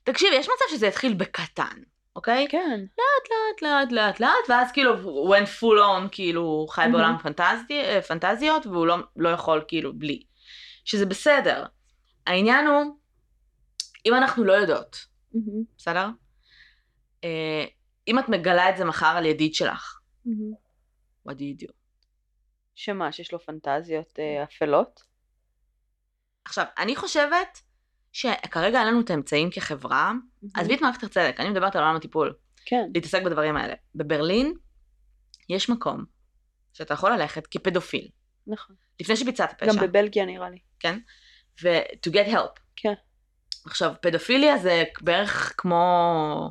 תקשיב, 0.05 0.29
יש 0.33 0.47
מצב 0.47 0.77
שזה 0.77 0.89
התחיל 0.89 1.15
בקטן, 1.15 1.83
אוקיי? 2.17 2.47
כן. 2.51 2.81
לאט 2.81 3.31
לאט 3.31 3.63
לאט 3.63 3.93
לאט 3.93 4.21
לאט, 4.21 4.49
ואז 4.49 4.73
כאילו 4.73 4.99
הוא 5.01 5.37
went 5.37 5.49
full 5.61 5.79
on, 5.79 6.09
כאילו 6.13 6.41
הוא 6.41 6.69
חי 6.69 6.81
מהמם. 6.81 6.93
בעולם 6.93 7.19
פנטזי, 7.19 7.81
אה, 7.81 8.03
פנטזיות, 8.03 8.67
והוא 8.67 8.87
לא, 8.87 8.97
לא 9.17 9.29
יכול 9.29 9.65
כאילו 9.69 9.99
בלי. 9.99 10.23
שזה 10.85 11.07
בסדר. 11.07 11.65
העניין 12.27 12.67
הוא, 12.67 12.97
אם 14.07 14.15
אנחנו 14.15 14.45
לא 14.45 14.53
יודעות, 14.53 15.07
בסדר? 15.79 16.09
אה, 17.25 17.65
אם 18.09 18.19
את 18.19 18.29
מגלה 18.29 18.71
את 18.71 18.77
זה 18.77 18.85
מחר 18.85 19.17
על 19.17 19.27
ידיד 19.27 19.55
שלך, 19.55 20.01
what 21.29 21.33
do 21.33 21.41
you 21.41 21.63
do? 21.63 21.73
שמה, 22.75 23.13
שיש 23.13 23.33
לו 23.33 23.41
פנטזיות 23.41 24.19
אה, 24.19 24.45
אפלות? 24.45 25.03
עכשיו, 26.45 26.65
אני 26.79 26.97
חושבת 26.97 27.61
שכרגע 28.15 28.79
אין 28.79 28.87
לנו 28.87 29.01
את 29.01 29.11
האמצעים 29.11 29.51
כחברה, 29.51 30.13
עזבי 30.55 30.75
את 30.75 30.81
מערכת 30.81 31.03
הצדק, 31.03 31.37
אני 31.39 31.51
מדברת 31.51 31.77
על 31.77 31.83
עולם 31.83 31.97
הטיפול, 31.97 32.35
כן. 32.67 32.87
להתעסק 32.95 33.23
בדברים 33.23 33.57
האלה. 33.57 33.75
בברלין 33.95 34.55
יש 35.49 35.71
מקום 35.71 36.05
שאתה 36.73 36.95
יכול 36.95 37.13
ללכת 37.13 37.47
כפדופיל, 37.47 38.09
נכון. 38.47 38.77
לפני 39.01 39.17
שביצעת 39.17 39.63
פשע, 39.63 39.73
גם 39.73 39.87
בבלגיה 39.87 40.25
נראה 40.25 40.51
לי. 40.51 40.59
ו- 41.63 42.09
to 42.09 42.11
get 42.13 42.29
help. 42.29 42.61
כן. 42.77 42.93
עכשיו, 43.67 43.95
פדופיליה 44.01 44.59
זה 44.59 44.85
בערך 45.01 45.55
כמו... 45.57 46.51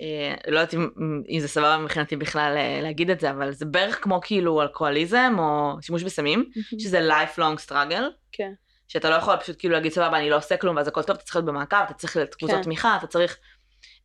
אה, 0.00 0.34
לא 0.46 0.58
יודעת 0.58 0.74
אם, 0.74 0.88
אם 1.28 1.40
זה 1.40 1.48
סבבה 1.48 1.78
מבחינתי 1.78 2.16
בכלל 2.16 2.54
אה, 2.56 2.80
להגיד 2.82 3.10
את 3.10 3.20
זה, 3.20 3.30
אבל 3.30 3.52
זה 3.52 3.66
בערך 3.66 3.98
כמו 4.02 4.20
כאילו 4.22 4.62
אלכוהוליזם 4.62 5.36
או 5.38 5.76
שימוש 5.82 6.02
בסמים, 6.02 6.50
שזה 6.78 7.08
lifelong 7.08 7.68
struggle. 7.68 8.04
כן. 8.32 8.52
שאתה 8.88 9.10
לא 9.10 9.14
יכול 9.14 9.36
פשוט 9.36 9.56
כאילו 9.58 9.74
להגיד 9.74 9.92
סבבה 9.92 10.18
אני 10.18 10.30
לא 10.30 10.36
עושה 10.36 10.56
כלום 10.56 10.76
ואז 10.76 10.88
הכל 10.88 11.02
טוב, 11.02 11.16
אתה 11.16 11.24
צריך 11.24 11.36
להיות 11.36 11.46
במעקב, 11.46 11.76
אתה 11.84 11.94
צריך 11.94 12.16
להיות 12.16 12.34
קבוצות 12.34 12.56
כן. 12.56 12.62
תמיכה, 12.62 12.96
אתה 12.96 13.06
צריך 13.06 13.38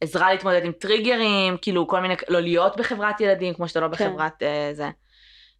עזרה 0.01 0.31
להתמודד 0.31 0.65
עם 0.65 0.71
טריגרים, 0.71 1.57
כאילו 1.61 1.87
כל 1.87 1.99
מיני, 1.99 2.13
לא 2.29 2.39
להיות 2.39 2.77
בחברת 2.77 3.21
ילדים 3.21 3.53
כמו 3.53 3.67
שאתה 3.67 3.79
לא 3.79 3.87
כן. 3.87 3.91
בחברת 3.91 4.43
אה, 4.43 4.69
זה. 4.73 4.89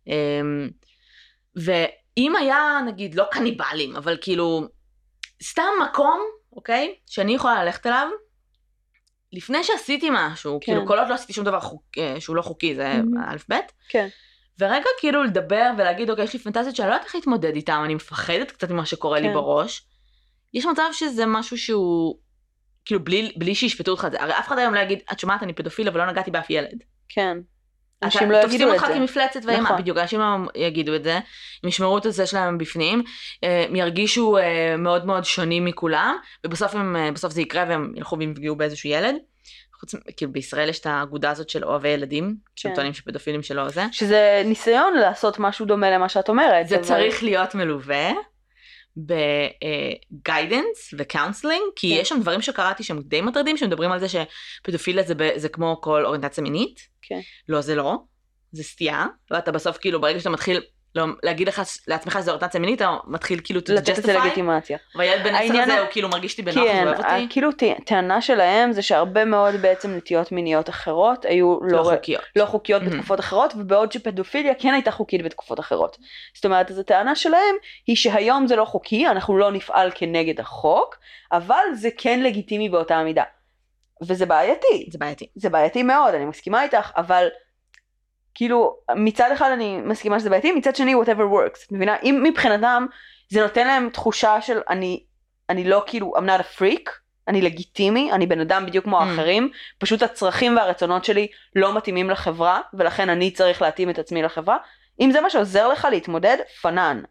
אמ, 0.08 0.70
ואם 1.56 2.36
היה 2.36 2.80
נגיד 2.86 3.16
לא 3.16 3.24
קניבלים, 3.32 3.96
אבל 3.96 4.18
כאילו 4.22 4.62
סתם 5.44 5.70
מקום, 5.90 6.22
אוקיי, 6.54 6.96
שאני 7.06 7.36
יכולה 7.36 7.64
ללכת 7.64 7.88
אליו, 7.88 8.08
לפני 9.34 9.64
שעשיתי 9.64 10.10
משהו, 10.12 10.60
כן. 10.62 10.66
כאילו 10.66 10.88
כל 10.88 11.00
עוד 11.00 11.08
לא 11.10 11.14
עשיתי 11.14 11.34
שום 11.34 11.46
דבר 11.46 11.60
חוק, 11.60 11.84
אה, 11.98 12.16
שהוא 12.20 12.36
לא 12.36 12.42
חוקי, 12.42 12.76
זה 12.76 12.88
מהמם. 12.88 13.18
א' 13.18 13.38
ב', 13.50 13.56
כן. 13.90 14.08
ורגע 14.60 14.90
כאילו 15.00 15.24
לדבר 15.24 15.72
ולהגיד 15.78 16.10
אוקיי 16.10 16.24
יש 16.24 16.34
לי 16.34 16.40
פנטזיות 16.40 16.76
שאני 16.76 16.90
לא 16.90 16.94
יודעת 16.94 17.06
איך 17.06 17.16
להתמודד 17.16 17.56
איתם 17.56 17.82
אני 17.86 17.96
מפחדת 17.96 18.52
קצת 18.52 18.70
ממה 18.70 18.86
שקורה 18.86 19.20
לי 19.20 19.28
כן. 19.28 19.34
בראש. 19.34 19.86
יש 20.54 20.66
מצב 20.66 20.90
שזה 20.92 21.26
משהו 21.26 21.58
שהוא 21.58 22.16
כאילו 22.86 23.04
בלי 23.04 23.32
בלי 23.36 23.56
שישפטו 23.56 23.92
אותך 23.92 24.04
על 24.04 24.12
זה 24.12 24.22
הרי 24.22 24.34
אף 24.40 24.48
אחד 24.48 24.58
היום 24.58 24.74
לא 24.74 24.80
יגיד 24.80 25.00
את 25.12 25.20
שומעת 25.20 25.44
אני 25.44 25.54
פדופיל 25.54 25.88
אבל 25.88 26.00
לא 26.00 26.12
נגעתי 26.12 26.32
באף 26.32 26.50
ילד. 26.50 26.84
כן. 27.10 27.38
אנשים 28.04 28.32
לא 28.32 28.42
תופסים 28.42 28.56
יגידו 28.56 28.72
את 28.72 28.76
אותך 28.76 28.88
זה. 28.88 28.94
כמפלצת 28.94 29.40
ואימה 29.46 29.64
נכון. 29.64 29.78
בדיוק 29.78 29.98
אנשים 29.98 30.20
לא 30.20 30.26
יגידו 30.56 30.96
את 30.96 31.04
זה 31.04 31.16
הם 31.64 31.70
ישמרו 31.70 31.98
את 31.98 32.04
זה 32.10 32.26
שלהם 32.26 32.58
בפנים 32.58 33.04
הם 33.44 33.76
ירגישו 33.76 34.38
אה, 34.38 34.76
מאוד 34.78 35.06
מאוד 35.06 35.26
שונים 35.26 35.66
מכולם 35.66 36.16
ובסוף 36.46 36.76
הם 36.76 36.96
אה, 36.96 37.12
בסוף 37.12 37.34
זה 37.34 37.42
יקרה 37.42 37.66
והם 37.70 37.94
ילכו 37.96 38.20
והם 38.20 38.32
יפגעו 38.32 38.56
באיזשהו 38.56 38.90
ילד. 38.90 39.16
חוץ 39.80 39.96
כאילו 40.18 40.32
בישראל 40.32 40.70
יש 40.70 40.80
את 40.80 40.86
האגודה 40.86 41.32
הזאת 41.32 41.50
של 41.50 41.66
אוהבי 41.66 41.90
ילדים 41.90 42.36
כן. 42.56 42.76
טוענים 42.76 42.94
שפדופילים 42.94 43.44
שלא 43.44 43.70
זה. 43.70 43.86
שזה 43.92 44.42
ניסיון 44.46 44.94
לעשות 44.94 45.40
משהו 45.40 45.66
דומה 45.66 45.90
למה 45.92 46.10
שאת 46.10 46.30
אומרת. 46.30 46.68
זה 46.68 46.76
אבל- 46.76 46.84
צריך 46.84 47.24
להיות 47.24 47.56
מלווה 47.56 48.12
ב 48.98 49.20
guidance 49.20 50.94
ו 50.98 51.03
counseling, 51.03 51.64
כי 51.76 51.90
כן. 51.96 52.02
יש 52.02 52.10
שם 52.10 52.20
דברים 52.22 52.42
שקראתי 52.42 52.84
שהם 52.84 53.02
די 53.06 53.22
מטרידים, 53.22 53.58
שמדברים 53.58 53.92
על 53.92 54.00
זה 54.00 54.08
שפדופיליה 54.10 55.04
זה, 55.04 55.14
זה 55.36 55.50
כמו 55.50 55.82
כל 55.82 56.06
אוריינטציה 56.06 56.44
מינית. 56.44 56.80
כן. 57.02 57.20
לא, 57.50 57.62
זה 57.62 57.76
לא, 57.76 57.98
זה 58.52 58.64
סטייה, 58.64 59.06
ואתה 59.32 59.52
בסוף 59.52 59.78
כאילו 59.78 60.02
ברגע 60.02 60.20
שאתה 60.20 60.30
מתחיל 60.30 60.62
לא, 60.96 61.06
להגיד 61.24 61.48
לך, 61.48 61.62
לעצמך 61.88 62.18
שזה 62.22 62.32
אוריינטציה 62.32 62.60
מינית, 62.60 62.82
אתה 62.82 62.98
מתחיל 63.08 63.40
כאילו 63.44 63.60
to 63.60 63.64
לתת 63.74 63.98
לזה 63.98 64.14
justify, 64.18 64.26
לגיטימציה. 64.26 64.78
והילד 64.96 65.24
בן 65.24 65.36
עשר 65.36 65.62
הזה 65.62 65.80
הוא- 65.80 65.88
כאילו 65.92 66.10
מרגיש 66.10 66.32
אותי 66.32 66.42
בנוח, 66.42 66.56
כן, 66.68 66.78
הוא 66.88 66.96
אוהב 66.96 66.98
אותי, 66.98 67.28
כאילו 67.30 67.50
טענה 67.86 68.22
שלהם 68.22 68.72
זה 68.72 68.82
שהרבה 68.82 69.26
מאוד 69.26 69.56
בעצם 69.56 69.96
נטיות 69.96 70.32
מיניות 70.32 70.70
אחרות 70.70 71.26
היו 71.26 71.58
לא 71.62 71.78
לא, 71.78 71.84
חוקיות. 71.84 72.22
לא 72.36 72.46
חוקיות 72.46 72.82
מהמם. 72.82 72.94
בתקופות 72.96 73.20
אחרות, 73.20 73.54
ובעוד 73.58 73.92
שפדופיליה 73.92 74.54
כן 74.60 74.74
הייתה 74.74 74.92
חוקית 74.92 75.24
בתקופות 75.24 75.60
אחרות. 75.60 75.98
זאת 76.36 76.46
אומרת, 76.46 76.72
אז 76.72 76.80
הטענה 76.80 77.16
שלהם 77.16 77.56
היא 77.88 77.96
שהיום 77.96 78.48
זה 78.48 78.56
לא 78.56 78.66
חוקי, 78.66 79.08
אנחנו 79.08 79.38
לא 79.38 79.52
נפעל 79.52 79.92
כנגד 79.96 80.40
החוק, 80.40 80.96
אבל 81.32 81.64
זה 81.74 81.90
כן 81.98 82.20
לגיטימי 82.24 82.70
באותה 82.70 83.04
מידה. 83.04 83.24
וזה 84.04 84.26
בעייתי, 84.26 84.88
זה 84.92 84.98
בעייתי. 84.98 85.28
זה 85.36 85.50
בעייתי 85.50 85.84
מאוד, 85.84 86.14
אני 86.14 86.26
מסכימה 86.26 86.64
איתך, 86.64 86.92
אבל 86.98 87.28
כאילו 88.40 88.76
מצד 88.96 89.32
אחד 89.34 89.52
אני 89.52 89.78
מסכימה 89.78 90.20
שזה 90.20 90.30
בעייתי, 90.30 90.52
מצד 90.52 90.76
שני 90.76 90.96
whatever 90.96 91.08
works, 91.34 91.60
מבינה? 91.72 91.96
אם 92.04 92.24
מבחינתם 92.24 92.86
זה 93.30 93.42
נותן 93.42 93.68
להם 93.68 93.90
תחושה 93.90 94.42
של 94.42 94.60
אני, 94.70 95.04
אני 95.50 95.64
לא 95.64 95.84
כאילו 95.88 96.14
I'm 96.18 96.22
not 96.22 96.42
a 96.42 96.60
freak, 96.60 96.90
אני 97.28 97.42
לגיטימי, 97.42 98.12
אני 98.12 98.28
בן 98.28 98.40
אדם 98.40 98.66
בדיוק 98.66 98.86
כמו 98.86 99.00
Mm. 99.00 99.04
האחרים, 99.04 99.52
פשוט 99.78 100.02
הצרכים 100.02 100.58
והרצונות 100.58 101.06
שלי 101.06 101.28
לא 101.56 101.78
מתאימים 101.78 102.10
לחברה, 102.10 102.62
ולכן 102.74 103.10
אני 103.10 103.32
צריך 103.32 103.62
להתאים 103.62 103.90
את 103.90 104.00
עצמי 104.00 104.22
לחברה. 104.22 104.58
אם 105.00 105.12
זה 105.12 105.22
מה 105.22 105.30
שעוזר 105.30 105.68
לך 105.68 105.88
להתמודד, 105.92 106.38
פנן. 106.62 107.02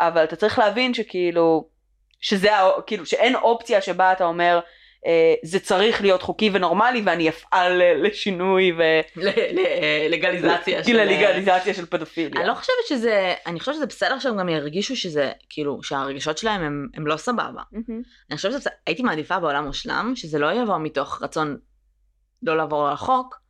אבל 0.00 0.24
אתה 0.24 0.36
צריך 0.36 0.58
להבין 0.58 0.94
שכאילו, 0.94 1.68
שזה, 2.20 2.50
כאילו, 2.86 3.06
שאין 3.06 3.36
אופציה 3.36 3.80
שבה 3.80 4.12
אתה 4.12 4.24
אומר, 4.24 4.60
זה 5.42 5.60
צריך 5.60 6.02
להיות 6.02 6.22
חוקי 6.22 6.50
ונורמלי 6.52 7.02
ואני 7.04 7.28
אפעל 7.28 7.82
אה, 7.82 7.94
לשינוי 7.94 8.72
ל- 8.72 9.00
ל- 9.16 10.08
לגליזציה. 10.10 10.84
של- 10.84 10.90
וללגליזציה 10.96 11.74
של 11.74 11.86
פדופיליה. 11.86 12.40
אני 12.40 12.48
לא 12.48 12.54
חושבת 12.54 12.76
שזה, 12.88 13.34
אני 13.46 13.60
חושבת 13.60 13.74
שזה 13.74 13.86
בסדר 13.86 14.18
שהם 14.18 14.36
גם 14.38 14.48
ירגישו 14.48 14.96
שזה, 14.96 15.32
כאילו, 15.48 15.82
שהרגשות 15.82 16.38
שלהם 16.38 16.62
הם, 16.62 16.88
הם 16.94 17.06
לא 17.06 17.16
סבבה. 17.16 17.62
אני 18.30 18.36
חושבת 18.36 18.62
שהייתי 18.62 19.02
מעדיפה 19.02 19.40
בעולם 19.40 19.64
מושלם, 19.64 20.12
שזה 20.16 20.38
לא 20.38 20.52
יבוא 20.62 20.78
מתוך 20.78 21.22
רצון 21.22 21.56
לא 22.42 22.56
לעבור 22.56 22.86
על 22.86 22.92
החוק, 22.92 23.40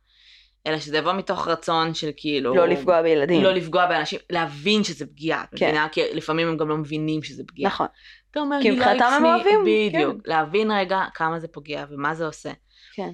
אלא 0.67 0.79
שזה 0.79 0.97
יבוא 0.97 1.13
מתוך 1.13 1.47
רצון 1.47 1.93
של 1.93 2.09
כאילו... 2.17 2.55
לא 2.55 2.65
לפגוע 2.65 3.01
בילדים. 3.01 3.43
לא 3.43 3.51
לפגוע 3.51 3.85
באנשים, 3.85 4.19
להבין 4.29 4.83
שזה 4.83 5.05
פגיעה, 5.05 5.43
כן. 5.55 5.65
מבינה? 5.67 5.87
כי 5.91 6.01
לפעמים 6.13 6.47
הם 6.47 6.57
גם 6.57 6.69
לא 6.69 6.77
מבינים 6.77 7.23
שזה 7.23 7.43
פגיעה. 7.47 7.71
נכון. 7.71 7.87
אתה 8.35 8.43
אומר, 8.43 8.57
כי 8.61 8.69
"he 8.69 8.73
מבחינתם 8.73 9.05
הם 9.05 9.25
me", 9.25 9.27
אוהבים, 9.27 9.59
בדיוק. 9.65 10.15
להבין 10.25 10.71
רגע 10.71 11.01
כמה 11.13 11.39
זה 11.39 11.47
פוגע 11.47 11.85
ומה 11.89 12.15
זה 12.15 12.25
עושה. 12.25 12.51
כן. 12.93 13.09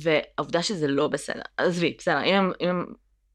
והעובדה 0.00 0.62
שזה 0.62 0.88
לא 0.88 1.08
בסדר. 1.08 1.42
עזבי, 1.56 1.94
בסדר, 1.98 2.22
אם 2.24 2.34
הם, 2.34 2.52
אם 2.60 2.68
הם 2.68 2.86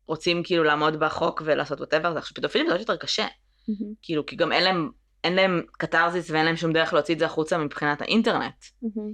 רוצים 0.07 0.43
כאילו 0.43 0.63
לעמוד 0.63 0.99
בחוק 0.99 1.41
ולעשות 1.45 1.79
whatever, 1.79 2.13
זה 2.13 2.19
עכשיו 2.19 2.35
פדופילים 2.35 2.67
זה 2.67 2.73
עוד 2.73 2.79
יותר 2.79 2.95
קשה. 2.95 3.25
מהמם. 3.67 3.93
כאילו, 4.01 4.25
כי 4.25 4.35
גם 4.35 4.51
אין 4.51 4.63
להם, 4.63 4.89
אין 5.23 5.35
להם 5.35 5.61
קתרזיס 5.71 6.31
ואין 6.31 6.45
להם 6.45 6.55
שום 6.55 6.73
דרך 6.73 6.93
להוציא 6.93 7.13
את 7.13 7.19
זה 7.19 7.25
החוצה 7.25 7.57
מבחינת 7.57 8.01
האינטרנט. 8.01 8.65
מהמם. 8.81 9.13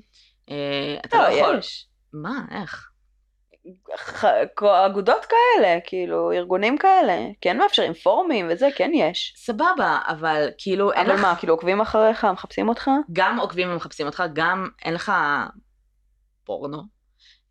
אה, 0.49 0.97
אתה 1.05 1.17
לא 1.17 1.23
לא, 1.23 1.33
יכול. 1.33 1.57
יש. 1.57 1.87
מה, 2.13 2.45
איך? 2.51 2.89
אגודות 4.85 5.25
כאלה, 5.25 5.79
כאילו, 5.85 6.31
ארגונים 6.31 6.77
כאלה, 6.77 7.27
כן 7.41 7.57
מאפשרים 7.57 7.93
פורומים 7.93 8.47
וזה, 8.51 8.67
כן 8.75 8.91
יש. 8.93 9.33
סבבה, 9.37 9.99
אבל 10.07 10.49
כאילו 10.57 10.93
אין 10.93 11.05
אבל 11.05 11.15
לך, 11.15 11.21
מה, 11.21 11.35
כאילו 11.39 11.53
עוקבים 11.53 11.81
אחריך, 11.81 12.25
מחפשים 12.25 12.69
אותך? 12.69 12.89
גם 13.13 13.39
עוקבים 13.39 13.71
ומחפשים 13.71 14.05
אותך, 14.05 14.23
גם 14.33 14.69
אין 14.85 14.93
לך 14.93 15.11
פורנו, 16.43 16.81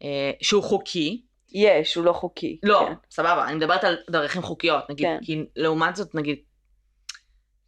אה, 0.02 0.30
שהוא 0.42 0.62
חוקי. 0.62 1.22
יש, 1.52 1.94
הוא 1.94 2.04
לא 2.04 2.12
חוקי. 2.12 2.58
לא, 2.62 2.86
כן. 2.88 2.94
סבבה, 3.10 3.46
אני 3.46 3.54
מדברת 3.54 3.84
על 3.84 3.96
דרכים 4.10 4.42
חוקיות, 4.42 4.90
נגיד, 4.90 5.06
כן. 5.06 5.18
כי 5.22 5.44
לעומת 5.56 5.96
זאת, 5.96 6.14
נגיד, 6.14 6.38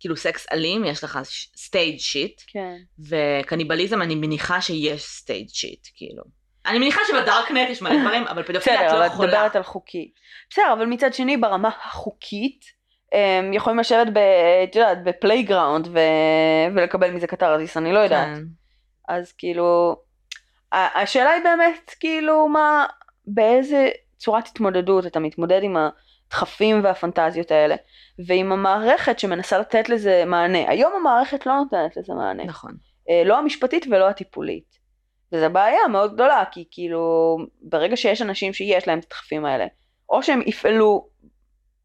כאילו 0.01 0.17
סקס 0.17 0.47
אלים, 0.53 0.85
יש 0.85 1.05
לך 1.05 1.19
staged 1.57 1.99
shit, 1.99 2.43
כן. 2.47 2.77
וקניבליזם 3.09 4.03
אני 4.03 4.15
מניחה 4.15 4.61
שיש 4.61 5.03
staged 5.03 5.49
shit, 5.49 5.87
כאילו. 5.95 6.38
אני 6.69 6.79
מניחה 6.79 7.01
שבדארקנט 7.09 7.71
יש 7.71 7.83
מלא 7.83 7.97
דברים, 8.03 8.27
אבל 8.27 8.43
פדופיליה 8.43 8.81
את 8.81 8.85
בסדר, 8.87 8.93
לא 8.93 8.99
אבל 8.99 9.07
את 9.07 9.13
יכולה. 9.13 9.29
מדברת 9.29 9.57
על 9.57 9.63
חוקי. 9.63 10.11
בסדר, 10.51 10.73
אבל 10.73 10.87
מצד 10.87 11.15
שני, 11.15 11.37
ברמה 11.37 11.71
החוקית, 11.85 12.65
הם 13.13 13.53
יכולים 13.53 13.79
לשבת 13.79 14.07
ב... 14.13 14.19
את 14.65 14.77
יודעת, 14.77 15.05
ב 15.05 15.12
playground 15.12 15.87
ו... 15.87 15.99
ולקבל 16.77 17.11
מזה 17.11 17.27
קתרזיס, 17.27 17.77
אני 17.77 17.93
לא 17.93 17.99
יודעת. 17.99 18.37
כן. 18.37 18.43
אז 19.09 19.33
כאילו, 19.33 19.97
השאלה 20.73 21.31
היא 21.31 21.45
באמת, 21.45 21.95
כאילו, 22.01 22.49
מה, 22.49 22.87
באיזה 23.27 23.89
צורת 24.17 24.47
התמודדות 24.47 25.07
אתה 25.07 25.21
מתמודד 25.21 25.61
עם 25.63 25.77
הדחפים 25.77 26.85
והפנטזיות 26.85 27.51
האלה, 27.51 27.77
ועם 28.27 28.53
המערכת 28.53 29.19
שמנסה 29.19 29.59
לתת 29.59 29.89
לזה 29.89 30.25
מענה. 30.27 30.71
היום 30.71 30.93
המערכת 30.97 31.47
לא 31.47 31.57
נותנת 31.57 31.97
לזה 31.97 32.15
מענה. 32.15 32.45
נכון. 32.45 32.73
אה, 33.11 33.23
לא 33.25 33.39
המשפטית 33.39 33.87
ולא 33.91 34.09
הטיפולית. 34.09 34.78
וזו 35.33 35.51
בעיה 35.51 35.89
מאוד 35.93 36.15
גדולה, 36.15 36.45
כי 36.53 36.65
כאילו, 36.71 37.37
ברגע 37.63 37.97
שיש 37.97 38.23
אנשים 38.23 38.53
שיש 38.53 38.89
להם 38.89 38.99
את 38.99 39.05
הדחפים 39.05 39.45
האלה, 39.45 39.67
או 40.11 40.23
שהם 40.23 40.41
יפעלו 40.47 41.09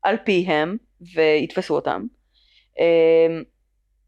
על 0.03 0.17
פיהם 0.25 0.77
ויתפסו 1.13 1.75
אותם, 1.75 2.03
אה, 2.79 3.41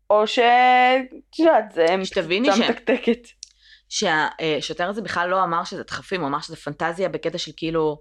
או 0.09 0.27
ש... 0.27 0.39
את 0.39 1.39
יודעת, 1.39 1.71
זה 1.71 1.85
שתביני 2.03 2.51
ש- 2.51 2.59
מתקתקת. 2.59 3.27
שהשוטר 3.89 4.89
הזה 4.89 5.01
בכלל 5.01 5.29
לא 5.29 5.43
אמר 5.43 5.63
שזה 5.63 5.83
דחפים, 5.83 6.21
הוא 6.21 6.27
אמר 6.27 6.41
שזה 6.41 6.55
פנטזיה 6.55 7.09
בקטע 7.09 7.37
של 7.37 7.51
כאילו... 7.57 7.97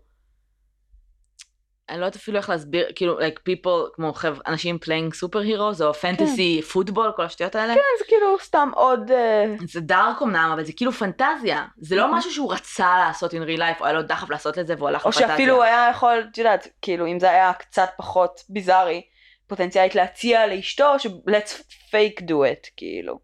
אני 1.91 2.01
לא 2.01 2.05
יודעת 2.05 2.17
אפילו 2.17 2.39
איך 2.39 2.51
להסביר, 2.51 2.87
כאילו, 2.95 3.19
like 3.21 3.39
people, 3.51 3.95
כמו 3.95 4.13
חבר'ה, 4.13 4.41
אנשים 4.47 4.79
playing 4.85 5.15
super 5.15 5.47
heroes, 5.49 5.85
או 5.85 5.95
פנטסי 5.95 6.63
פוטבול, 6.73 7.13
כל 7.17 7.23
השטויות 7.25 7.55
האלה. 7.55 7.75
כן, 7.75 7.81
זה 7.99 8.05
כאילו 8.09 8.37
סתם 8.41 8.71
עוד... 8.75 9.11
אה, 9.11 9.45
זה 9.69 9.81
דארק 9.81 10.23
אמנם, 10.23 10.51
אבל 10.55 10.65
זה 10.65 10.73
כאילו 10.77 10.93
פנטזיה. 10.93 11.65
זה 11.79 11.97
לא 11.97 12.15
משהו 12.15 12.31
שהוא 12.31 12.53
רצה 12.53 12.97
לעשות 13.07 13.33
in 13.35 13.37
real 13.37 13.59
life, 13.59 13.81
או 13.81 13.85
היה 13.85 13.93
לו 13.93 14.03
דחף 14.03 14.31
לעשות 14.31 14.59
את 14.59 14.67
זה, 14.67 14.75
והוא 14.79 14.89
הלך 14.89 15.05
או 15.05 15.11
לפנטזיה. 15.11 15.29
שאפילו 15.29 15.55
הוא 15.55 15.63
היה 15.63 15.89
יכול, 15.91 16.25
את 16.33 16.39
יודעת, 16.39 16.69
כאילו 16.83 17.07
אם 17.07 17.21
זה 17.21 17.31
היה 17.31 17.53
קצת 17.53 17.89
פחות 17.97 18.41
ביזארי, 18.49 19.03
פוטנציאלית 19.47 19.95
להציע 19.95 20.47
לאשתו 20.47 20.99
ש- 20.99 21.07
let's 21.07 21.61
fake 21.91 22.21
do 22.23 22.33
it, 22.33 22.71
כאילו. 22.77 23.19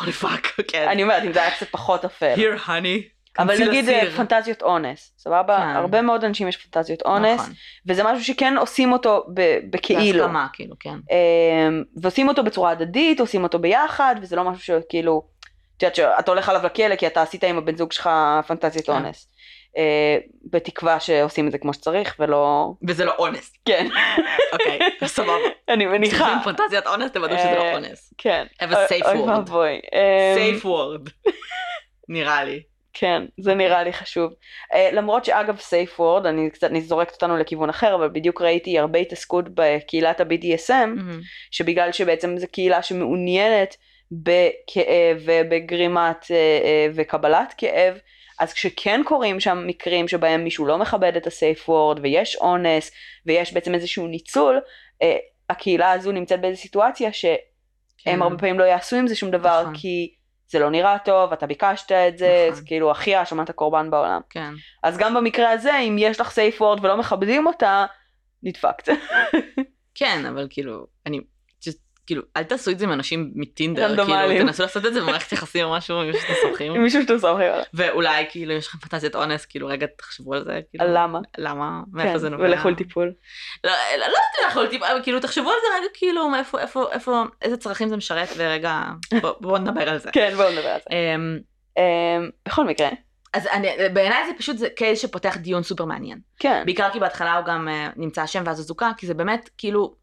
holy 0.00 0.12
fuck, 0.12 0.46
כן. 0.70 0.88
אני 0.88 1.02
אומרת, 1.02 1.22
אם 1.22 1.32
זה 1.32 1.42
היה 1.42 1.50
קצת 1.56 1.66
פחות 1.70 2.04
אפל. 2.04 2.34
Here 2.36 2.66
honey. 2.66 3.13
אבל 3.38 3.68
נגיד 3.68 3.88
אה, 3.88 4.04
לסיר. 4.04 4.16
פנטזיות 4.16 4.62
אונס, 4.62 5.12
סבבה? 5.18 5.56
כן. 5.56 5.76
הרבה 5.76 6.02
מאוד 6.02 6.24
אנשים 6.24 6.48
יש 6.48 6.56
פנטזיות 6.56 7.02
אונס, 7.02 7.40
נכון. 7.40 7.52
וזה 7.86 8.04
משהו 8.04 8.24
שכן 8.24 8.56
עושים 8.56 8.92
אותו 8.92 9.26
בכאילו. 9.70 10.18
בהסכמה, 10.18 10.46
כאילו, 10.52 10.74
כן. 10.80 10.88
אמ, 11.10 11.82
ועושים 11.96 12.28
אותו 12.28 12.44
בצורה 12.44 12.70
הדדית, 12.70 13.20
עושים 13.20 13.42
אותו 13.42 13.58
ביחד, 13.58 14.14
וזה 14.22 14.36
לא 14.36 14.44
משהו 14.44 14.62
שכאילו, 14.62 15.22
את 15.76 15.82
יודעת 15.82 15.96
שאתה 15.96 16.30
הולך 16.30 16.48
עליו 16.48 16.66
לכלא 16.66 16.96
כי 16.96 17.06
אתה 17.06 17.22
עשית 17.22 17.44
עם 17.44 17.58
הבן 17.58 17.76
זוג 17.76 17.92
שלך 17.92 18.10
פנטזיית 18.46 18.86
כן. 18.86 18.92
אונס. 18.92 19.28
אה, 19.76 20.18
בתקווה 20.50 21.00
שעושים 21.00 21.46
את 21.46 21.52
זה 21.52 21.58
כמו 21.58 21.74
שצריך 21.74 22.16
ולא... 22.18 22.72
וזה 22.88 23.04
לא 23.04 23.14
אונס. 23.18 23.52
כן, 23.64 23.86
אוקיי, 24.52 24.78
סבבה. 25.04 25.32
אני 25.68 25.86
מניחה. 25.86 26.16
כשעושים 26.16 26.38
פנטזיית 26.44 26.86
אונס, 26.86 27.10
תוודאו 27.10 27.38
שזה 27.38 27.54
לא 27.54 27.62
אה, 27.62 27.74
אונס. 27.74 28.14
כן. 28.18 28.46
have 28.60 28.70
a 28.70 28.92
safe 28.92 29.06
word. 29.06 29.50
אמ, 29.52 30.36
safe 30.36 30.64
word. 30.64 31.10
נראה 32.08 32.44
לי. 32.44 32.62
כן, 32.94 33.22
זה 33.40 33.54
נראה 33.54 33.82
לי 33.82 33.92
חשוב. 33.92 34.32
Uh, 34.72 34.76
למרות 34.92 35.24
שאגב 35.24 35.58
סייף 35.58 36.00
וורד, 36.00 36.26
אני 36.26 36.50
קצת 36.50 36.64
אני 36.64 36.80
זורקת 36.80 37.12
אותנו 37.12 37.36
לכיוון 37.36 37.68
אחר, 37.68 37.94
אבל 37.94 38.08
בדיוק 38.08 38.42
ראיתי 38.42 38.78
הרבה 38.78 38.98
התעסקות 38.98 39.44
בקהילת 39.54 40.20
ה-BDSM, 40.20 40.70
מהמם. 40.70 41.20
שבגלל 41.50 41.92
שבעצם 41.92 42.38
זו 42.38 42.46
קהילה 42.52 42.82
שמעוניינת 42.82 43.76
בכאב 44.12 45.22
ובגרימת 45.24 46.22
uh, 46.22 46.26
uh, 46.26 46.92
וקבלת 46.94 47.54
כאב, 47.58 47.98
אז 48.40 48.52
כשכן 48.52 49.00
קורים 49.04 49.40
שם 49.40 49.64
מקרים 49.66 50.08
שבהם 50.08 50.44
מישהו 50.44 50.66
לא 50.66 50.78
מכבד 50.78 51.16
את 51.16 51.26
הסייף 51.26 51.68
וורד 51.68 52.00
ויש 52.02 52.36
אונס 52.36 52.90
ויש 53.26 53.52
בעצם 53.52 53.74
איזשהו 53.74 54.06
ניצול, 54.06 54.60
uh, 55.02 55.06
הקהילה 55.50 55.92
הזו 55.92 56.12
נמצאת 56.12 56.40
באיזו 56.40 56.60
סיטואציה 56.60 57.12
שהם 57.12 57.36
כן. 58.04 58.22
הרבה 58.22 58.38
פעמים 58.38 58.58
לא 58.58 58.64
יעשו 58.64 58.96
עם 58.96 59.06
זה 59.06 59.16
שום 59.16 59.30
דבר 59.30 59.62
נכון. 59.62 59.74
כי 59.76 60.14
זה 60.48 60.58
לא 60.58 60.70
נראה 60.70 60.98
טוב, 60.98 61.32
אתה 61.32 61.46
ביקשת 61.46 61.92
את 61.92 62.18
זה, 62.18 62.46
נכון. 62.48 62.60
זה 62.60 62.66
כאילו 62.66 62.90
הכי 62.90 63.14
האשמת 63.14 63.50
הקורבן 63.50 63.90
בעולם. 63.90 64.20
כן. 64.30 64.52
אז 64.82 64.98
גם 64.98 65.14
במקרה 65.14 65.50
הזה, 65.50 65.78
אם 65.78 65.96
יש 65.98 66.20
לך 66.20 66.30
סייף 66.30 66.60
וורד 66.60 66.84
ולא 66.84 66.96
מכבדים 66.96 67.46
אותה, 67.46 67.86
נדפקת. 68.42 68.88
כן, 69.94 70.26
אבל 70.26 70.46
כאילו, 70.50 70.86
אני... 71.06 71.20
כאילו, 72.06 72.22
אל 72.36 72.42
תעשו 72.42 72.70
את 72.70 72.78
זה 72.78 72.84
עם 72.84 72.92
אנשים 72.92 73.30
מטינדר. 73.34 73.96
כאילו, 74.06 74.44
תנסו 74.46 74.62
לעשות 74.62 74.86
את 74.86 74.94
זה 74.94 75.00
במערכת 75.00 75.32
יחסים 75.32 75.64
או 75.66 75.72
משהו, 75.72 76.00
עם 76.00 76.06
מישהו 76.06 76.22
שאתם 76.22 76.34
סומכים. 76.42 76.72
עם 76.74 76.82
מישהו 76.82 77.02
שאתם 77.02 77.18
סומכים. 77.18 77.50
ואולי 77.74 78.24
כאילו 78.30 78.52
יש 78.52 78.66
לכם 78.66 78.78
פנטזיית 78.78 79.14
אונס, 79.14 79.46
כאילו 79.46 79.66
רגע 79.66 79.86
תחשבו 79.98 80.34
על 80.34 80.44
זה, 80.44 80.60
כאילו, 80.70 80.84
למה? 80.88 81.18
למה, 81.38 81.80
מאיפה 81.92 82.12
כן, 82.12 82.18
זה 82.18 82.28
נובע. 82.30 82.44
ולכו 82.44 82.70
לטיפול. 82.70 83.12
לא, 83.64 83.70
לא, 83.70 83.98
לא 83.98 84.04
יודעת 84.04 84.50
לכו 84.50 84.62
לטיפול, 84.62 84.88
כאילו 85.02 85.20
תחשבו 85.20 85.48
על 85.50 85.56
זה 85.62 85.78
רגע, 85.78 85.88
כאילו, 85.94 86.28
מאיפה, 86.28 86.60
איפה, 86.60 86.92
איפה, 86.92 87.22
איזה 87.42 87.56
צרכים 87.56 87.88
זה 87.88 87.96
משרת, 87.96 88.28
ורגע, 88.36 88.82
בוא- 89.20 89.32
בואו 89.40 89.58
נדבר 89.58 89.88
על 89.88 89.98
זה. 89.98 90.10
כן, 90.12 90.32
בואו 90.36 90.50
נדבר 90.50 90.68
על 90.68 90.80
זה. 90.90 90.96
אמ, 90.96 91.38
אמ, 91.78 92.30
בכל 92.48 92.64
מקרה, 92.64 92.88
אז 93.32 93.46
אני, 93.46 93.68
בעיניי 93.92 94.26
זה 94.26 94.32
פשוט 94.38 94.56
זה 94.58 94.68
קייס 94.76 95.02
שפותח 95.02 95.36
דיון 95.36 95.62
סופר 95.62 95.84
מעניין. 95.84 96.18
כן. 96.38 96.62
בעיקר 96.64 96.90
כי 96.92 97.00
בהתחלה 97.00 97.36
הוא 97.36 97.46
גם 97.46 97.68
uh, 97.68 97.92
נמצא 97.96 98.24
אשם 98.24 98.42
ואז 98.46 98.58
הוא 98.58 98.66
זוכה, 98.66 98.90
כי 98.96 99.06
זה 99.06 99.14
באמת 99.14 99.50
כאילו, 99.58 99.94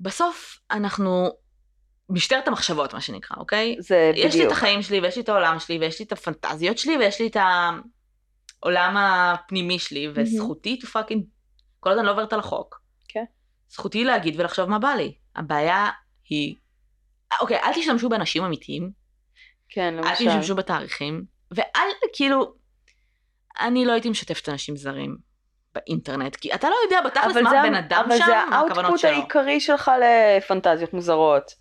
בסוף 0.00 0.60
אנחנו 0.70 1.30
משטרת 2.08 2.48
המחשבות 2.48 2.94
מה 2.94 3.00
שנקרא, 3.00 3.36
אוקיי? 3.36 3.76
זה 3.78 4.12
יש 4.14 4.24
לי 4.24 4.28
את 4.28 4.34
בדיוק. 4.34 4.52
החיים 4.52 4.82
שלי 4.82 5.00
ויש 5.00 5.16
לי 5.16 5.22
את 5.22 5.28
העולם 5.28 5.58
שלי 5.58 5.78
ויש 5.78 5.98
לי 5.98 6.04
את 6.04 6.12
הפנטזיות 6.12 6.78
שלי 6.78 6.96
ויש 6.96 7.20
לי 7.20 7.26
את 7.26 7.36
העולם 8.62 8.96
הפנימי 8.96 9.78
שלי 9.78 10.08
וזכותי 10.14 10.78
to 10.82 10.86
fucking, 10.86 11.20
כל 11.80 11.90
עוד 11.90 11.98
אני 11.98 12.06
לא 12.06 12.12
עוברת 12.12 12.32
על 12.32 12.40
החוק. 12.40 12.80
כן. 13.08 13.24
זכותי 13.68 14.04
להגיד 14.04 14.40
ולחשוב 14.40 14.68
מה 14.68 14.78
בא 14.78 14.88
לי. 14.88 15.14
הבעיה 15.36 15.90
היא, 16.28 16.56
אוקיי, 17.40 17.56
אל 17.56 17.74
תשתמשו 17.74 18.08
באנשים 18.08 18.44
אמיתיים, 18.44 18.90
כן, 19.68 19.94
אל 19.98 20.10
למשל. 20.10 20.14
תשתמשו 20.14 20.54
בתאריכים, 20.54 21.24
ואל 21.50 21.88
כאילו, 22.12 22.54
אני 23.60 23.84
לא 23.84 23.92
הייתי 23.92 24.10
משתפת 24.10 24.48
אנשים 24.48 24.76
זרים 24.76 25.29
באינטרנט, 25.74 26.36
כי 26.36 26.54
אתה 26.54 26.68
לא 26.70 26.74
יודע 26.84 27.00
בתכלס 27.08 27.32
אבל 27.32 27.42
מה 27.42 27.50
זה- 27.50 27.60
הבן 27.60 27.74
אדם 27.74 28.02
אבל 28.06 28.18
שם, 28.18 28.24
זה 28.26 28.32
מה 28.32 28.58
הכוונות 28.58 28.76
האוטפוט 28.78 28.98
שלו. 29.00 29.10
העיקרי 29.10 29.60
שלך 29.60 29.90
לפנטזיות 30.36 30.92
מוזרות. 30.94 31.54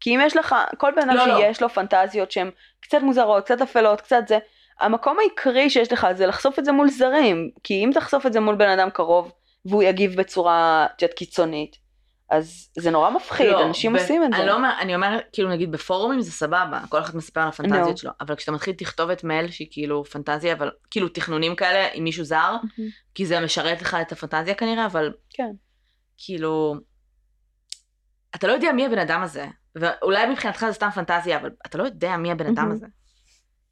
כי 0.00 0.14
אם 0.14 0.20
יש 0.22 0.36
לך, 0.36 0.54
כל 0.78 0.92
בן 0.96 1.10
אדם 1.10 1.16
לא, 1.16 1.26
לא. 1.26 1.36
שיש 1.38 1.62
לו 1.62 1.68
פנטזיות 1.68 2.30
שהן 2.30 2.50
קצת 2.80 2.98
מוזרות, 3.02 3.44
קצת 3.44 3.62
אפלות, 3.62 4.00
קצת 4.00 4.28
זה, 4.28 4.38
המקום 4.80 5.18
העיקרי 5.18 5.70
שיש 5.70 5.92
לך 5.92 6.06
זה 6.14 6.26
לחשוף 6.26 6.58
את 6.58 6.64
זה 6.64 6.72
מול 6.72 6.88
זרים. 6.90 7.50
כי 7.64 7.84
אם 7.84 7.90
תחשוף 7.94 8.26
את 8.26 8.32
זה 8.32 8.40
מול 8.40 8.54
בן 8.54 8.68
אדם 8.68 8.90
קרוב, 8.90 9.32
והוא 9.66 9.82
יגיב 9.82 10.16
בצורה 10.16 10.86
יודעת, 11.02 11.16
קיצונית, 11.16 11.76
אז 12.30 12.68
זה 12.78 12.90
נורא 12.90 13.10
מפחיד, 13.10 13.46
לא, 13.46 13.66
אנשים 13.66 13.92
ב- 13.92 13.96
עושים 13.96 14.24
את 14.24 14.30
זה. 14.32 14.38
אני 14.38 14.46
לא 14.46 14.54
אומר, 14.54 14.70
אני 14.80 14.94
אומר, 14.94 15.18
כאילו 15.32 15.50
נגיד 15.50 15.72
בפורומים 15.72 16.20
זה 16.20 16.32
סבבה, 16.32 16.80
כל 16.88 17.00
אחד 17.00 17.16
מספר 17.16 17.40
על 17.40 17.48
הפנטזיות 17.48 17.88
נו. 17.90 17.96
שלו, 17.96 18.10
אבל 18.20 18.34
כשאתה 18.36 18.52
מתחיל 18.52 18.74
תכתובת 18.74 19.24
מייל 19.24 19.50
שהיא 19.50 19.68
כאילו 19.70 20.04
פנטזיה, 20.04 20.52
אבל 20.52 20.70
כאילו 20.90 21.08
תכנונים 21.08 21.56
כאלה 21.56 21.88
עם 21.92 22.04
מישהו 22.04 22.24
זר, 22.24 22.36
מהמם. 22.52 22.90
כי 23.14 23.26
זה 23.26 23.40
משרת 23.40 23.82
לך 23.82 23.96
את 24.00 24.12
הפנטזיה 24.12 24.54
כנראה, 24.54 24.86
אבל 24.86 25.12
כן. 25.30 25.50
כאילו, 26.18 26.74
אתה 28.34 28.46
לא 28.46 28.52
יודע 28.52 28.72
מי 28.72 28.86
הבן 28.86 28.98
אדם 28.98 29.22
הזה, 29.22 29.46
ואולי 29.76 30.26
מבחינתך 30.26 30.64
זה 30.68 30.72
סתם 30.72 30.88
פנטזיה, 30.90 31.36
אבל 31.38 31.50
אתה 31.66 31.78
לא 31.78 31.84
יודע 31.84 32.16
מי 32.16 32.30
הבן 32.32 32.46
אדם 32.46 32.54
מהמם. 32.56 32.72
הזה. 32.72 32.86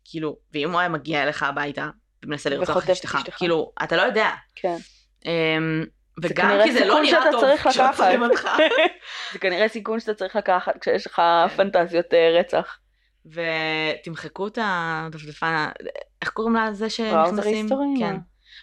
כאילו, 0.05 0.37
ואם 0.53 0.71
הוא 0.73 0.81
היה 0.81 0.89
מגיע 0.89 1.23
אליך 1.23 1.43
הביתה 1.43 1.89
ומנסה 2.25 2.51
לרצוח 2.51 2.85
את 2.85 2.91
אשתך. 2.91 3.19
כאילו, 3.37 3.73
אתה 3.83 3.97
לא 3.97 4.03
יודע. 4.03 4.31
כן. 4.55 4.77
אמ, 5.25 5.85
וגם 6.23 6.59
כי 6.65 6.73
זה 6.73 6.85
לא 6.85 7.01
נראה 7.03 7.21
טוב 7.33 7.45
כשעוצרים. 7.71 8.23
אותך. 8.23 8.49
זה 9.33 9.39
כנראה 9.39 9.69
סיכון 9.69 10.01
שאתה 10.01 10.15
צריך 10.15 10.37
לקחת 10.37 10.79
כשיש 10.81 11.07
לך 11.07 11.15
כן. 11.49 11.57
פנטזיות 11.57 12.15
אה, 12.15 12.39
רצח. 12.41 12.79
ותמחקו 13.27 14.47
את 14.47 14.59
הדפדפן, 14.63 15.67
איך 16.23 16.31
קוראים 16.31 16.57
לזה 16.57 16.87
בראוזר 17.13 17.31
שנכנסים? 17.37 17.55
היסטורי? 17.55 17.87
כן. 17.99 18.17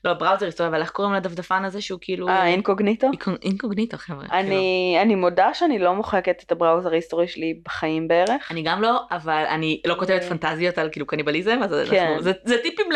לא, 0.05 0.13
בראוזר 0.13 0.45
היסטורי, 0.45 0.69
אבל 0.69 0.81
איך 0.81 0.89
קוראים 0.89 1.13
לדפדפן 1.13 1.65
הזה 1.65 1.81
שהוא 1.81 1.99
כאילו... 2.01 2.27
אה, 2.29 2.47
אינקוגניטו? 2.47 3.07
אינקוג- 3.07 3.37
אינקוגניטו, 3.43 3.97
חבר'ה. 3.97 4.19
כאילו. 4.27 4.33
אני, 4.39 4.97
אני 5.01 5.15
מודה 5.15 5.53
שאני 5.53 5.79
לא 5.79 5.93
מוחקת 5.95 6.43
את 6.45 6.51
הבראוזר 6.51 6.91
ההיסטורי 6.91 7.27
שלי 7.27 7.59
בחיים 7.65 8.07
בערך. 8.07 8.51
אני 8.51 8.61
גם 8.63 8.81
לא, 8.81 9.01
אבל 9.11 9.43
אני 9.49 9.81
לא 9.85 9.95
כותבת 9.99 10.21
אה. 10.21 10.29
פנטזיות 10.29 10.77
על 10.77 10.89
כאילו 10.91 11.07
קניבליזם, 11.07 11.59
אז 11.63 11.75
כן. 11.89 12.05
אנחנו- 12.05 12.21
זה- 12.21 12.31
זה 12.45 12.57
טיפים 12.63 12.91
ל... 12.91 12.95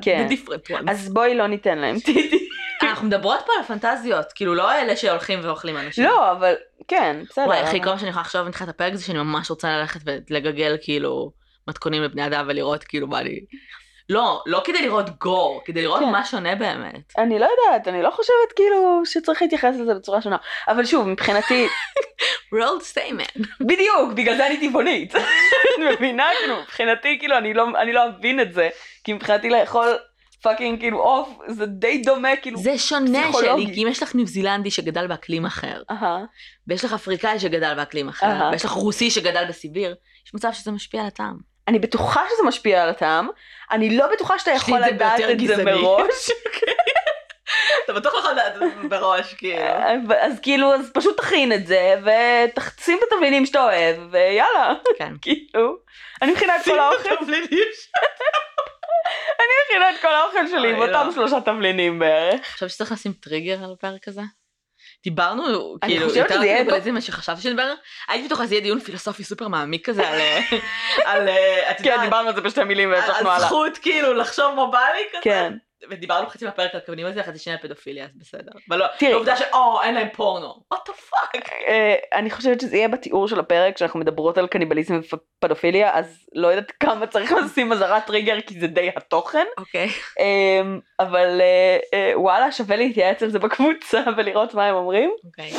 כן. 0.00 0.26
אז 0.88 1.08
בואי 1.12 1.34
לא 1.34 1.46
ניתן 1.46 1.78
להם 1.78 1.96
טיטי. 2.04 2.48
אנחנו 2.98 3.08
מדברות 3.08 3.40
פה 3.46 3.52
על 3.58 3.64
פנטזיות, 3.64 4.32
כאילו 4.34 4.54
לא 4.54 4.72
אלה 4.72 4.96
שהולכים 4.96 5.40
ואוכלים 5.42 5.76
אנשים. 5.76 6.04
לא, 6.04 6.32
אבל 6.32 6.54
כן, 6.88 7.22
בסדר. 7.30 7.44
וואי, 7.46 7.58
הכי 7.58 7.80
מה 7.80 7.98
שאני 7.98 8.10
יכולה 8.10 8.22
לחשוב 8.22 8.42
מתחילת 8.42 8.70
הפרק 8.70 8.94
זה 8.94 9.04
שאני 9.04 9.18
ממש 9.18 9.50
רוצה 9.50 9.78
ללכת 9.78 10.00
ולגגל 10.30 10.76
כאילו 10.82 11.32
מתכונים 11.68 12.02
לבני 12.02 12.26
אדם 12.26 12.44
ולראות 12.48 12.84
כאילו 12.84 13.06
מה 13.06 13.20
אני... 13.20 13.40
לא, 14.08 14.42
לא 14.46 14.62
כדי 14.64 14.82
לראות 14.82 15.18
גור, 15.18 15.62
כדי 15.64 15.82
לראות 15.82 16.00
כן. 16.00 16.08
מה 16.08 16.24
שונה 16.24 16.54
באמת. 16.54 17.12
אני 17.18 17.38
לא 17.38 17.46
יודעת, 17.46 17.88
אני 17.88 18.02
לא 18.02 18.10
חושבת 18.10 18.52
כאילו 18.56 19.02
שצריך 19.04 19.42
להתייחס 19.42 19.74
לזה 19.80 19.94
בצורה 19.94 20.22
שונה. 20.22 20.36
אבל 20.68 20.84
שוב, 20.84 21.08
מבחינתי, 21.08 21.66
רולד 22.52 22.82
סטיימן. 22.82 23.24
בדיוק, 23.60 24.12
בגלל 24.14 24.36
זה 24.36 24.46
אני 24.46 24.68
טבעונית. 24.68 25.14
את 25.16 25.20
מבינה? 25.92 26.28
כאילו, 26.38 26.60
מבחינתי, 26.60 27.18
כאילו, 27.18 27.38
אני 27.38 27.54
לא, 27.54 27.66
אני 27.82 27.92
לא 27.92 28.06
אבין 28.06 28.40
את 28.40 28.52
זה. 28.52 28.68
כי 29.04 29.12
מבחינתי 29.12 29.50
לאכול 29.50 29.98
fucking 30.42 30.80
כאילו 30.80 30.98
עוף, 30.98 31.28
זה 31.48 31.66
די 31.66 32.02
דומה, 32.02 32.36
כאילו. 32.42 32.58
זה 32.58 32.78
שונה 32.78 33.22
פסיכולוגית. 33.22 33.62
שלי, 33.64 33.74
כי 33.74 33.82
אם 33.82 33.88
יש 33.88 34.02
לך 34.02 34.14
ניו 34.14 34.26
זילנדי 34.26 34.70
שגדל 34.70 35.06
באקלים 35.06 35.46
אחר, 35.46 35.82
אהה, 35.90 36.24
ויש 36.66 36.84
לך 36.84 36.92
אפריקאי 36.92 37.40
שגדל 37.40 37.74
באקלים 37.74 38.08
אחר, 38.08 38.26
אהה. 38.26 38.50
ויש 38.52 38.64
לך 38.64 38.70
רוסי 38.70 39.10
שגדל 39.10 39.44
בסיביר, 39.48 39.94
יש 40.26 40.34
מצב 40.34 40.52
שזה 40.52 40.70
משפיע 40.70 41.00
על 41.00 41.06
הטעם. 41.06 41.36
אני 41.68 41.78
בטוחה 41.78 42.22
שזה 42.34 42.48
משפיע 42.48 42.82
על 42.82 42.88
הטעם, 42.88 43.28
אני 43.70 43.96
לא 43.96 44.06
בטוחה 44.12 44.38
שאתה 44.38 44.50
יכול 44.50 44.80
לדעת 44.80 45.20
את 45.30 45.40
זה. 45.40 45.64
מראש. 45.64 46.30
אתה 47.84 47.92
בטוח 47.92 48.14
יכול 48.18 48.32
לדעת 48.32 48.52
את 48.56 48.58
זה 48.58 48.88
מראש, 48.88 49.34
כאילו. 49.34 49.62
אז 50.20 50.40
כאילו, 50.40 50.74
אז 50.74 50.90
פשוט 50.94 51.16
תכין 51.16 51.52
את 51.52 51.66
זה, 51.66 51.94
ותשים 52.00 52.98
את 52.98 53.12
התבלינים 53.12 53.46
שאתה 53.46 53.64
אוהב, 53.64 53.96
ויאללה, 54.10 54.74
כן. 54.98 55.12
כאילו. 55.22 55.76
אני 56.22 56.32
מכינה 56.32 56.56
את 56.56 56.64
כל 56.64 56.78
האוכל, 56.78 57.08
מכינה 59.70 59.90
את 59.90 60.00
כל 60.00 60.14
האוכל 60.14 60.46
שלי 60.46 60.70
עם 60.70 60.76
אוי, 60.76 60.88
אותם 60.88 61.06
לא. 61.06 61.12
שלושה 61.12 61.40
תבלינים 61.40 61.98
בערך. 61.98 62.40
עכשיו 62.52 62.68
שצריך 62.68 62.92
לשים 62.92 63.12
טריגר 63.12 63.64
על 63.64 63.72
הפרק 63.72 64.08
הזה? 64.08 64.22
דיברנו, 65.04 65.76
אני 65.82 65.92
כאילו, 65.92 66.08
חושבת 66.08 66.22
יותר 66.22 66.34
שזה 66.34 66.46
יהיה 66.46 66.58
על 66.58 66.64
קניבליזם 66.64 66.90
ממה 66.90 67.00
שחשבתי 67.00 67.40
שנדבר, 67.40 67.74
הייתי 68.08 68.26
בטוחה 68.26 68.44
שזה 68.44 68.54
יהיה 68.54 68.62
דיון 68.62 68.80
פילוסופי 68.80 69.24
סופר 69.24 69.48
מעמיק 69.48 69.86
כזה 69.86 70.08
על, 70.08 70.20
אה, 70.20 70.40
על, 71.12 71.28
אה, 71.28 71.74
כן, 71.82 71.96
דיברנו 72.04 72.28
על 72.28 72.34
זה 72.34 72.40
בשתי 72.40 72.64
מילים 72.64 72.88
על 72.88 72.94
והמשכנו 72.94 73.30
הלאה. 73.30 73.46
זכות 73.46 73.78
כאילו 73.78 74.14
לחשוב 74.14 74.54
מה 74.54 74.66
בא 74.66 74.78
לי 74.94 75.02
כזה. 75.12 75.20
כן. 75.22 75.52
ודיברנו 75.90 76.26
חצי 76.26 76.44
מהפרק 76.44 76.74
על 76.74 76.80
קניבליזם 76.80 77.20
וחצי 77.20 77.38
שני 77.38 77.52
על 77.52 77.58
פדופיליה, 77.58 78.04
אז 78.04 78.10
בסדר. 78.16 78.52
אבל 78.68 78.78
לא, 78.78 78.86
תראי. 78.98 79.12
העובדה 79.12 79.36
שאו, 79.36 79.82
אין 79.82 79.94
להם 79.94 80.08
פורנו. 80.12 80.54
what 80.74 80.76
the 80.76 80.92
fuck. 80.92 81.50
אה, 81.68 81.94
אני 82.12 82.30
חושבת 82.30 82.60
שזה 82.60 82.76
יהיה 82.76 82.88
בתיאור 82.88 83.28
של 83.28 83.40
הפרק 83.40 83.74
כשאנחנו 83.74 84.00
מדברות 84.00 84.38
על 84.38 84.46
קניבליזם 84.46 85.00
ופדופיליה 85.00 85.98
אז 85.98 86.28
לא 86.34 86.48
יודעת 86.48 86.70
כמה 86.70 87.06
צריך 87.06 87.32
לשים 87.32 87.72
אזהרת 87.72 88.06
טריגר 88.06 88.40
כי 88.40 88.60
זה 88.60 88.66
די 88.66 88.90
התוכן 88.96 89.46
אוקיי. 89.58 89.88
אמ, 90.20 90.80
אבל 91.00 91.40
אה, 91.40 91.78
אה, 91.94 92.12
וואלה 92.20 92.52
שווה 92.52 92.76
להתייעץ 92.76 93.22
על 93.22 93.30
זה 93.30 93.38
בקבוצה 93.38 94.02
ולראות 94.16 94.54
מה 94.54 94.66
הם 94.66 94.74
אומרים. 94.74 95.10
אוקיי. 95.24 95.52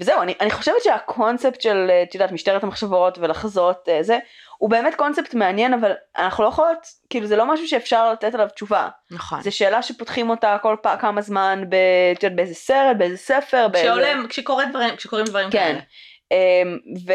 וזהו 0.00 0.22
אני, 0.22 0.34
אני 0.40 0.50
חושבת 0.50 0.82
שהקונספט 0.84 1.60
של 1.60 1.86
אה, 1.90 2.02
את 2.02 2.14
יודעת 2.14 2.32
משטרת 2.32 2.64
המחשבות 2.64 3.18
ולחזות 3.18 3.88
אה, 3.88 4.02
זה 4.02 4.18
הוא 4.58 4.70
באמת 4.70 4.94
קונספט 4.94 5.34
מעניין 5.34 5.74
אבל 5.74 5.92
אנחנו 6.18 6.44
לא 6.44 6.48
יכולות 6.48 6.86
כאילו 7.10 7.26
זה 7.26 7.36
לא 7.36 7.52
משהו 7.52 7.68
שאפשר 7.68 8.12
לתת 8.12 8.34
עליו 8.34 8.48
תשובה 8.54 8.88
נכון. 9.10 9.42
זה 9.42 9.50
שאלה 9.50 9.82
שפותחים 9.82 10.30
אותה 10.30 10.56
כל 10.62 10.76
פעם 10.82 10.98
כמה 10.98 11.20
זמן 11.20 11.64
ב, 11.68 11.74
את 12.12 12.22
יודעת, 12.22 12.36
באיזה 12.36 12.54
סרט 12.54 12.96
באיזה 12.96 13.16
ספר 13.16 13.68
באיזה... 13.68 13.88
כשעולם, 13.88 14.26
כשקורה 14.28 14.64
דברים, 14.64 14.96
כשקורים 14.96 15.24
דברים 15.24 15.50
כן. 15.50 15.58
כאלה. 15.58 15.80
אמ, 16.30 16.78
ו... 17.06 17.12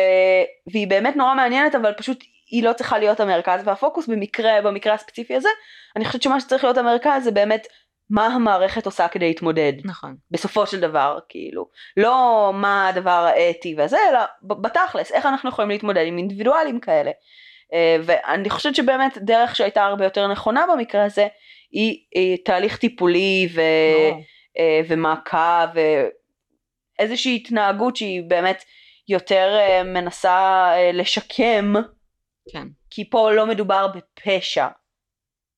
והיא 0.72 0.88
באמת 0.88 1.16
נורא 1.16 1.36
מעניינת 1.36 1.76
אבל 1.76 1.94
פשוט 1.94 2.24
היא 2.52 2.64
לא 2.64 2.74
צריכה 2.74 3.00
להיות 3.00 3.20
המרכז 3.20 3.62
והפוקוס 3.66 4.08
במקרה 4.08 4.62
במקרה 4.62 4.94
הספציפי 4.94 5.36
הזה 5.36 5.50
אני 5.96 6.06
חושבת 6.06 6.22
שמה 6.22 6.40
שצריך 6.40 6.64
להיות 6.64 6.78
המרכז 6.78 7.24
זה 7.24 7.32
באמת 7.32 7.68
מה 8.10 8.28
המערכת 8.28 8.86
עושה 8.86 9.08
כדי 9.08 9.28
להתמודד 9.28 9.74
נכון. 9.84 10.16
בסופו 10.32 10.68
של 10.68 10.80
דבר 10.80 11.20
כאילו 11.30 11.70
לא 11.98 12.52
מה 12.54 12.88
הדבר 12.88 13.12
האתי 13.36 13.76
והזה 13.78 13.98
אלא 14.10 14.20
בתכלס 14.42 15.12
איך 15.12 15.26
אנחנו 15.26 15.50
יכולים 15.50 15.72
להתמודד 15.72 16.04
עם 16.08 16.18
אינדיבידואלים 16.18 16.80
כאלה 16.80 17.12
אה, 17.74 17.98
ואני 18.04 18.50
חושבת 18.50 18.76
שבאמת 18.76 19.18
דרך 19.18 19.56
שהייתה 19.56 19.86
הרבה 19.86 20.04
יותר 20.04 20.28
נכונה 20.28 20.66
במקרה 20.74 21.06
הזה 21.06 21.28
היא, 21.72 21.98
היא 22.16 22.38
תהליך 22.46 22.78
טיפולי 22.78 23.50
ו... 23.54 23.62
ברור. 24.12 24.22
אה, 24.60 24.82
ומעקב 24.88 25.68
ואיזושהי 27.00 27.36
התנהגות 27.36 27.96
שהיא 27.96 28.24
באמת 28.28 28.64
יותר 29.08 29.58
אה, 29.60 29.84
מנסה 29.84 30.72
לשקם 30.94 31.74
כן. 32.52 32.68
כי 32.90 33.10
פה 33.10 33.32
לא 33.32 33.46
מדובר 33.46 33.88
בפשע. 33.88 34.68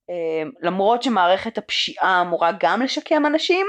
אה, 0.10 0.16
למרות 0.62 1.04
שמערכת 1.04 1.58
הפשיעה 1.58 2.22
אמורה 2.22 2.52
גם 2.60 2.82
לשקם 2.82 3.26
אנשים, 3.26 3.66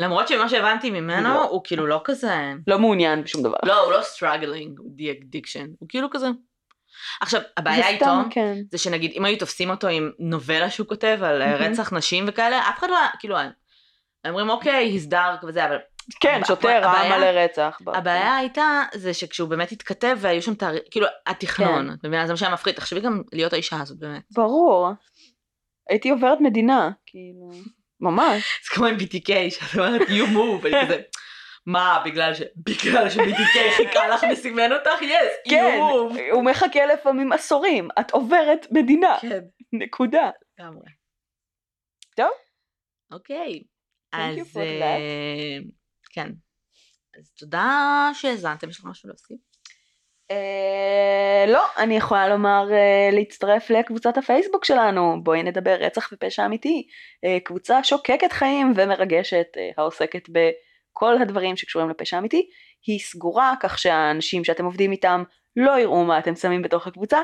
למרות 0.00 0.28
שמה 0.28 0.48
שהבנתי 0.48 0.90
ממנו 0.90 1.28
לא. 1.28 1.44
הוא 1.44 1.60
כאילו 1.64 1.86
לא 1.86 2.00
כזה, 2.04 2.34
לא 2.66 2.78
מעוניין 2.78 3.22
בשום 3.24 3.42
דבר. 3.42 3.56
לא, 3.62 3.84
הוא 3.84 3.92
לא 3.92 4.00
struggling 4.00 4.80
the 4.98 5.02
addiction, 5.22 5.66
הוא 5.78 5.88
כאילו 5.88 6.08
כזה. 6.10 6.26
עכשיו, 7.20 7.40
הבעיה 7.56 7.88
איתו, 7.88 8.04
כן. 8.30 8.54
זה 8.70 8.78
שנגיד 8.78 9.12
אם 9.16 9.24
היו 9.24 9.38
תופסים 9.38 9.70
אותו 9.70 9.88
עם 9.88 10.10
נובלה 10.18 10.70
שהוא 10.70 10.86
כותב 10.86 11.18
על 11.22 11.38
מהמם. 11.38 11.54
רצח 11.72 11.92
נשים 11.92 12.24
וכאלה, 12.28 12.58
אף 12.68 12.78
אחד 12.78 12.88
לא, 12.90 12.98
היה- 12.98 13.08
כאילו, 13.18 13.36
אומרים 14.28 14.50
אוקיי, 14.50 14.96
he's 14.98 15.12
dark 15.12 15.46
וזה, 15.46 15.64
אבל 15.66 15.76
כן, 16.20 16.38
הב- 16.40 16.46
שוטר 16.46 16.80
הבעיה- 16.88 17.18
מלא 17.18 17.26
רצח. 17.26 17.78
הבעיה 17.86 18.36
הייתה 18.36 18.82
זה 18.94 19.14
שכשהוא 19.14 19.48
באמת 19.48 19.72
התכתב 19.72 20.16
והיו 20.20 20.42
שם 20.42 20.54
תאריך, 20.54 20.82
כאילו 20.90 21.06
התכנון, 21.26 21.90
כן. 22.02 22.08
זה 22.26 22.32
מה 22.32 22.36
שהיה 22.36 22.52
מפחיד, 22.52 22.74
תחשבי 22.74 23.00
גם 23.00 23.22
להיות 23.32 23.52
האישה 23.52 23.80
הזאת 23.80 23.98
באמת. 23.98 24.22
ברור. 24.34 24.88
הייתי 25.90 26.10
עוברת 26.10 26.38
מדינה, 26.40 26.90
כאילו, 27.06 27.50
ממש. 28.00 28.42
זה 28.64 28.70
כמו 28.74 28.86
עם 28.86 28.96
BTK, 28.96 29.50
שאת 29.50 29.74
אומרת 29.78 30.00
you 30.00 30.34
move, 30.34 30.66
אני 30.66 30.86
כזה, 30.86 31.02
מה, 31.66 32.02
בגלל 32.04 32.34
ש... 32.34 32.42
בגלל 32.56 33.10
ש-BTK 33.10 33.76
חיכה 33.76 34.08
לך 34.08 34.20
וסימן 34.32 34.72
אותך? 34.72 35.00
yes, 35.00 35.50
כן, 35.50 35.78
you 35.78 36.12
move. 36.12 36.20
הוא 36.32 36.44
מחכה 36.44 36.86
לפעמים 36.86 37.32
עשורים, 37.32 37.88
את 38.00 38.10
עוברת 38.10 38.66
מדינה, 38.70 39.16
כן, 39.20 39.44
נקודה. 39.72 40.30
לגמרי. 40.58 40.90
טוב. 42.16 42.30
אוקיי. 43.12 43.62
אז 44.12 44.56
אה, 44.56 45.58
כן. 46.12 46.28
אז 47.18 47.30
תודה 47.30 48.10
שהאזנתם, 48.14 48.68
יש 48.68 48.78
לך 48.78 48.84
משהו 48.84 49.08
להוסיף? 49.08 49.38
אה, 50.30 51.44
לא, 51.48 51.64
אני 51.78 51.96
יכולה 51.96 52.28
לומר 52.28 52.66
אה, 52.72 53.08
להצטרף 53.12 53.70
לקבוצת 53.70 54.18
הפייסבוק 54.18 54.64
שלנו, 54.64 55.16
בואי 55.22 55.42
נדבר 55.42 55.76
רצח 55.80 56.08
ופשע 56.12 56.46
אמיתי, 56.46 56.86
אה, 57.24 57.38
קבוצה 57.44 57.84
שוקקת 57.84 58.32
חיים 58.32 58.72
ומרגשת 58.76 59.46
העוסקת 59.76 60.28
בכל 60.28 61.22
הדברים 61.22 61.56
שקשורים 61.56 61.90
לפשע 61.90 62.18
אמיתי, 62.18 62.48
היא 62.86 63.00
סגורה 63.00 63.54
כך 63.60 63.78
שהאנשים 63.78 64.44
שאתם 64.44 64.64
עובדים 64.64 64.92
איתם 64.92 65.22
לא 65.56 65.80
יראו 65.80 66.04
מה 66.04 66.18
אתם 66.18 66.34
שמים 66.34 66.62
בתוך 66.62 66.86
הקבוצה, 66.86 67.18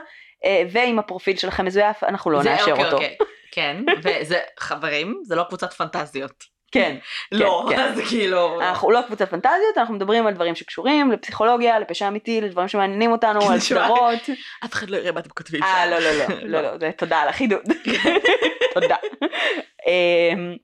ואם 0.71 0.99
הפרופיל 0.99 1.37
שלכם 1.37 1.65
מזויף 1.65 2.05
אנחנו 2.05 2.31
לא 2.31 2.43
נאשר 2.43 2.71
אוקיי, 2.71 2.85
אותו. 2.85 2.97
אוקיי. 2.97 3.17
כן, 3.53 3.85
וזה, 4.03 4.39
חברים, 4.59 5.21
זה 5.25 5.37
לא 5.37 5.45
קבוצת 5.49 5.73
פנטזיות. 5.73 6.52
כן, 6.73 6.97
לא, 7.33 7.67
כן. 7.71 7.95
זה 7.95 8.03
כאילו... 8.09 8.61
אנחנו 8.61 8.91
לא 8.91 9.01
קבוצת 9.07 9.31
פנטזיות, 9.31 9.79
אנחנו 9.79 9.95
מדברים 9.95 10.27
על 10.27 10.35
דברים 10.35 10.55
שקשורים 10.55 11.13
לפסיכולוגיה, 11.13 11.79
לפשע 11.79 12.09
אמיתי, 12.09 12.41
לדברים 12.41 12.69
שמעניינים 12.69 13.13
אותנו, 13.13 13.51
על 13.51 13.57
נשמע- 13.57 13.85
סדרות. 13.85 14.21
אף 14.65 14.73
אחד 14.73 14.91
לא 14.91 14.97
יראה 14.97 15.13
מה 15.13 15.21
אתם 15.21 15.31
כותבים 15.31 15.63
אה, 15.63 15.83
שם. 15.85 15.91
לא, 15.91 15.99
לא, 15.99 16.13
לא, 16.13 16.25
לא, 16.61 16.71
לא, 16.73 16.79
זה 16.79 16.91
תודה 16.97 17.21
על 17.21 17.29
החידוד. 17.29 17.63
תודה. 18.75 18.97
אמ, 19.87 20.57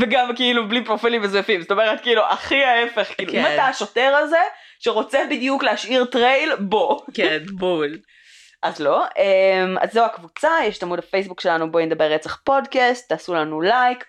וגם 0.00 0.36
כאילו 0.36 0.68
בלי 0.68 0.84
פרופילים 0.84 1.22
מזויפים, 1.22 1.60
זאת 1.62 1.70
אומרת 1.70 2.00
כאילו 2.00 2.22
הכי 2.30 2.64
ההפך, 2.64 3.14
כאילו 3.16 3.32
אם 3.32 3.36
כן. 3.42 3.54
אתה 3.54 3.64
השוטר 3.64 4.14
הזה 4.16 4.40
שרוצה 4.80 5.18
בדיוק 5.30 5.62
להשאיר 5.62 6.04
trail, 6.04 6.52
בוא. 6.58 7.00
כן, 7.14 7.38
בול. 7.58 7.98
אז 8.62 8.80
לא, 8.80 9.04
אמ, 9.04 9.78
אז 9.80 9.92
זו 9.92 10.04
הקבוצה, 10.04 10.50
יש 10.64 10.78
את 10.78 10.82
עמוד 10.82 10.98
הפייסבוק 10.98 11.40
שלנו 11.40 11.70
בואי 11.72 11.86
נדבר 11.86 12.04
רצח 12.04 12.40
פודקאסט, 12.44 13.08
תעשו 13.08 13.34
לנו 13.34 13.60
לייק, 13.60 13.98
אה, 13.98 14.04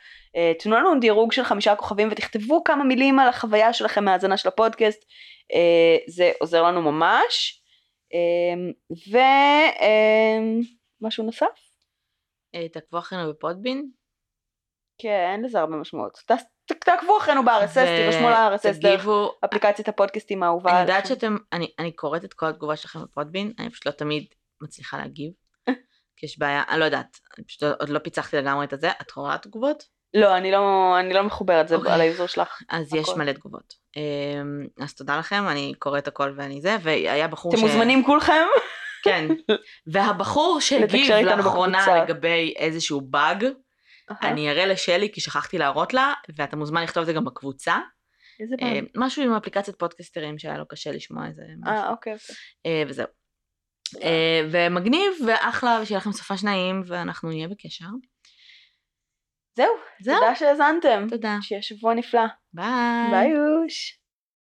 תנו 0.60 0.76
לנו 0.76 1.00
דירוג 1.00 1.32
של 1.32 1.44
חמישה 1.44 1.76
כוכבים 1.76 2.08
ותכתבו 2.12 2.64
כמה 2.64 2.84
מילים 2.84 3.20
על 3.20 3.28
החוויה 3.28 3.74
שלכם 3.74 4.06
מהאזנה 4.06 4.38
של 4.38 4.48
הפודקאסט, 4.48 5.06
אה, 5.54 5.98
זה 6.08 6.32
עוזר 6.40 6.64
לנו 6.64 6.82
ממש. 6.82 7.62
ומשהו 11.02 11.24
נוסף? 11.24 11.46
אה, 12.56 12.70
תעקבו 12.70 13.00
אחרינו 13.00 13.30
בפודבין. 13.30 13.92
כן, 14.98 15.30
אין 15.34 15.44
לזה 15.46 15.60
הרבה 15.60 15.76
משמעות. 15.76 16.18
תעקבו 16.66 17.18
אחרינו 17.18 17.46
ב-RSS, 17.46 17.74
תירשמו 17.74 18.30
ל-RSS 18.30 18.82
דרך 18.82 19.08
אפליקציית 19.46 19.88
הפודקאסטים 19.88 20.44
האהובה. 20.44 20.72
אני 20.72 20.82
יודעת. 20.82 21.06
שאתם, 21.06 21.38
אני, 21.54 21.72
אני 21.80 21.92
קוראת 21.92 22.26
את 22.26 22.34
כל 22.34 22.46
התגובה 22.46 22.76
שלכם 22.76 23.04
בפודבין, 23.04 23.54
אני 23.60 23.70
פשוט 23.70 23.86
לא 23.86 23.92
תמיד 23.92 24.26
מצליחה 24.62 24.98
להגיב. 24.98 25.34
כי 26.18 26.26
יש 26.26 26.40
בעיה, 26.40 26.64
אני 26.70 26.80
לא 26.80 26.86
יודעת, 26.86 27.20
אני 27.38 27.46
פשוט 27.46 27.64
עוד 27.64 27.90
לא 27.90 28.00
פיצחתי 28.00 28.38
לגמרי 28.38 28.66
את 28.66 28.74
הזה, 28.74 28.92
את 29.02 29.12
רואה 29.12 29.38
תגובות? 29.38 29.84
לא, 30.14 30.38
אני 30.38 30.52
לא, 30.52 30.96
אני 31.00 31.14
לא 31.14 31.24
מחוברת, 31.24 31.68
זה 31.68 31.76
אוקיי. 31.76 31.92
על 31.92 32.02
ה 32.02 32.07
user 32.07 32.28
שלך. 32.28 32.62
אז 32.70 32.94
יש 32.94 33.10
הכל. 33.10 33.20
מלא 33.20 33.32
תגובות. 33.32 33.74
אמ, 33.98 34.68
אז 34.80 34.94
תודה 34.94 35.18
לכם, 35.18 35.48
אני 35.48 35.74
קוראת 35.80 36.08
הכל 36.08 36.34
ואני 36.36 36.62
זה, 36.62 36.78
והיה 36.82 37.28
בחור 37.28 37.54
אתם 37.54 37.62
מוזמנים 37.62 38.04
כולכם? 38.04 38.44
כן. 39.04 39.28
והבחור 39.88 40.60
שהגיב 40.62 41.12
לאחרונה. 41.12 42.04
לגבי 42.04 42.54
איזשהו 42.58 43.02
באג, 43.02 43.46
אני 44.22 44.52
אראה 44.52 44.66
לשלי 44.66 45.12
כי 45.14 45.22
שכחתי 45.22 45.58
להראות 45.58 45.94
לה, 45.94 46.14
ואתה 46.36 46.56
מוזמן 46.56 46.84
לכתוב 46.84 47.02
את 47.02 47.08
זה 47.08 47.14
גם 47.14 47.26
בקבוצה. 47.26 47.78
איזה 48.40 48.56
אה, 48.62 48.70
פעם? 48.74 49.04
משהו 49.04 49.24
עם 49.24 49.34
אפליקציית 49.34 49.80
פודקסטרים 49.80 50.40
שהיה 50.40 50.58
לו 50.58 50.68
קשה 50.68 50.92
לשמוע 50.92 51.28
איזה 51.28 51.42
משהו. 51.60 51.76
אה, 51.76 51.90
אוקיי, 51.90 52.14
אוקיי. 52.14 52.36
אה, 52.66 52.84
וזהו. 52.88 53.08
אה, 54.04 54.42
ומגניב 54.52 55.14
ואחלה 55.28 55.80
ושיהיה 55.82 55.98
לכם 55.98 56.12
סופה 56.12 56.38
שניים 56.38 56.82
ואנחנו 56.86 57.30
נהיה 57.30 57.48
בקשר. 57.48 57.86
זהו, 59.56 59.74
זהו. 60.04 60.16
תודה 60.16 60.36
שהאזנתם. 60.36 61.06
תודה. 61.10 61.38
שיהיה 61.42 61.62
שבוע 61.62 61.94
נפלא. 61.94 62.22
ביי. 62.54 63.12
ביי 63.12 63.32
אוש. 63.34 64.01